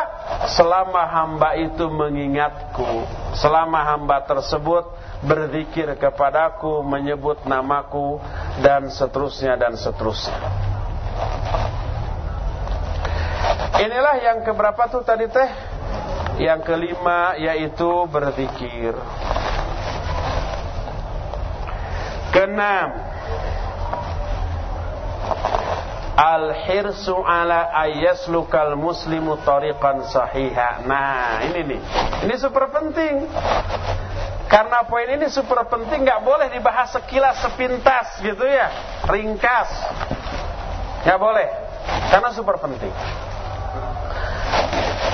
[0.50, 3.06] selama hamba itu mengingatku.
[3.38, 4.90] Selama hamba tersebut
[5.22, 8.18] berzikir kepadaku, menyebut namaku
[8.58, 10.34] dan seterusnya dan seterusnya.
[13.74, 15.50] Inilah yang keberapa tuh tadi teh?
[16.42, 18.98] Yang kelima yaitu berzikir.
[22.34, 23.14] Keenam
[26.14, 30.86] Al-hirsu ala ayyaslukal muslimu tariqan sahiha.
[30.86, 31.80] Nah, ini nih.
[32.22, 33.26] Ini super penting.
[34.44, 38.70] Karena poin ini super penting, nggak boleh dibahas sekilas sepintas gitu ya,
[39.08, 39.66] ringkas.
[41.02, 41.48] Nggak boleh,
[42.12, 42.92] karena super penting.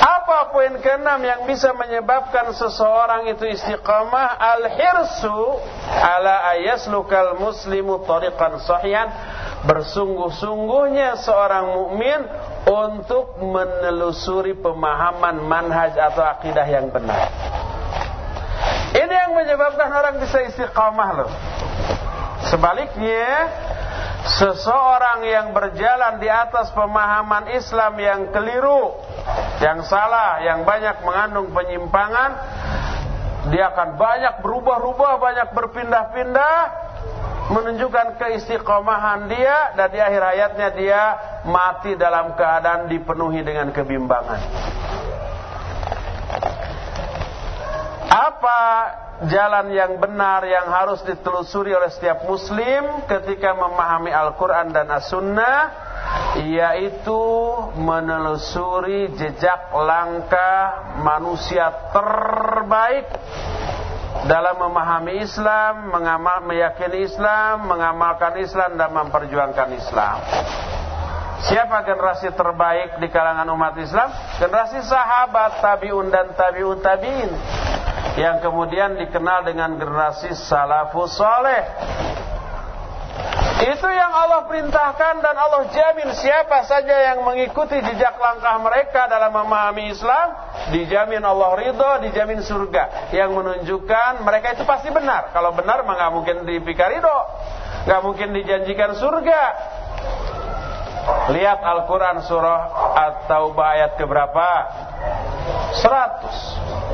[0.01, 4.39] Apa poin keenam yang bisa menyebabkan seseorang itu istiqamah?
[4.39, 5.61] Al-hirsu
[5.91, 9.11] ala ayaslukal muslimu tariqan sahihan
[9.67, 12.21] bersungguh-sungguhnya seorang mukmin
[12.65, 17.29] untuk menelusuri pemahaman manhaj atau akidah yang benar.
[18.91, 21.31] Ini yang menyebabkan orang bisa istiqamah loh.
[22.49, 23.51] Sebaliknya,
[24.25, 28.97] seseorang yang berjalan di atas pemahaman Islam yang keliru,
[29.65, 32.31] yang salah, yang banyak mengandung penyimpangan,
[33.49, 36.57] dia akan banyak berubah-ubah, banyak berpindah-pindah,
[37.51, 41.03] menunjukkan keistiqomahan dia dan di akhir hayatnya dia
[41.49, 44.41] mati dalam keadaan dipenuhi dengan kebimbangan.
[48.11, 48.61] Apa
[49.29, 55.59] jalan yang benar yang harus ditelusuri oleh setiap muslim ketika memahami Al-Quran dan As-Sunnah
[56.41, 57.23] yaitu
[57.77, 63.13] menelusuri jejak langkah manusia terbaik
[64.25, 70.17] dalam memahami Islam, mengamal, meyakini Islam, mengamalkan Islam dan memperjuangkan Islam.
[71.41, 74.13] Siapa generasi terbaik di kalangan umat Islam?
[74.37, 77.33] Generasi sahabat, tabi'un dan tabi'un tabi'in.
[78.11, 81.63] yang kemudian dikenal dengan generasi salafus soleh.
[83.61, 89.37] Itu yang Allah perintahkan dan Allah jamin siapa saja yang mengikuti jejak langkah mereka dalam
[89.37, 90.33] memahami Islam,
[90.73, 93.13] dijamin Allah ridho, dijamin surga.
[93.13, 95.29] Yang menunjukkan mereka itu pasti benar.
[95.37, 97.19] Kalau benar maka mungkin dipikir ridho,
[97.85, 99.43] nggak mungkin dijanjikan surga.
[101.31, 102.61] Lihat Al-Quran surah
[102.97, 104.49] At-Taubah ayat keberapa?
[105.79, 106.91] 100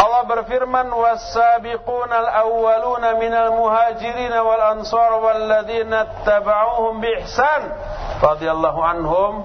[0.00, 7.62] Allah berfirman was-sabiquna al-awwaluna minal muhajirin wal ansar walladzina ittaba'uuhum biihsan
[8.24, 9.44] radhiyallahu anhum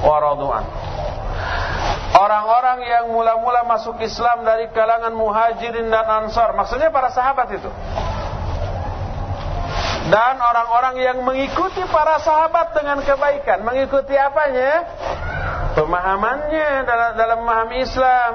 [0.00, 0.64] wa radu'an
[2.12, 7.72] Orang-orang yang mula-mula masuk Islam dari kalangan muhajirin dan ansar Maksudnya para sahabat itu
[10.10, 14.82] dan orang-orang yang mengikuti para sahabat dengan kebaikan mengikuti apanya?
[15.78, 18.32] Pemahamannya dalam dalam memahami Islam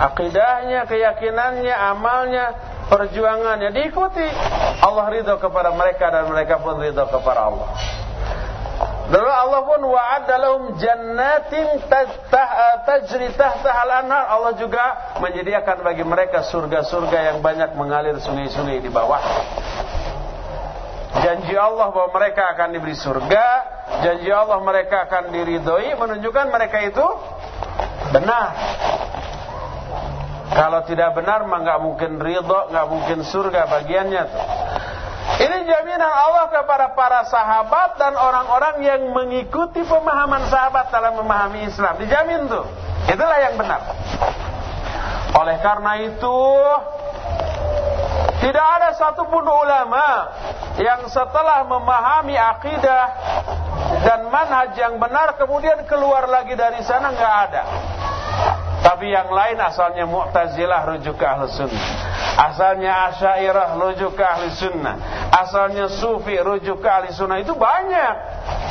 [0.00, 2.46] akidahnya keyakinannya amalnya
[2.86, 4.26] perjuangannya diikuti.
[4.80, 7.68] Allah ridho kepada mereka dan mereka pun ridho kepada Allah.
[9.10, 11.82] Lalu Allah pun wa'adda lahum jannatin
[12.86, 14.24] tajri tahtaha al-anhar.
[14.30, 19.18] Allah juga menyediakan bagi mereka surga-surga yang banyak mengalir sungai-sungai di bawah
[21.18, 23.46] janji Allah bahwa mereka akan diberi surga,
[24.06, 27.06] janji Allah mereka akan diridhoi menunjukkan mereka itu
[28.14, 28.54] benar.
[30.50, 34.44] Kalau tidak benar maka nggak mungkin ridho, nggak mungkin surga bagiannya tuh.
[35.40, 41.96] Ini jaminan Allah kepada para sahabat dan orang-orang yang mengikuti pemahaman sahabat dalam memahami Islam.
[42.02, 42.66] Dijamin tuh.
[43.08, 43.80] Itulah yang benar.
[45.38, 46.38] Oleh karena itu,
[48.40, 50.32] tidak ada satupun ulama
[50.80, 53.04] yang setelah memahami akidah
[54.00, 57.62] dan manhaj yang benar kemudian keluar lagi dari sana nggak ada.
[58.80, 61.84] Tapi yang lain asalnya Mu'tazilah rujuk ke Ahli Sunnah.
[62.40, 64.96] Asalnya Asyairah rujuk ke Ahli Sunnah.
[65.36, 67.44] Asalnya Sufi rujuk ke Ahli Sunnah.
[67.44, 68.14] Itu banyak.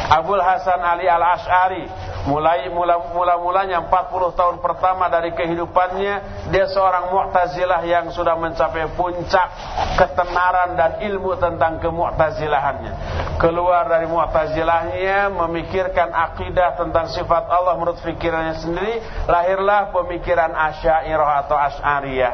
[0.09, 8.11] Abul Hasan Ali Al-Ash'ari mulai mula-mulanya 40 tahun pertama dari kehidupannya dia seorang Mu'tazilah yang
[8.11, 9.47] sudah mencapai puncak
[9.95, 12.93] ketenaran dan ilmu tentang kemu'tazilahannya.
[13.39, 18.99] Keluar dari Mu'tazilahnya memikirkan akidah tentang sifat Allah menurut pikirannya sendiri,
[19.31, 22.33] lahirlah pemikiran Asy'ariyah atau Asy'ariyah.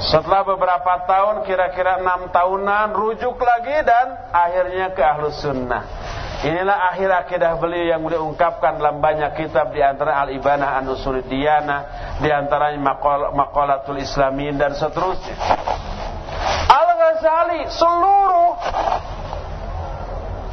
[0.00, 5.84] Setelah beberapa tahun, kira-kira enam tahunan, rujuk lagi dan akhirnya ke Ahlus Sunnah.
[6.40, 11.78] Inilah akhir akidah beliau yang beliau ungkapkan dalam banyak kitab di antara Al-Ibanah An-Usul Diyana,
[12.16, 15.36] di antaranya Maqal Maqalatul Islamin dan seterusnya.
[16.64, 18.50] Al-Ghazali seluruh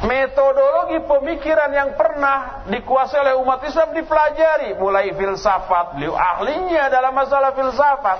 [0.04, 7.50] metodologi pemikiran yang pernah dikuasai oleh umat Islam dipelajari mulai filsafat beliau ahlinya dalam masalah
[7.56, 8.18] filsafat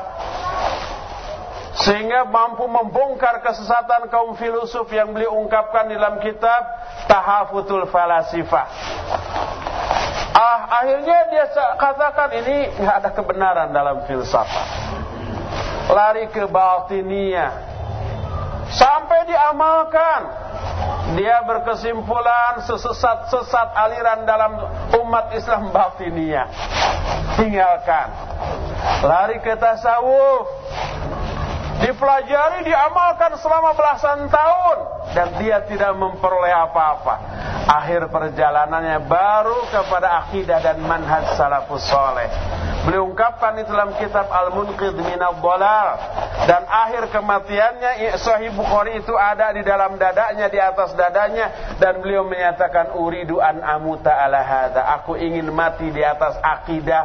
[1.78, 6.62] sehingga mampu membongkar kesesatan kaum filosof yang beliau ungkapkan dalam kitab
[7.06, 8.66] Tahafutul Falasifah.
[10.34, 11.46] Ah, akhirnya dia
[11.78, 14.66] katakan ini nggak ada kebenaran dalam filsafat.
[15.90, 17.48] Lari ke batinia.
[18.74, 20.50] Sampai diamalkan.
[21.16, 24.60] Dia berkesimpulan sesesat-sesat aliran dalam
[24.92, 26.44] umat Islam batinia.
[27.38, 28.12] Tinggalkan.
[29.02, 30.46] Lari ke tasawuf
[31.82, 34.76] dipelajari, diamalkan selama belasan tahun
[35.14, 37.14] dan dia tidak memperoleh apa-apa.
[37.68, 42.28] Akhir perjalanannya baru kepada akidah dan manhaj salafus soleh.
[42.88, 46.00] Beliau ungkapkan di dalam kitab Al-Munqidh Minal Bolal
[46.48, 52.24] dan akhir kematiannya Sahih Bukhari itu ada di dalam dadanya di atas dadanya dan beliau
[52.24, 54.80] menyatakan uridu an amuta ala hadza.
[55.02, 57.04] Aku ingin mati di atas akidah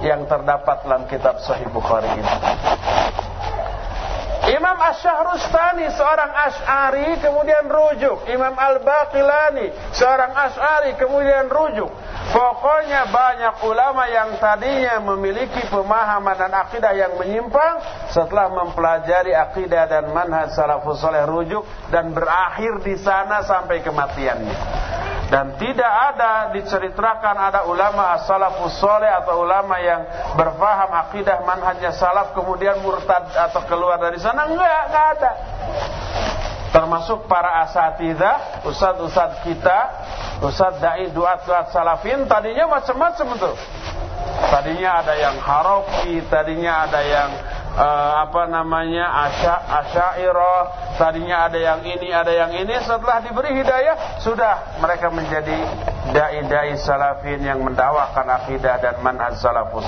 [0.00, 2.32] yang terdapat dalam kitab Sahih Bukhari ini.
[4.60, 8.28] Imam Ash-Shahrustani seorang Ash'ari kemudian rujuk.
[8.28, 11.88] Imam Al-Baqilani seorang Ash'ari kemudian rujuk.
[12.28, 17.80] Pokoknya banyak ulama yang tadinya memiliki pemahaman dan akidah yang menyimpang
[18.12, 24.56] setelah mempelajari akidah dan manhaj salafus saleh rujuk dan berakhir di sana sampai kematiannya.
[25.30, 30.02] Dan tidak ada diceritakan ada ulama as-salafus soleh atau ulama yang
[30.34, 34.49] berfaham akidah manhajnya salaf kemudian murtad atau keluar dari sana.
[34.50, 35.30] Enggak, enggak ada.
[36.70, 39.78] Termasuk para asatidah, ustad-ustad kita,
[40.46, 43.52] ustad da'i duat-duat salafin, tadinya macam-macam itu.
[44.50, 47.30] Tadinya ada yang haroki, tadinya ada yang
[47.74, 50.62] uh, apa namanya asya asyairah
[50.98, 55.58] tadinya ada yang ini ada yang ini setelah diberi hidayah sudah mereka menjadi
[56.10, 59.86] dai-dai salafin yang mendakwakan akidah dan manhaj salafus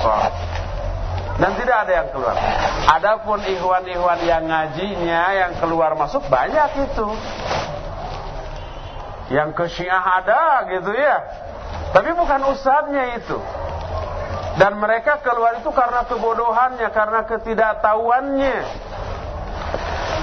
[1.40, 2.36] Dan tidak ada yang keluar.
[2.92, 7.08] Adapun ikhwan-ikhwan yang ngajinya yang keluar masuk banyak itu.
[9.32, 11.16] Yang ke Syiah ada gitu ya.
[11.96, 13.40] Tapi bukan ustadznya itu.
[14.60, 18.58] Dan mereka keluar itu karena kebodohannya, karena ketidaktahuannya.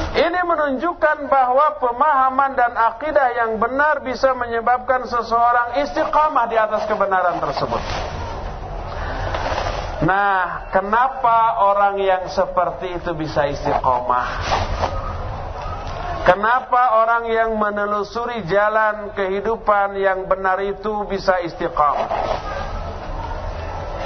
[0.09, 7.37] Ini menunjukkan bahwa pemahaman dan akidah yang benar bisa menyebabkan seseorang istiqamah di atas kebenaran
[7.41, 7.81] tersebut.
[9.99, 14.27] Nah, kenapa orang yang seperti itu bisa istiqomah?
[16.23, 22.11] Kenapa orang yang menelusuri jalan kehidupan yang benar itu bisa istiqomah?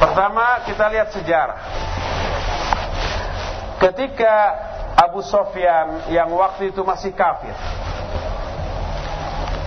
[0.02, 1.62] Pertama, kita lihat sejarah.
[3.78, 4.36] Ketika
[4.98, 7.54] Abu Sofyan yang waktu itu masih kafir,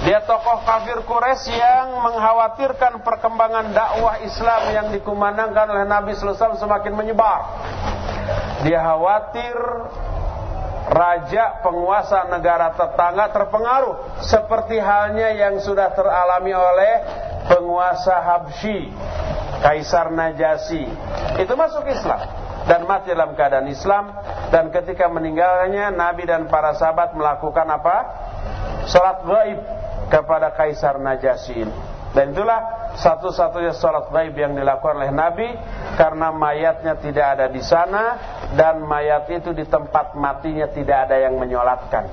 [0.07, 6.95] dia tokoh kafir Quraisy yang mengkhawatirkan perkembangan dakwah Islam yang dikumandangkan oleh Nabi SAW semakin
[6.95, 7.43] menyebar.
[8.63, 9.59] Dia khawatir
[10.87, 16.95] raja penguasa negara tetangga terpengaruh seperti halnya yang sudah teralami oleh
[17.51, 18.95] penguasa Habsyi,
[19.59, 20.87] Kaisar Najasyi.
[21.43, 22.23] Itu masuk Islam
[22.71, 24.15] dan mati dalam keadaan Islam
[24.55, 27.97] dan ketika meninggalnya Nabi dan para sahabat melakukan apa?
[28.87, 29.59] Salat gaib
[30.07, 31.67] kepada Kaisar Najasyi
[32.17, 35.49] Dan itulah satu-satunya sholat gaib yang dilakukan oleh Nabi
[36.01, 38.05] karena mayatnya tidak ada di sana
[38.57, 42.09] dan mayat itu di tempat matinya tidak ada yang menyolatkan.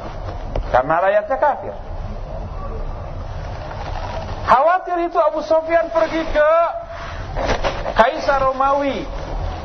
[0.75, 1.75] Karena rakyatnya kafir.
[4.43, 6.51] Khawatir itu Abu Sofyan pergi ke
[7.95, 9.07] Kaisar Romawi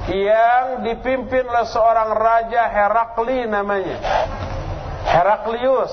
[0.08, 3.98] yang dipimpin oleh seorang raja Herakli namanya.
[5.02, 5.92] Heraklius,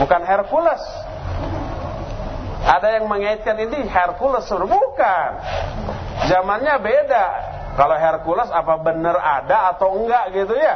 [0.00, 1.07] bukan Hercules.
[2.64, 5.30] Ada yang mengaitkan ini Hercules bukan.
[6.26, 7.26] Zamannya beda.
[7.78, 10.74] Kalau Hercules apa benar ada atau enggak gitu ya.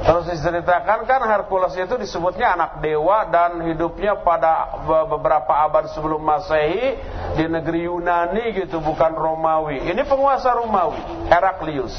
[0.00, 6.96] Terus diceritakan kan Hercules itu disebutnya anak dewa dan hidupnya pada beberapa abad sebelum Masehi
[7.36, 9.84] di negeri Yunani gitu bukan Romawi.
[9.92, 11.94] Ini penguasa Romawi, Heraklius.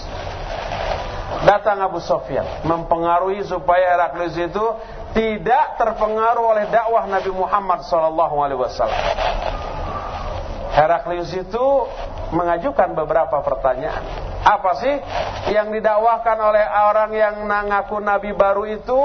[1.46, 4.66] Datang Abu Sofyan mempengaruhi supaya Heraklius itu
[5.12, 9.04] tidak terpengaruh oleh dakwah Nabi Muhammad wasallam.
[10.72, 11.66] Heraklius itu
[12.32, 14.32] mengajukan beberapa pertanyaan.
[14.42, 14.96] Apa sih
[15.54, 19.00] yang didakwahkan oleh orang yang mengaku nabi baru itu?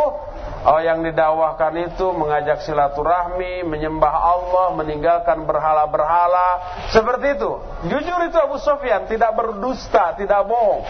[0.66, 6.48] Oh yang didakwahkan itu mengajak silaturahmi, menyembah Allah, meninggalkan berhala-berhala,
[6.90, 7.52] seperti itu.
[7.86, 10.82] Jujur itu Abu Sofyan tidak berdusta, tidak bohong.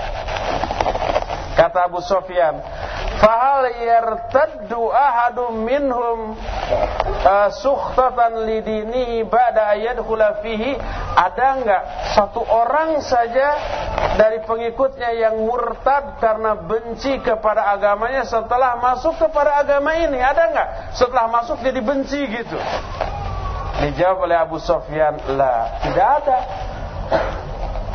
[1.56, 2.56] Kata Abu Sofyan,
[3.18, 6.34] fahal yartaddu ahadum minhum
[7.26, 10.76] uh, sukhtatan lidinihi ba'da ayadkhula fihi.
[11.16, 13.48] Ada enggak satu orang saja
[14.20, 20.20] dari pengikutnya yang murtad karena benci kepada agamanya setelah masuk kepada agama ini?
[20.20, 22.58] Ada enggak setelah masuk jadi benci gitu?
[23.76, 26.38] Dijawab oleh Abu Sofyan lah tidak ada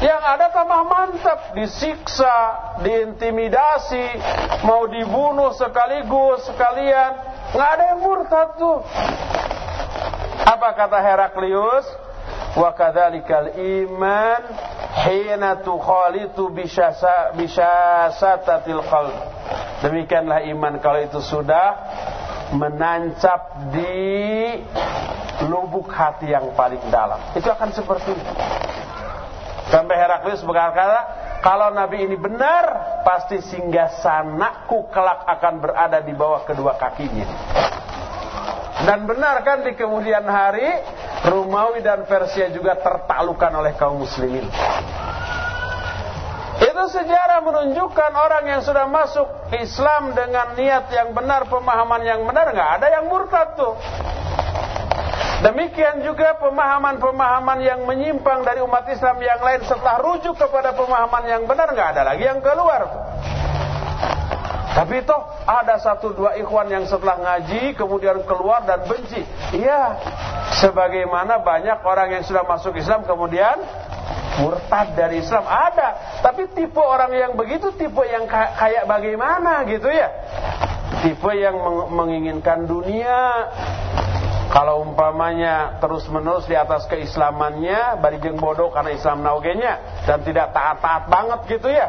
[0.01, 4.17] yang ada tambah mantap, disiksa, diintimidasi,
[4.65, 7.13] mau dibunuh sekaligus sekalian.
[7.53, 8.81] Nggak ada yang murtad tuh.
[10.41, 11.85] Apa kata Heraklius?
[12.57, 14.41] Wa kadzalikal iman
[15.05, 16.49] hina tukhalitu
[17.37, 19.15] bisyasatatil qalb.
[19.85, 21.77] Demikianlah iman kalau itu sudah
[22.57, 24.57] menancap di
[25.45, 27.21] lubuk hati yang paling dalam.
[27.37, 28.33] Itu akan seperti itu.
[29.71, 30.99] Sampai Heraklius berkata,
[31.39, 37.23] kalau Nabi ini benar, pasti singgah sanaku kelak akan berada di bawah kedua kakinya.
[38.83, 40.67] Dan benar kan di kemudian hari,
[41.23, 44.43] Romawi dan Persia juga tertaklukan oleh kaum muslimin.
[46.61, 49.25] Itu sejarah menunjukkan orang yang sudah masuk
[49.55, 53.73] Islam dengan niat yang benar, pemahaman yang benar, nggak ada yang murtad tuh.
[55.41, 61.49] Demikian juga pemahaman-pemahaman yang menyimpang dari umat Islam yang lain setelah rujuk kepada pemahaman yang
[61.49, 62.85] benar nggak ada lagi yang keluar.
[64.71, 69.25] Tapi toh ada satu dua ikhwan yang setelah ngaji kemudian keluar dan benci.
[69.57, 69.97] Iya,
[70.61, 73.59] sebagaimana banyak orang yang sudah masuk Islam kemudian
[74.45, 76.21] murtad dari Islam ada.
[76.21, 80.07] Tapi tipe orang yang begitu tipe yang kayak bagaimana gitu ya?
[81.01, 81.57] Tipe yang
[81.91, 83.49] menginginkan dunia,
[84.51, 91.39] kalau umpamanya terus-menerus di atas keislamannya, barijeng bodoh karena Islam naugenya dan tidak taat-taat banget
[91.55, 91.87] gitu ya.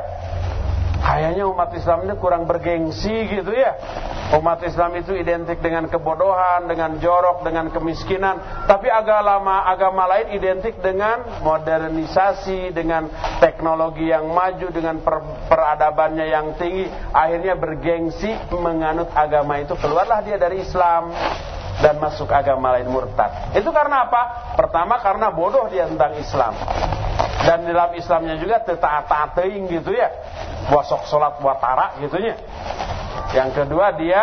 [1.03, 3.75] kayaknya umat Islam ini kurang bergengsi gitu ya.
[4.39, 8.65] Umat Islam itu identik dengan kebodohan, dengan jorok, dengan kemiskinan.
[8.71, 13.11] Tapi agama agama lain identik dengan modernisasi, dengan
[13.43, 15.19] teknologi yang maju, dengan per,
[15.51, 16.87] peradabannya yang tinggi.
[17.11, 19.75] Akhirnya bergengsi menganut agama itu.
[19.75, 21.11] Keluarlah dia dari Islam
[21.81, 23.55] dan masuk agama lain murtad.
[23.57, 24.53] Itu karena apa?
[24.59, 26.53] Pertama karena bodoh dia tentang Islam.
[27.43, 30.13] Dan dalam Islamnya juga tetaat teing gitu ya.
[30.69, 32.39] Bosok sholat buat tarak gitunya.
[33.33, 34.23] Yang kedua dia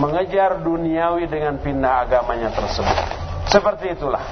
[0.00, 2.98] mengejar duniawi dengan pindah agamanya tersebut.
[3.46, 4.24] Seperti itulah.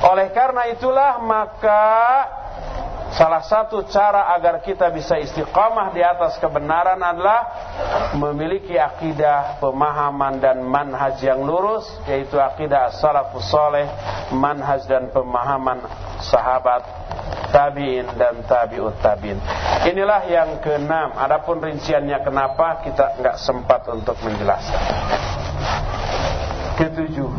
[0.00, 1.88] Oleh karena itulah maka
[3.10, 7.42] Salah satu cara agar kita bisa istiqamah di atas kebenaran adalah
[8.14, 13.90] memiliki akidah, pemahaman dan manhaj yang lurus yaitu akidah salafus saleh,
[14.30, 15.82] manhaj dan pemahaman
[16.22, 16.86] sahabat
[17.50, 19.42] tabi'in dan tabi'ut tabi'in.
[19.90, 21.10] Inilah yang keenam.
[21.18, 24.82] Adapun rinciannya kenapa kita enggak sempat untuk menjelaskan.
[26.78, 27.30] Ketujuh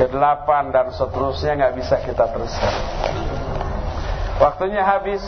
[0.00, 2.74] ke-8 dan seterusnya nggak bisa kita teruskan.
[4.40, 5.20] Waktunya habis.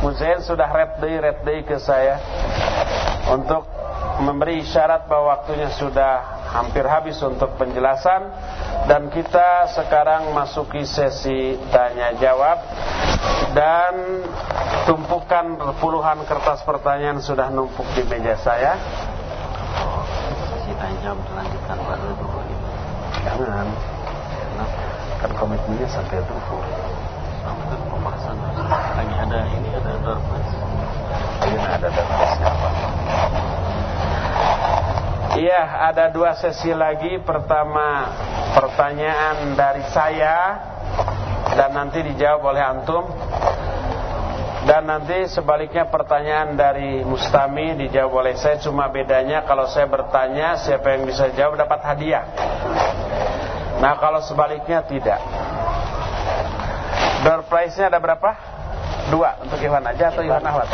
[0.00, 2.16] Muzain sudah red day red day ke saya
[3.28, 3.68] untuk
[4.24, 8.32] memberi isyarat bahwa waktunya sudah hampir habis untuk penjelasan
[8.88, 12.64] dan kita sekarang masuki sesi tanya jawab
[13.52, 14.24] dan
[14.88, 18.80] tumpukan puluhan kertas pertanyaan sudah numpuk di meja saya.
[20.48, 21.96] Sesi tanya jawab dilanjutkan Pak
[23.24, 23.66] Jangan.
[25.20, 26.64] Kan komitmennya sampai duhur.
[27.44, 28.36] Sampai pembahasan.
[28.70, 30.48] Lagi ada ini ada dorpes.
[31.44, 32.68] Ini ada dorpes apa?
[35.30, 35.60] Iya,
[35.92, 37.20] ada dua sesi lagi.
[37.22, 38.12] Pertama,
[38.56, 40.58] pertanyaan dari saya
[41.54, 43.04] dan nanti dijawab oleh antum.
[44.70, 48.54] Dan nanti sebaliknya pertanyaan dari Mustami dijawab oleh saya.
[48.62, 52.22] Cuma bedanya kalau saya bertanya Siapa yang bisa jawab dapat hadiah.
[53.82, 55.18] Nah kalau sebaliknya tidak.
[57.26, 58.30] Door price-nya ada berapa?
[59.10, 60.70] Dua Untuk Iwan aja atau Iwan Ahwat?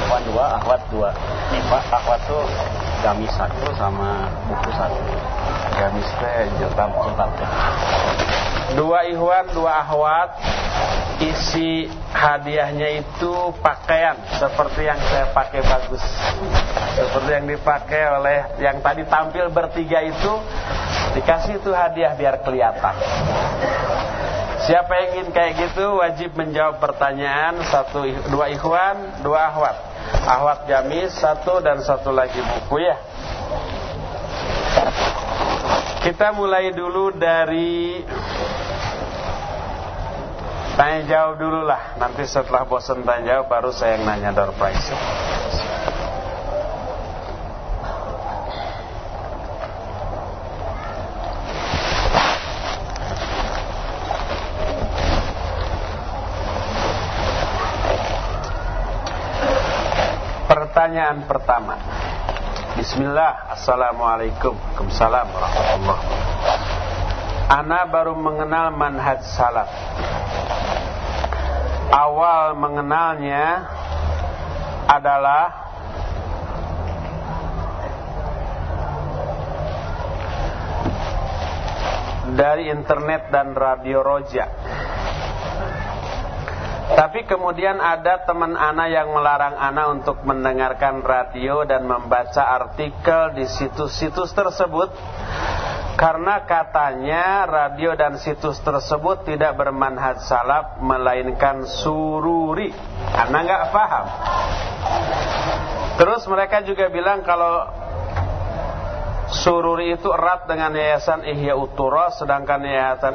[0.00, 1.12] Iwan dua, Ahwat dua.
[1.52, 2.40] Iwan Ahwat tuh
[3.04, 5.04] gamis satu sama buku satu.
[5.76, 7.30] Gamis teh jilbab jilbab.
[8.80, 10.40] Dua Iwan, dua Ahwat
[11.16, 13.32] isi hadiahnya itu
[13.64, 16.04] pakaian seperti yang saya pakai bagus.
[16.96, 20.32] Seperti yang dipakai oleh yang tadi tampil bertiga itu
[21.16, 22.94] dikasih itu hadiah biar kelihatan.
[24.66, 27.64] Siapa yang ingin kayak gitu wajib menjawab pertanyaan.
[27.64, 29.76] Satu dua ikhwan dua ahwat.
[30.26, 32.96] Ahwat jamis satu dan satu lagi buku ya.
[36.04, 37.98] Kita mulai dulu dari
[40.76, 44.92] Tanya jawab dulu lah Nanti setelah bosan tanya jawab Baru saya yang nanya door price
[60.46, 61.74] Pertanyaan pertama.
[62.78, 63.50] Bismillah.
[63.58, 64.54] Assalamualaikum.
[64.54, 66.85] Waalaikumsalam Warahmatullahi
[67.46, 69.70] Ana baru mengenal manhaj salaf
[71.96, 73.70] awal mengenalnya
[74.86, 75.66] adalah
[82.36, 84.46] dari internet dan radio roja.
[86.86, 93.44] Tapi kemudian ada teman Ana yang melarang Ana untuk mendengarkan radio dan membaca artikel di
[93.50, 94.94] situs-situs tersebut
[95.96, 102.68] karena katanya radio dan situs tersebut tidak bermanhaj salaf melainkan sururi.
[103.16, 104.06] Karena nggak paham.
[105.96, 107.64] Terus mereka juga bilang kalau
[109.32, 113.14] sururi itu erat dengan yayasan Ihya Uturo sedangkan yayasan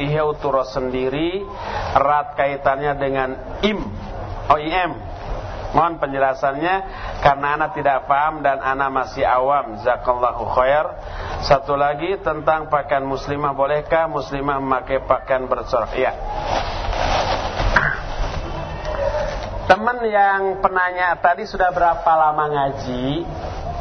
[0.00, 1.44] Ihya Uturo sendiri
[1.94, 3.28] erat kaitannya dengan
[3.62, 3.78] IM
[4.50, 4.90] OIM
[5.72, 6.74] Mohon penjelasannya
[7.24, 9.80] karena anak tidak paham dan anak masih awam.
[9.80, 10.84] Zakallahu khair.
[11.48, 15.96] Satu lagi tentang pakaian muslimah bolehkah muslimah memakai pakaian bercorak?
[15.96, 16.12] Ya.
[19.72, 23.24] Teman yang penanya tadi sudah berapa lama ngaji?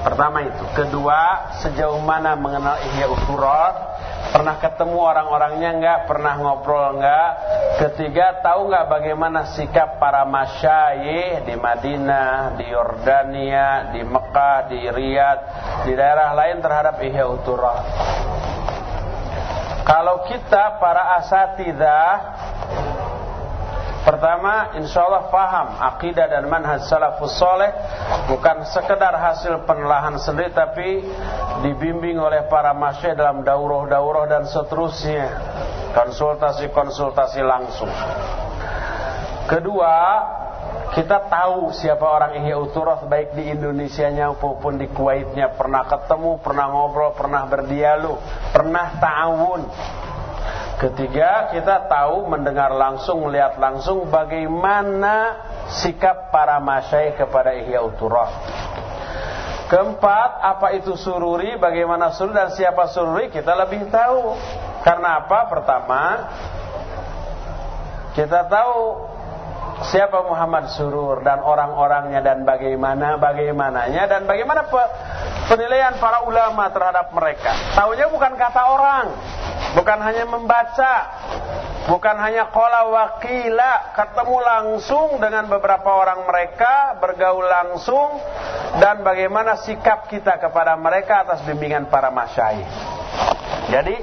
[0.08, 0.64] Pertama itu.
[0.72, 4.00] Kedua, sejauh mana mengenal Ihya Usurat?
[4.32, 6.00] Pernah ketemu orang-orangnya enggak?
[6.08, 7.30] Pernah ngobrol enggak?
[7.84, 15.42] Ketiga, tahu enggak bagaimana sikap para masyayikh di Madinah, di Yordania, di Mekah, di Riyadh,
[15.84, 17.80] di daerah lain terhadap Ihya Uturah?
[19.84, 22.08] Kalau kita para asatidah
[24.02, 27.70] Pertama, insya Allah faham akidah dan manhaj salafus soleh
[28.26, 31.06] bukan sekedar hasil penelahan sendiri, tapi
[31.62, 35.26] dibimbing oleh para masyarakat dalam daurah-daurah dan seterusnya,
[35.94, 37.94] konsultasi-konsultasi langsung.
[39.46, 39.94] Kedua,
[40.92, 46.68] kita tahu siapa orang Ihya Uturoth baik di Indonesia-nya maupun di Kuwaitnya pernah ketemu, pernah
[46.68, 48.20] ngobrol, pernah berdialog,
[48.52, 49.62] pernah ta'awun.
[50.82, 55.38] Ketiga, kita tahu mendengar langsung, melihat langsung bagaimana
[55.70, 58.34] sikap para masyai kepada Ihya Uturah.
[59.70, 64.34] Keempat, apa itu sururi, bagaimana sururi dan siapa sururi, kita lebih tahu.
[64.82, 65.54] Karena apa?
[65.54, 66.02] Pertama,
[68.18, 69.06] kita tahu
[69.90, 74.70] siapa Muhammad Surur dan orang-orangnya dan bagaimana bagaimananya dan bagaimana
[75.50, 77.52] penilaian para ulama terhadap mereka.
[77.74, 79.06] Tahunya bukan kata orang,
[79.74, 80.94] bukan hanya membaca,
[81.90, 88.22] bukan hanya kola wakila, ketemu langsung dengan beberapa orang mereka, bergaul langsung
[88.78, 92.70] dan bagaimana sikap kita kepada mereka atas bimbingan para masyayikh.
[93.72, 93.96] Jadi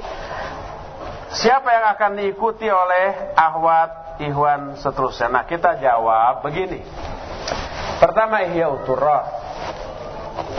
[1.33, 5.31] siapa yang akan diikuti oleh ahwat Ikhwan seterusnya.
[5.31, 6.83] Nah kita jawab begini.
[7.99, 9.23] Pertama Ihya Uturah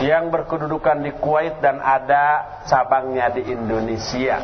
[0.01, 4.37] yang berkedudukan di Kuwait dan ada cabangnya di Indonesia.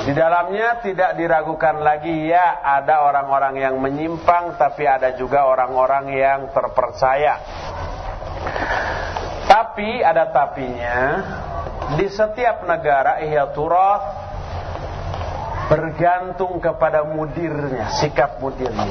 [0.00, 6.40] Di dalamnya tidak diragukan lagi ya ada orang-orang yang menyimpang tapi ada juga orang-orang yang
[6.56, 7.36] terpercaya.
[9.44, 11.00] Tapi ada tapinya
[12.00, 14.19] di setiap negara Ihya Turah
[15.70, 18.90] bergantung kepada mudirnya, sikap mudirnya.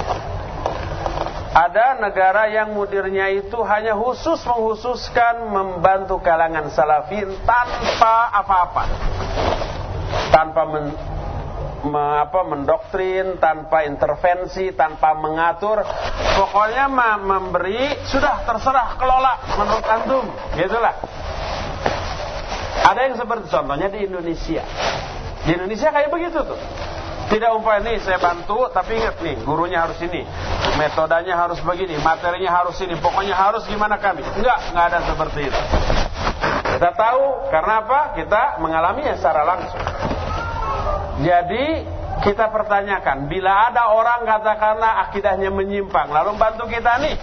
[1.51, 8.83] Ada negara yang mudirnya itu hanya khusus menghususkan membantu kalangan salafin tanpa apa-apa.
[10.31, 10.95] Tanpa men,
[11.83, 15.83] me, apa, mendoktrin, tanpa intervensi, tanpa mengatur.
[16.39, 16.87] Pokoknya
[17.19, 20.25] memberi, sudah terserah kelola menurut antum.
[20.55, 20.95] Gitulah.
[22.87, 24.63] Ada yang seperti contohnya di Indonesia.
[25.47, 26.59] Di Indonesia kayak begitu tuh.
[27.29, 30.25] Tidak umpah ini saya bantu, tapi ingat nih, gurunya harus ini,
[30.81, 34.25] metodenya harus begini, materinya harus ini, pokoknya harus gimana kami.
[34.25, 35.61] Enggak, enggak ada seperti itu.
[36.73, 37.99] Kita tahu karena apa?
[38.17, 39.83] Kita mengalaminya secara langsung.
[41.21, 41.85] Jadi
[42.25, 47.13] kita pertanyakan, bila ada orang katakanlah akidahnya menyimpang, lalu bantu kita nih,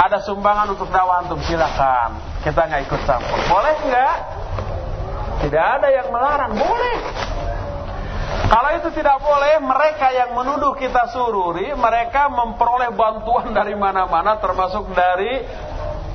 [0.00, 2.16] ada sumbangan untuk dakwah antum silakan.
[2.40, 3.36] Kita nggak ikut campur.
[3.52, 4.16] Boleh nggak?
[5.40, 6.96] Tidak ada yang melarang, boleh.
[8.50, 14.90] Kalau itu tidak boleh, mereka yang menuduh kita sururi, mereka memperoleh bantuan dari mana-mana, termasuk
[14.90, 15.38] dari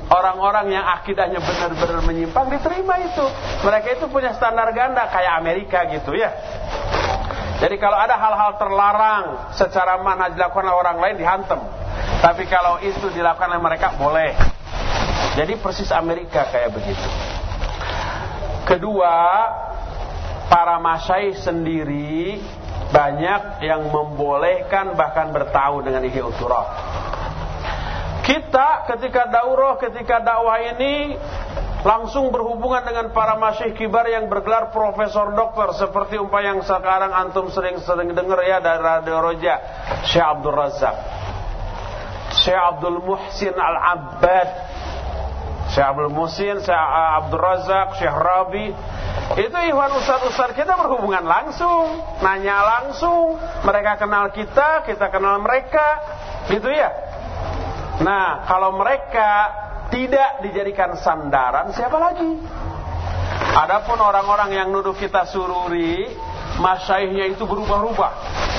[0.06, 3.26] orang-orang yang akidahnya benar-benar menyimpang, diterima itu.
[3.64, 6.30] Mereka itu punya standar ganda, kayak Amerika gitu ya.
[7.56, 9.24] Jadi kalau ada hal-hal terlarang
[9.56, 11.56] secara mana dilakukan oleh orang lain, dihantem.
[12.20, 14.36] Tapi kalau itu dilakukan oleh mereka, boleh.
[15.40, 17.35] Jadi persis Amerika kayak begitu.
[18.66, 19.14] Kedua,
[20.50, 22.42] para masyai sendiri
[22.90, 26.66] banyak yang membolehkan bahkan bertahu dengan ihya uturah.
[28.26, 31.14] Kita ketika daurah, ketika dakwah ini
[31.86, 37.46] langsung berhubungan dengan para masyih kibar yang bergelar profesor dokter seperti umpah yang sekarang antum
[37.46, 39.54] sering-sering dengar ya dari Radio Roja
[40.02, 40.96] Syekh Abdul Razak
[42.42, 44.48] Syekh Abdul Muhsin Al-Abbad
[45.70, 46.86] Syekh Abdul Musin, Syekh
[47.22, 48.66] Abdul Razak, Syekh Rabi.
[49.36, 53.34] Itu Ikhwan Ustaz-Ustaz kita berhubungan langsung, nanya langsung.
[53.66, 55.86] Mereka kenal kita, kita kenal mereka.
[56.46, 56.94] Gitu ya.
[58.06, 59.50] Nah, kalau mereka
[59.90, 62.38] tidak dijadikan sandaran, siapa lagi?
[63.56, 66.12] Adapun orang-orang yang nuduh kita sururi,
[66.60, 68.12] masyaihnya itu berubah-ubah.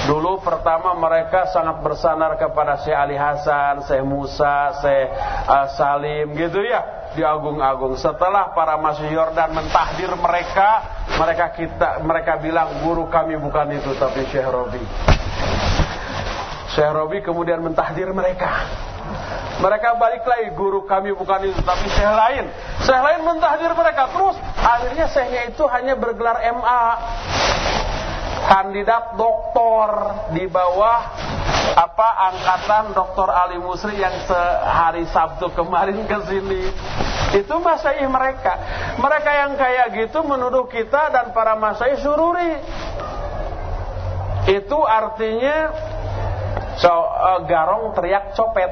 [0.08, 5.12] Dulu pertama mereka sangat bersandar kepada Syekh Ali Hasan, Syekh Musa, Syekh
[5.46, 7.96] uh, Salim gitu ya, diagung-agung.
[7.96, 10.70] Setelah para masyaih Yordan mentahdir mereka,
[11.16, 14.82] mereka kita mereka bilang guru kami bukan itu tapi Syekh Robi.
[16.76, 18.68] Syekh Robi kemudian mentahdir mereka.
[19.58, 22.46] Mereka balik lagi, guru kami bukan itu, tapi syekh lain.
[22.86, 24.06] Syekh lain mentahdir mereka.
[24.14, 26.84] Terus, akhirnya syekhnya itu hanya bergelar MA
[28.46, 29.90] kandidat doktor
[30.38, 31.00] di bawah
[31.78, 36.62] apa angkatan Doktor Ali Musri yang sehari Sabtu kemarin ke sini.
[37.38, 38.54] Itu masaih mereka.
[38.98, 42.54] Mereka yang kayak gitu menuduh kita dan para masaih sururi.
[44.48, 45.76] Itu artinya
[46.80, 48.72] so, uh, garong teriak copet.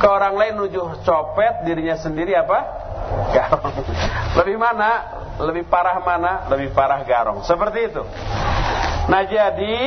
[0.00, 2.58] Ke orang lain nuduh copet, dirinya sendiri apa?
[3.36, 3.84] Garong.
[4.40, 5.20] Lebih mana?
[5.44, 6.46] Lebih parah mana?
[6.52, 7.42] Lebih parah garong.
[7.44, 8.02] Seperti itu.
[9.08, 9.78] Nah jadi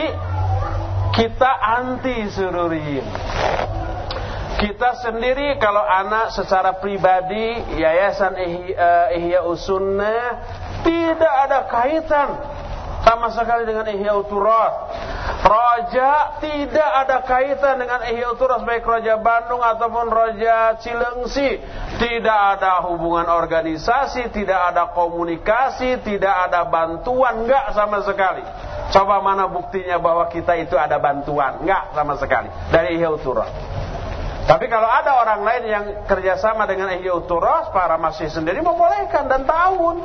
[1.14, 3.08] kita anti sururiyin.
[4.58, 8.76] Kita sendiri kalau anak secara pribadi Yayasan Ihya,
[9.12, 10.40] eh, Ihya Usunnah
[10.88, 12.30] tidak ada kaitan
[13.04, 14.74] sama sekali dengan Ihya Uturat.
[15.44, 21.60] Raja tidak ada kaitan dengan Ihya Uturat baik Raja Bandung ataupun Raja Cilengsi.
[22.00, 28.44] Tidak ada hubungan organisasi, tidak ada komunikasi, tidak ada bantuan, enggak sama sekali.
[28.96, 31.60] Coba mana buktinya bahwa kita itu ada bantuan?
[31.60, 33.52] Enggak sama sekali dari Ihya Uturat.
[34.44, 39.44] Tapi kalau ada orang lain yang kerjasama dengan Ihya Uturat, para masih sendiri membolehkan dan
[39.44, 40.04] tahun.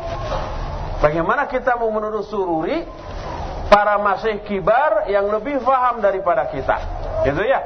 [0.98, 2.82] Bagaimana kita mau menuduh sururi
[3.70, 6.76] para masih kibar yang lebih faham daripada kita.
[7.22, 7.60] Gitu ya.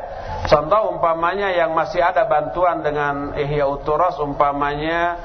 [0.50, 5.16] Contoh umpamanya yang masih ada bantuan dengan Ihya Uturas umpamanya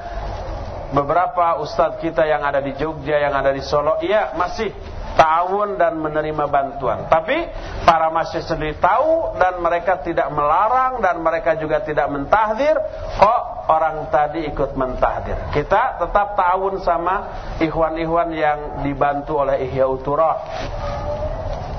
[0.94, 4.72] beberapa ustadz kita yang ada di Jogja, yang ada di Solo, iya masih
[5.18, 7.10] ta'awun dan menerima bantuan.
[7.10, 7.34] Tapi
[7.82, 12.78] para masjid sendiri tahu dan mereka tidak melarang dan mereka juga tidak mentahdir
[13.18, 15.50] kok orang tadi ikut mentahdir.
[15.50, 17.14] Kita tetap ta'awun sama
[17.58, 20.38] ikhwan-ikhwan yang dibantu oleh Ihya Uturah.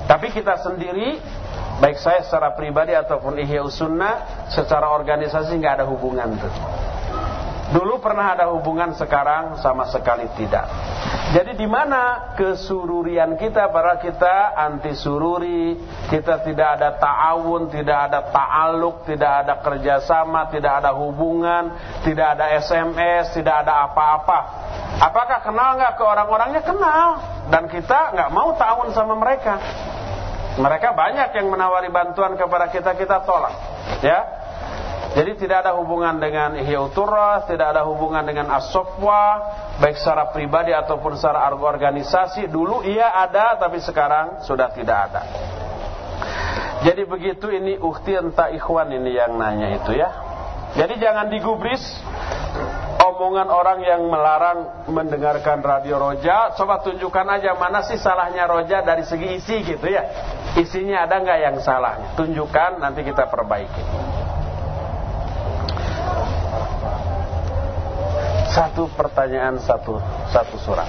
[0.04, 1.16] Tapi kita sendiri
[1.80, 6.54] baik saya secara pribadi ataupun Ihya Sunnah secara organisasi nggak ada hubungan tuh.
[7.70, 10.66] Dulu pernah ada hubungan, sekarang sama sekali tidak.
[11.30, 15.78] Jadi di mana kesururian kita para kita anti sururi,
[16.10, 21.70] kita tidak ada ta'awun, tidak ada ta'aluk, tidak ada kerjasama, tidak ada hubungan,
[22.02, 24.40] tidak ada SMS, tidak ada apa-apa.
[24.98, 26.66] Apakah kenal nggak ke orang-orangnya?
[26.66, 27.10] Kenal.
[27.54, 29.62] Dan kita nggak mau ta'awun sama mereka.
[30.58, 33.54] Mereka banyak yang menawari bantuan kepada kita, kita tolak.
[34.02, 34.49] Ya,
[35.10, 39.42] jadi tidak ada hubungan dengan Ihyauturah, tidak ada hubungan dengan Asofwa,
[39.82, 42.46] baik secara pribadi ataupun secara organisasi.
[42.46, 45.22] Dulu ia ada, tapi sekarang sudah tidak ada.
[46.86, 50.10] Jadi begitu ini ukti entah ikhwan ini yang nanya itu ya.
[50.78, 51.82] Jadi jangan digubris
[53.02, 56.54] omongan orang yang melarang mendengarkan radio Roja.
[56.54, 60.06] Coba tunjukkan aja mana sih salahnya Roja dari segi isi gitu ya.
[60.56, 62.14] Isinya ada nggak yang salahnya?
[62.14, 63.84] Tunjukkan nanti kita perbaiki.
[68.60, 70.04] Satu pertanyaan satu
[70.36, 70.84] satu surat.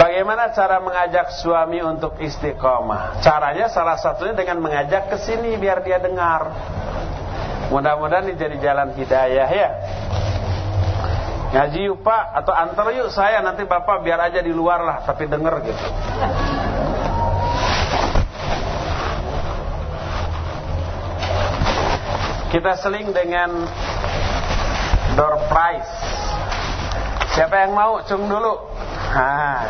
[0.00, 3.20] Bagaimana cara mengajak suami untuk istiqomah?
[3.20, 6.48] Caranya salah satunya dengan mengajak ke sini biar dia dengar.
[7.68, 9.68] Mudah-mudahan ini jadi jalan hidayah ya.
[11.52, 15.28] Ngaji yuk pak atau antar yuk saya nanti bapak biar aja di luar lah tapi
[15.28, 15.86] denger gitu.
[22.48, 23.60] Kita seling dengan
[25.20, 26.22] door prize
[27.32, 28.60] Siapa yang mau cung dulu?
[29.16, 29.64] Ha.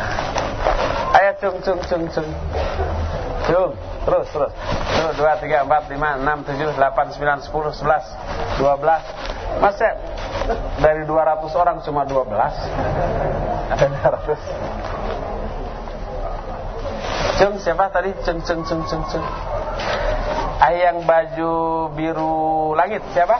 [1.15, 2.27] Ayo cung cung cung cung.
[3.47, 3.71] Cung.
[4.03, 4.51] Terus terus.
[4.99, 8.03] Tuh 2 3 4 5 6 7 8 9 10 11
[8.59, 9.63] 12.
[9.63, 9.79] Mas
[10.83, 12.35] dari 200 orang cuma 12.
[13.71, 14.35] Ada 200.
[17.39, 18.11] Cung siapa tadi?
[18.27, 19.23] Cung cung cung cung cung.
[20.59, 23.39] Ayang baju biru langit siapa?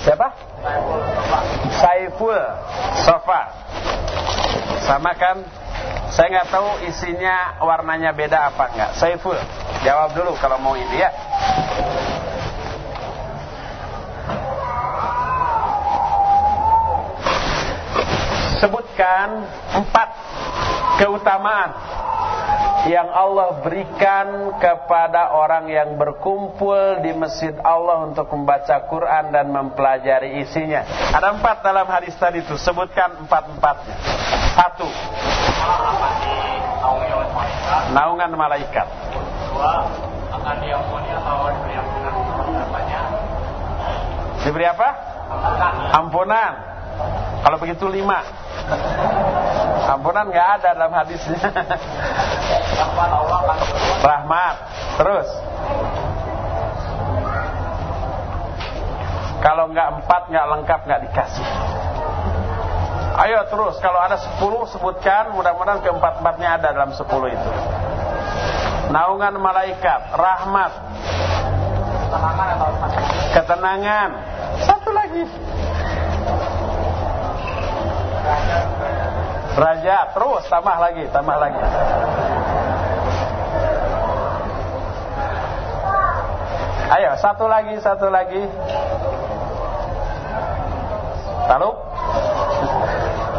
[0.00, 0.28] Siapa?
[1.76, 2.40] Saiful
[3.04, 3.40] Sofa.
[4.84, 5.44] Sama kan?
[6.10, 9.38] Saya nggak tahu isinya warnanya beda apa enggak Saiful
[9.80, 11.10] Jawab dulu kalau mau ini ya.
[18.60, 20.08] Sebutkan empat
[20.98, 21.70] keutamaan
[22.88, 30.40] yang Allah berikan kepada orang yang berkumpul di masjid Allah untuk membaca Quran dan mempelajari
[30.40, 30.86] isinya.
[31.12, 33.96] Ada empat dalam hadis tadi itu, sebutkan empat-empatnya.
[34.56, 34.88] Satu,
[37.92, 38.86] naungan malaikat.
[39.52, 39.84] Dua,
[40.32, 42.14] akan diampuni atau diberi ampunan
[44.40, 44.88] Diberi apa?
[46.00, 46.52] Ampunan.
[47.40, 48.20] Kalau begitu lima.
[49.90, 51.40] Ampunan nggak ada dalam hadisnya.
[54.04, 54.56] Rahmat.
[55.00, 55.28] Terus.
[59.40, 61.46] Kalau nggak empat nggak lengkap nggak dikasih.
[63.20, 63.80] Ayo terus.
[63.82, 65.32] Kalau ada sepuluh sebutkan.
[65.34, 67.50] Mudah-mudahan keempat empatnya ada dalam sepuluh itu.
[68.90, 70.72] Naungan malaikat, rahmat,
[73.30, 74.10] ketenangan.
[74.66, 75.22] Satu lagi.
[79.50, 81.62] Raja terus tambah lagi, tambah lagi.
[86.90, 88.42] Ayo, satu lagi, satu lagi.
[91.50, 91.70] Lalu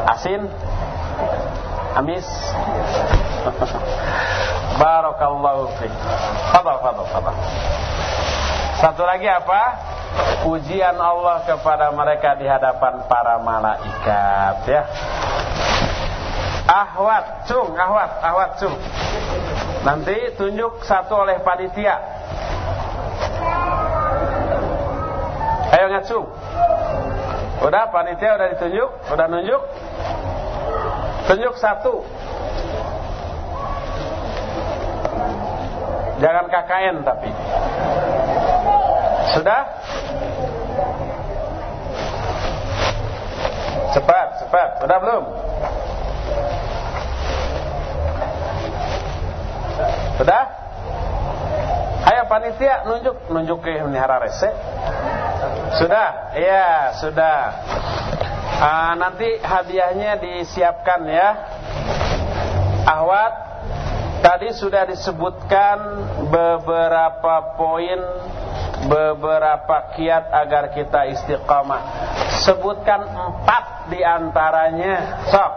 [0.08, 0.42] Asin
[1.96, 2.28] Amis
[4.82, 5.94] Barakallahu fiik.
[6.52, 7.36] Fadal, fadal, fadal.
[8.82, 9.62] Satu lagi apa?
[10.50, 14.82] Ujian Allah kepada mereka di hadapan para malaikat ya.
[16.66, 18.74] Ahwat, cung, ahwat, ahwat, cung.
[19.86, 21.94] Nanti tunjuk satu oleh panitia.
[25.78, 26.26] Ayo ngacung.
[27.62, 29.62] Udah panitia udah ditunjuk, udah nunjuk.
[31.30, 32.02] Tunjuk satu.
[36.18, 37.30] Jangan KKN tapi.
[39.32, 39.62] Sudah?
[43.92, 44.70] Cepat, cepat.
[44.84, 45.24] Sudah belum?
[50.20, 50.44] Sudah?
[52.02, 54.50] Ayo panitia nunjuk, nunjuk ke Nihara Rese.
[55.80, 56.36] Sudah?
[56.36, 57.40] Iya, sudah.
[58.62, 61.30] Uh, nanti hadiahnya disiapkan ya.
[62.86, 63.34] Ahwat,
[64.22, 65.78] tadi sudah disebutkan
[66.30, 68.00] beberapa poin
[68.88, 71.82] beberapa kiat agar kita istiqamah.
[72.42, 75.26] Sebutkan empat di antaranya.
[75.30, 75.54] Sok.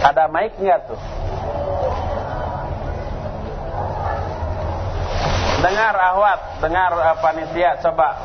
[0.00, 1.00] Ada mic nggak tuh?
[5.60, 8.16] Dengar ahwat, dengar uh, panitia coba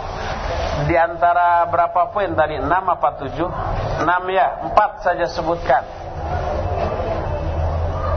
[0.88, 2.56] di antara berapa poin tadi?
[2.56, 4.08] 6 apa 7?
[4.08, 5.84] 6 ya, 4 saja sebutkan.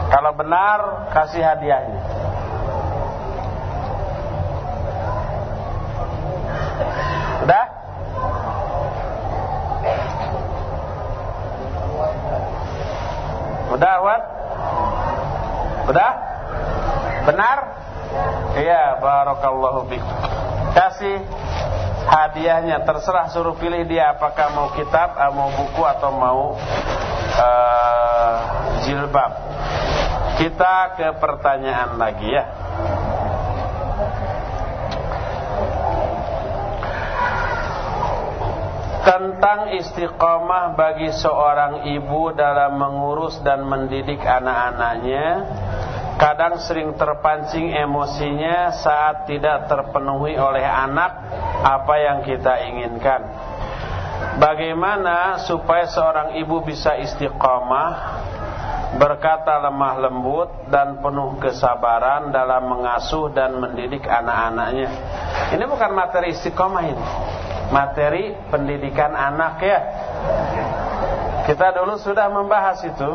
[0.09, 2.01] Kalau benar kasih hadiahnya.
[7.49, 7.65] Udah?
[13.69, 14.23] Udah, Ahwat?
[15.93, 16.13] Udah?
[17.29, 17.59] Benar?
[18.59, 19.78] Iya, barakallahu
[20.77, 21.25] Kasih
[22.09, 26.43] hadiahnya terserah suruh pilih dia apakah mau kitab, ah, mau buku atau mau
[27.37, 28.37] uh,
[28.85, 29.33] jilbab.
[30.39, 32.45] Kita ke pertanyaan lagi ya.
[39.09, 45.49] Tentang istiqomah bagi seorang ibu dalam mengurus dan mendidik anak-anaknya
[46.19, 51.15] Kadang sering terpancing emosinya saat tidak terpenuhi oleh anak
[51.63, 53.23] apa yang kita inginkan.
[54.43, 57.91] Bagaimana supaya seorang ibu bisa istiqomah,
[58.99, 64.91] berkata lemah lembut dan penuh kesabaran dalam mengasuh dan mendidik anak-anaknya.
[65.55, 67.07] Ini bukan materi istiqomah ini.
[67.71, 69.79] Materi pendidikan anak ya.
[71.47, 73.11] Kita dulu sudah membahas itu.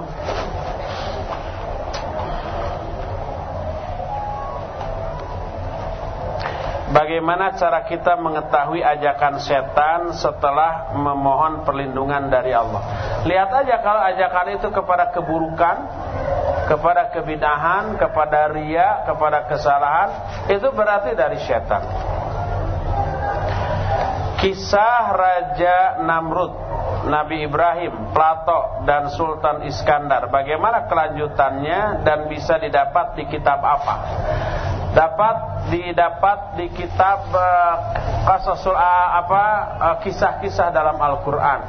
[6.94, 12.86] Bagaimana cara kita mengetahui ajakan setan setelah memohon perlindungan dari Allah?
[13.26, 15.78] Lihat aja kalau ajakan itu kepada keburukan,
[16.70, 20.10] kepada kebidahan, kepada ria, kepada kesalahan,
[20.54, 21.82] itu berarti dari setan.
[24.38, 26.54] Kisah Raja Namrud,
[27.04, 30.32] Nabi Ibrahim, Plato, dan Sultan Iskandar.
[30.32, 33.96] Bagaimana kelanjutannya dan bisa didapat di kitab apa?
[34.94, 35.36] dapat
[35.74, 37.76] didapat di kitab uh,
[38.30, 39.44] uh, apa
[39.82, 41.62] uh, kisah-kisah dalam Al-Qur'an.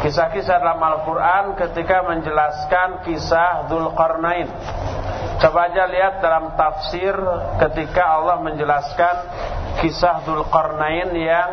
[0.00, 4.48] Kisah-kisah dalam Al-Qur'an ketika menjelaskan kisah Dzulqarnain.
[5.36, 7.12] Coba aja lihat dalam tafsir
[7.60, 9.14] ketika Allah menjelaskan
[9.82, 11.50] kisah Dzulqarnain yang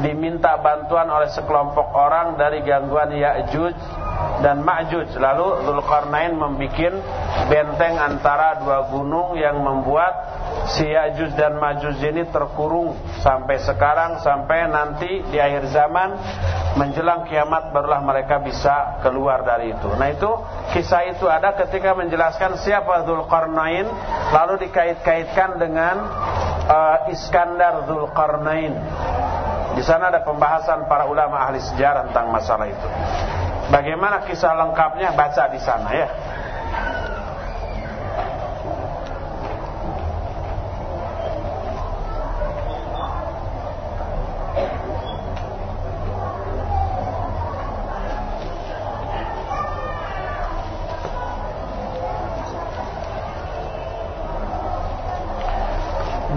[0.00, 3.76] diminta bantuan oleh sekelompok orang dari gangguan Ya'juj
[4.40, 5.12] dan Ma'juj.
[5.20, 6.94] Lalu Zulkarnain membuat
[7.50, 10.12] benteng antara dua gunung yang membuat
[10.72, 16.16] si Ya'juj dan Ma'juj ini terkurung sampai sekarang sampai nanti di akhir zaman
[16.78, 19.88] menjelang kiamat barulah mereka bisa keluar dari itu.
[19.98, 20.30] Nah itu
[20.72, 23.86] kisah itu ada ketika menjelaskan siapa Zulkarnain
[24.30, 25.96] lalu dikait-kaitkan dengan
[26.70, 26.98] uh,
[27.50, 28.78] Iskandar Zulkarnain.
[29.74, 32.88] Di sana ada pembahasan para ulama ahli sejarah tentang masalah itu.
[33.74, 36.06] Bagaimana kisah lengkapnya baca di sana ya.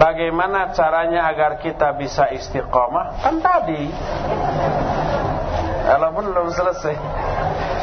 [0.04, 3.24] Bagaimana caranya agar kita bisa istiqomah?
[3.24, 3.88] Kan tadi
[5.84, 6.96] Walaupun belum selesai.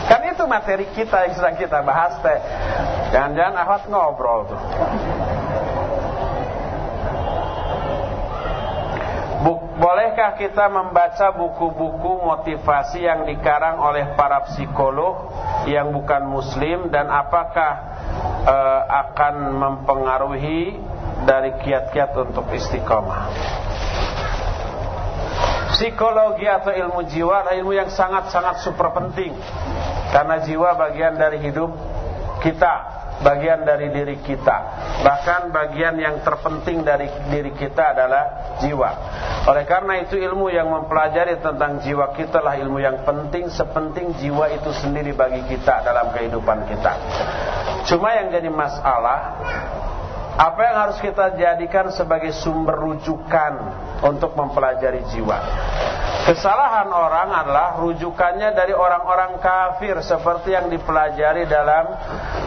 [0.05, 2.39] Kan itu materi kita yang sedang kita bahas teh.
[3.13, 4.61] Jangan-jangan ahwat ngobrol tuh.
[9.81, 15.33] Bolehkah kita membaca buku-buku motivasi yang dikarang oleh para psikolog
[15.65, 17.81] yang bukan muslim dan apakah
[18.45, 20.77] e, akan mempengaruhi
[21.23, 23.23] dari kiat-kiat untuk istiqomah?
[25.71, 29.31] Psikologi atau ilmu jiwa adalah ilmu yang sangat-sangat super penting
[30.11, 31.71] Karena jiwa bagian dari hidup
[32.43, 34.57] kita bagian dari diri kita.
[35.05, 38.89] Bahkan bagian yang terpenting dari diri kita adalah jiwa.
[39.49, 44.49] Oleh karena itu ilmu yang mempelajari tentang jiwa kita lah ilmu yang penting sepenting jiwa
[44.53, 46.93] itu sendiri bagi kita dalam kehidupan kita.
[47.89, 49.19] Cuma yang jadi masalah
[50.31, 53.53] apa yang harus kita jadikan sebagai sumber rujukan
[54.03, 55.37] untuk mempelajari jiwa?
[56.21, 61.97] Kesalahan orang adalah rujukannya dari orang-orang kafir seperti yang dipelajari dalam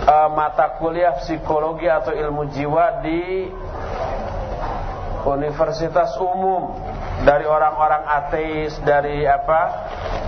[0.06, 3.50] uh, mata kuliah psikologi atau ilmu jiwa di
[5.26, 6.76] universitas umum
[7.22, 9.62] dari orang-orang ateis, dari apa?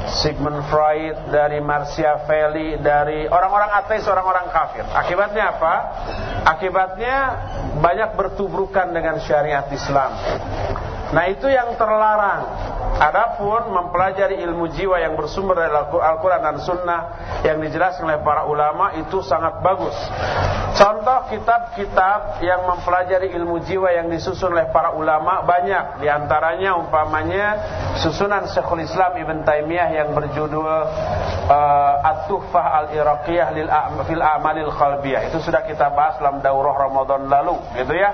[0.07, 4.87] Sigmund Freud, dari Machiavelli, dari orang-orang ateis, orang-orang kafir.
[4.87, 5.75] Akibatnya apa?
[6.47, 7.17] Akibatnya
[7.83, 10.15] banyak bertubrukan dengan syariat Islam.
[11.11, 12.75] Nah, itu yang terlarang.
[12.97, 17.01] Adapun mempelajari ilmu jiwa yang bersumber dari Al-Quran dan Sunnah
[17.45, 19.93] yang dijelaskan oleh para ulama itu sangat bagus.
[20.77, 26.01] Contoh kitab-kitab yang mempelajari ilmu jiwa yang disusun oleh para ulama banyak.
[26.01, 27.47] Di antaranya umpamanya
[28.01, 33.69] susunan Syekhul Islam Ibn Taimiyah yang berjudul uh, At-Tuhfah Al-Iraqiyah lil
[34.05, 35.33] fil Amalil Qalbiyah.
[35.33, 38.11] Itu sudah kita bahas dalam daurah Ramadan lalu, gitu ya.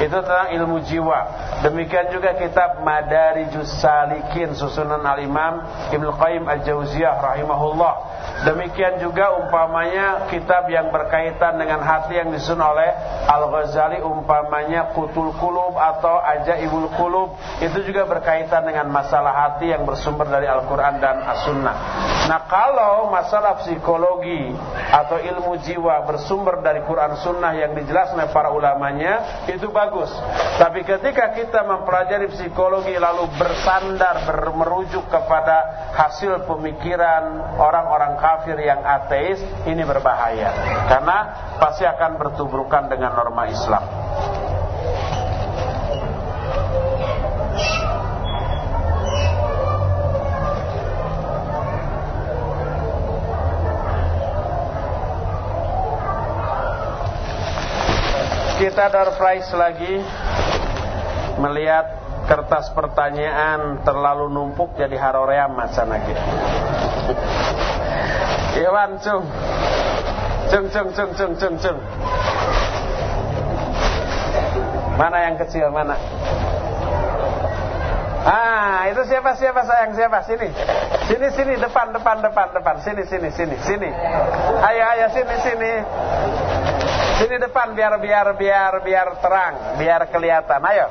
[0.00, 1.20] Itu tentang ilmu jiwa.
[1.66, 5.60] Demikian juga kitab Madarijus Salikin susunan Al-Imam
[5.92, 7.94] Ibnu Qayyim Al-Jauziyah rahimahullah.
[8.46, 12.92] Demikian juga umpamanya kitab yang berkaitan dengan hati yang disusun oleh
[13.26, 20.30] Al-Ghazali umpamanya Qutul Qulub atau Ajaibul Qulub itu juga berkaitan dengan masalah hati yang bersumber
[20.30, 21.76] dari Al-Qur'an dan As-Sunnah.
[22.26, 24.50] Nah, kalau masalah psikologi
[24.90, 30.10] atau ilmu jiwa bersumber dari Quran Sunnah yang dijelaskan oleh para ulamanya itu bagus.
[30.58, 34.26] Tapi ketika kita mempelajari psikologi lalu bersandar
[34.56, 39.38] merujuk kepada hasil pemikiran orang-orang kafir yang ateis
[39.68, 40.50] ini berbahaya
[40.90, 41.18] karena
[41.62, 43.84] pasti akan bertubrukan dengan norma Islam.
[58.56, 60.00] Kita door prize lagi
[61.36, 61.86] melihat
[62.24, 66.24] kertas pertanyaan terlalu numpuk jadi haroream macana gitu.
[68.64, 69.24] Iwan cung.
[70.48, 71.78] Cung cung cung cung cung cung.
[74.96, 76.00] Mana yang kecil mana?
[78.26, 80.24] Ah, itu siapa siapa sayang siapa?
[80.24, 80.48] Sini.
[81.06, 82.80] Sini sini depan depan depan depan.
[82.80, 83.90] Sini sini sini sini.
[84.64, 85.72] Ayo ayo sini sini.
[87.16, 90.60] Sini depan biar biar biar biar terang, biar kelihatan.
[90.60, 90.86] Ayo.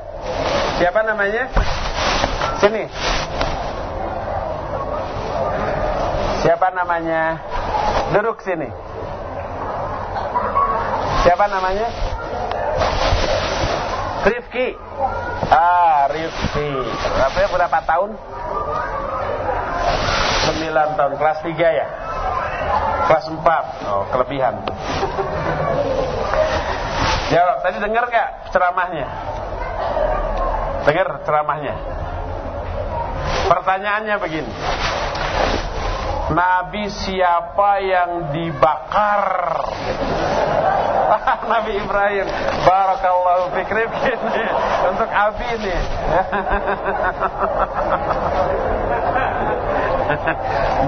[0.82, 1.44] Siapa namanya?
[2.58, 2.84] Sini.
[6.42, 7.38] Siapa namanya?
[8.10, 8.66] Duduk sini.
[11.22, 11.88] Siapa namanya?
[14.26, 14.74] Rifki.
[15.54, 16.70] Ah, Rifki.
[17.22, 18.18] Berapa, berapa tahun?
[20.58, 21.14] 9 tahun.
[21.22, 21.88] Kelas 3 ya?
[23.14, 23.66] Kelas 4.
[23.86, 24.58] Oh, kelebihan.
[27.30, 27.62] Jawab.
[27.66, 29.08] Tadi dengar gak ceramahnya?
[30.86, 31.76] Dengar ceramahnya?
[33.46, 34.54] Pertanyaannya begini.
[36.26, 39.26] Nabi siapa yang dibakar?
[41.54, 42.26] Nabi Ibrahim.
[42.66, 44.46] Barakallahu fikri ini
[44.90, 45.76] untuk Abi ini.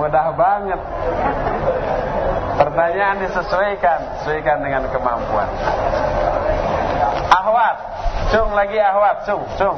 [0.01, 0.81] Mudah banget.
[2.57, 5.49] Pertanyaan disesuaikan, sesuaikan dengan kemampuan.
[7.27, 7.75] Ahwat,
[8.31, 9.77] cung lagi ahwat, cung, cung.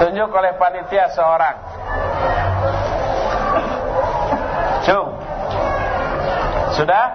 [0.00, 1.56] Tunjuk oleh panitia seorang.
[4.84, 5.08] Cung.
[6.72, 7.06] Sudah?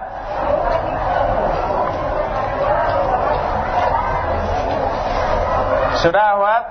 [5.98, 6.64] Sudah Ahwat?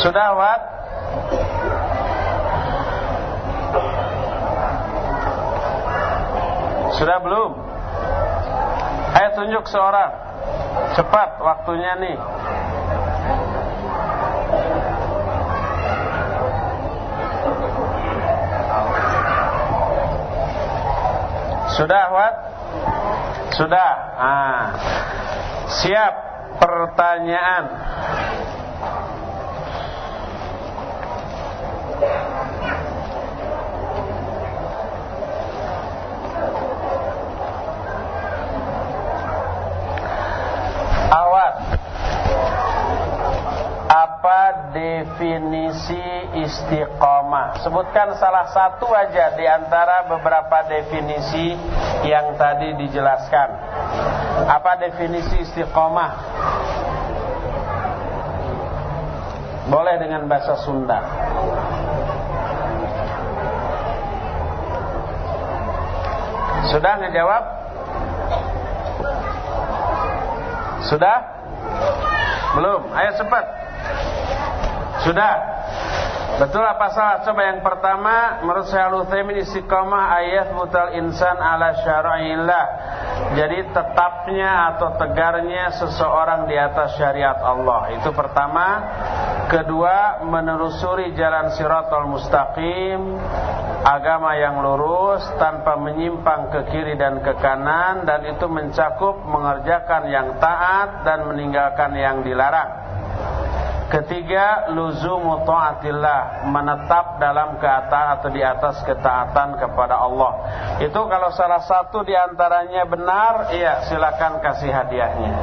[0.00, 0.69] Sudah Ahwat?
[7.00, 7.50] Sudah belum?
[9.16, 10.12] Ayo tunjuk seorang
[10.92, 12.16] Cepat waktunya nih
[21.80, 22.34] Sudah, Wat?
[23.56, 23.90] Sudah.
[24.20, 24.64] Ah.
[25.80, 26.14] Siap
[26.60, 27.64] pertanyaan
[41.10, 41.54] Awat
[43.90, 44.40] Apa
[45.20, 46.00] definisi
[46.40, 51.52] istiqomah Sebutkan salah satu aja di antara beberapa definisi
[52.08, 53.48] yang tadi dijelaskan
[54.48, 56.12] Apa definisi istiqomah
[59.68, 60.98] Boleh dengan bahasa Sunda
[66.72, 67.44] Sudah ngejawab?
[70.86, 71.18] Sudah?
[72.54, 72.94] Belum?
[72.94, 73.59] Ayo cepat.
[75.04, 75.32] Sudah?
[76.40, 77.20] Betul apa salah?
[77.20, 82.64] Coba yang pertama menurut saya Al-Utsaimin istiqamah ayat mutal insan ala syara'illah.
[83.36, 87.92] Jadi tetapnya atau tegarnya seseorang di atas syariat Allah.
[88.00, 88.66] Itu pertama.
[89.52, 93.18] Kedua, menelusuri jalan siratal mustaqim,
[93.82, 100.38] agama yang lurus tanpa menyimpang ke kiri dan ke kanan dan itu mencakup mengerjakan yang
[100.38, 102.80] taat dan meninggalkan yang dilarang.
[103.90, 110.32] Ketiga, luzumu taatillah, menetap dalam keata atau di atas ketaatan kepada Allah.
[110.78, 115.34] Itu kalau salah satu di antaranya benar, iya silakan kasih hadiahnya.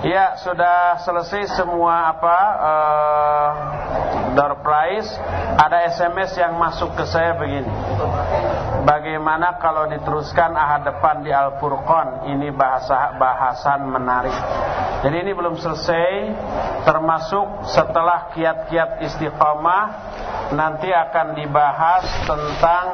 [0.00, 3.50] Ya sudah selesai semua apa uh,
[4.32, 5.12] door prize.
[5.60, 7.68] Ada SMS yang masuk ke saya begini.
[8.80, 12.32] Bagaimana kalau diteruskan ahad depan di Al Furqan?
[12.32, 14.32] Ini bahasa bahasan menarik.
[15.04, 16.12] Jadi ini belum selesai.
[16.88, 19.84] Termasuk setelah kiat-kiat istiqamah
[20.56, 22.84] nanti akan dibahas tentang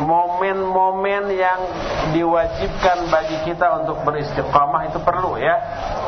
[0.00, 1.60] momen-momen yang
[2.16, 5.56] diwajibkan bagi kita untuk beristiqamah itu perlu ya.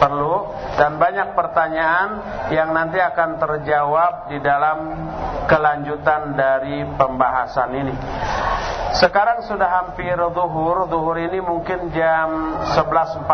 [0.00, 0.52] Perlu.
[0.76, 2.08] Dan banyak pertanyaan
[2.50, 4.78] yang nanti akan terjawab di dalam
[5.46, 7.94] kelanjutan dari pembahasan ini.
[8.92, 10.84] Sekarang sudah hampir duhur.
[10.84, 13.24] Duhur ini mungkin jam 11.40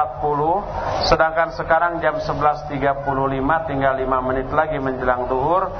[1.10, 2.78] Sedangkan sekarang jam 11.35
[3.66, 5.74] Tinggal 5 menit lagi menjelang duhur.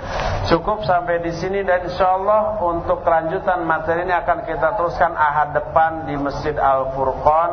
[0.51, 5.57] Cukup sampai di sini Dan insya Allah untuk kelanjutan materi ini Akan kita teruskan ahad
[5.57, 7.51] depan Di Masjid Al-Furqan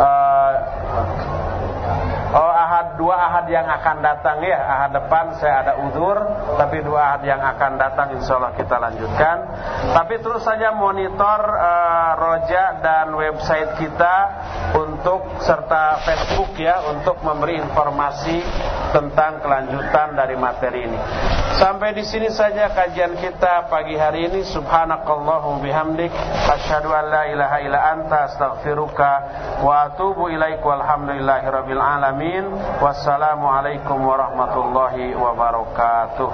[0.00, 0.52] uh,
[2.26, 4.58] Oh ahad dua ahad yang akan datang ya.
[4.58, 6.18] Ahad depan saya ada udur
[6.58, 9.36] tapi dua ahad yang akan datang insya Allah kita lanjutkan.
[9.94, 14.16] Tapi terus saja monitor uh, roja dan website kita
[14.74, 18.42] untuk serta Facebook ya untuk memberi informasi
[18.90, 21.00] tentang kelanjutan dari materi ini.
[21.56, 24.42] Sampai di sini saja kajian kita pagi hari ini.
[24.44, 26.10] Subhanakallahum bihamdik.
[26.52, 29.10] Asyhadu an la ilaha illa anta astaghfiruka
[29.62, 30.60] wa atubu ilaik.
[30.60, 32.48] Walhamdulillahirabbil alamin Amin.
[32.80, 36.28] Wassalamualaikum warahmatullahi wabarakatuh.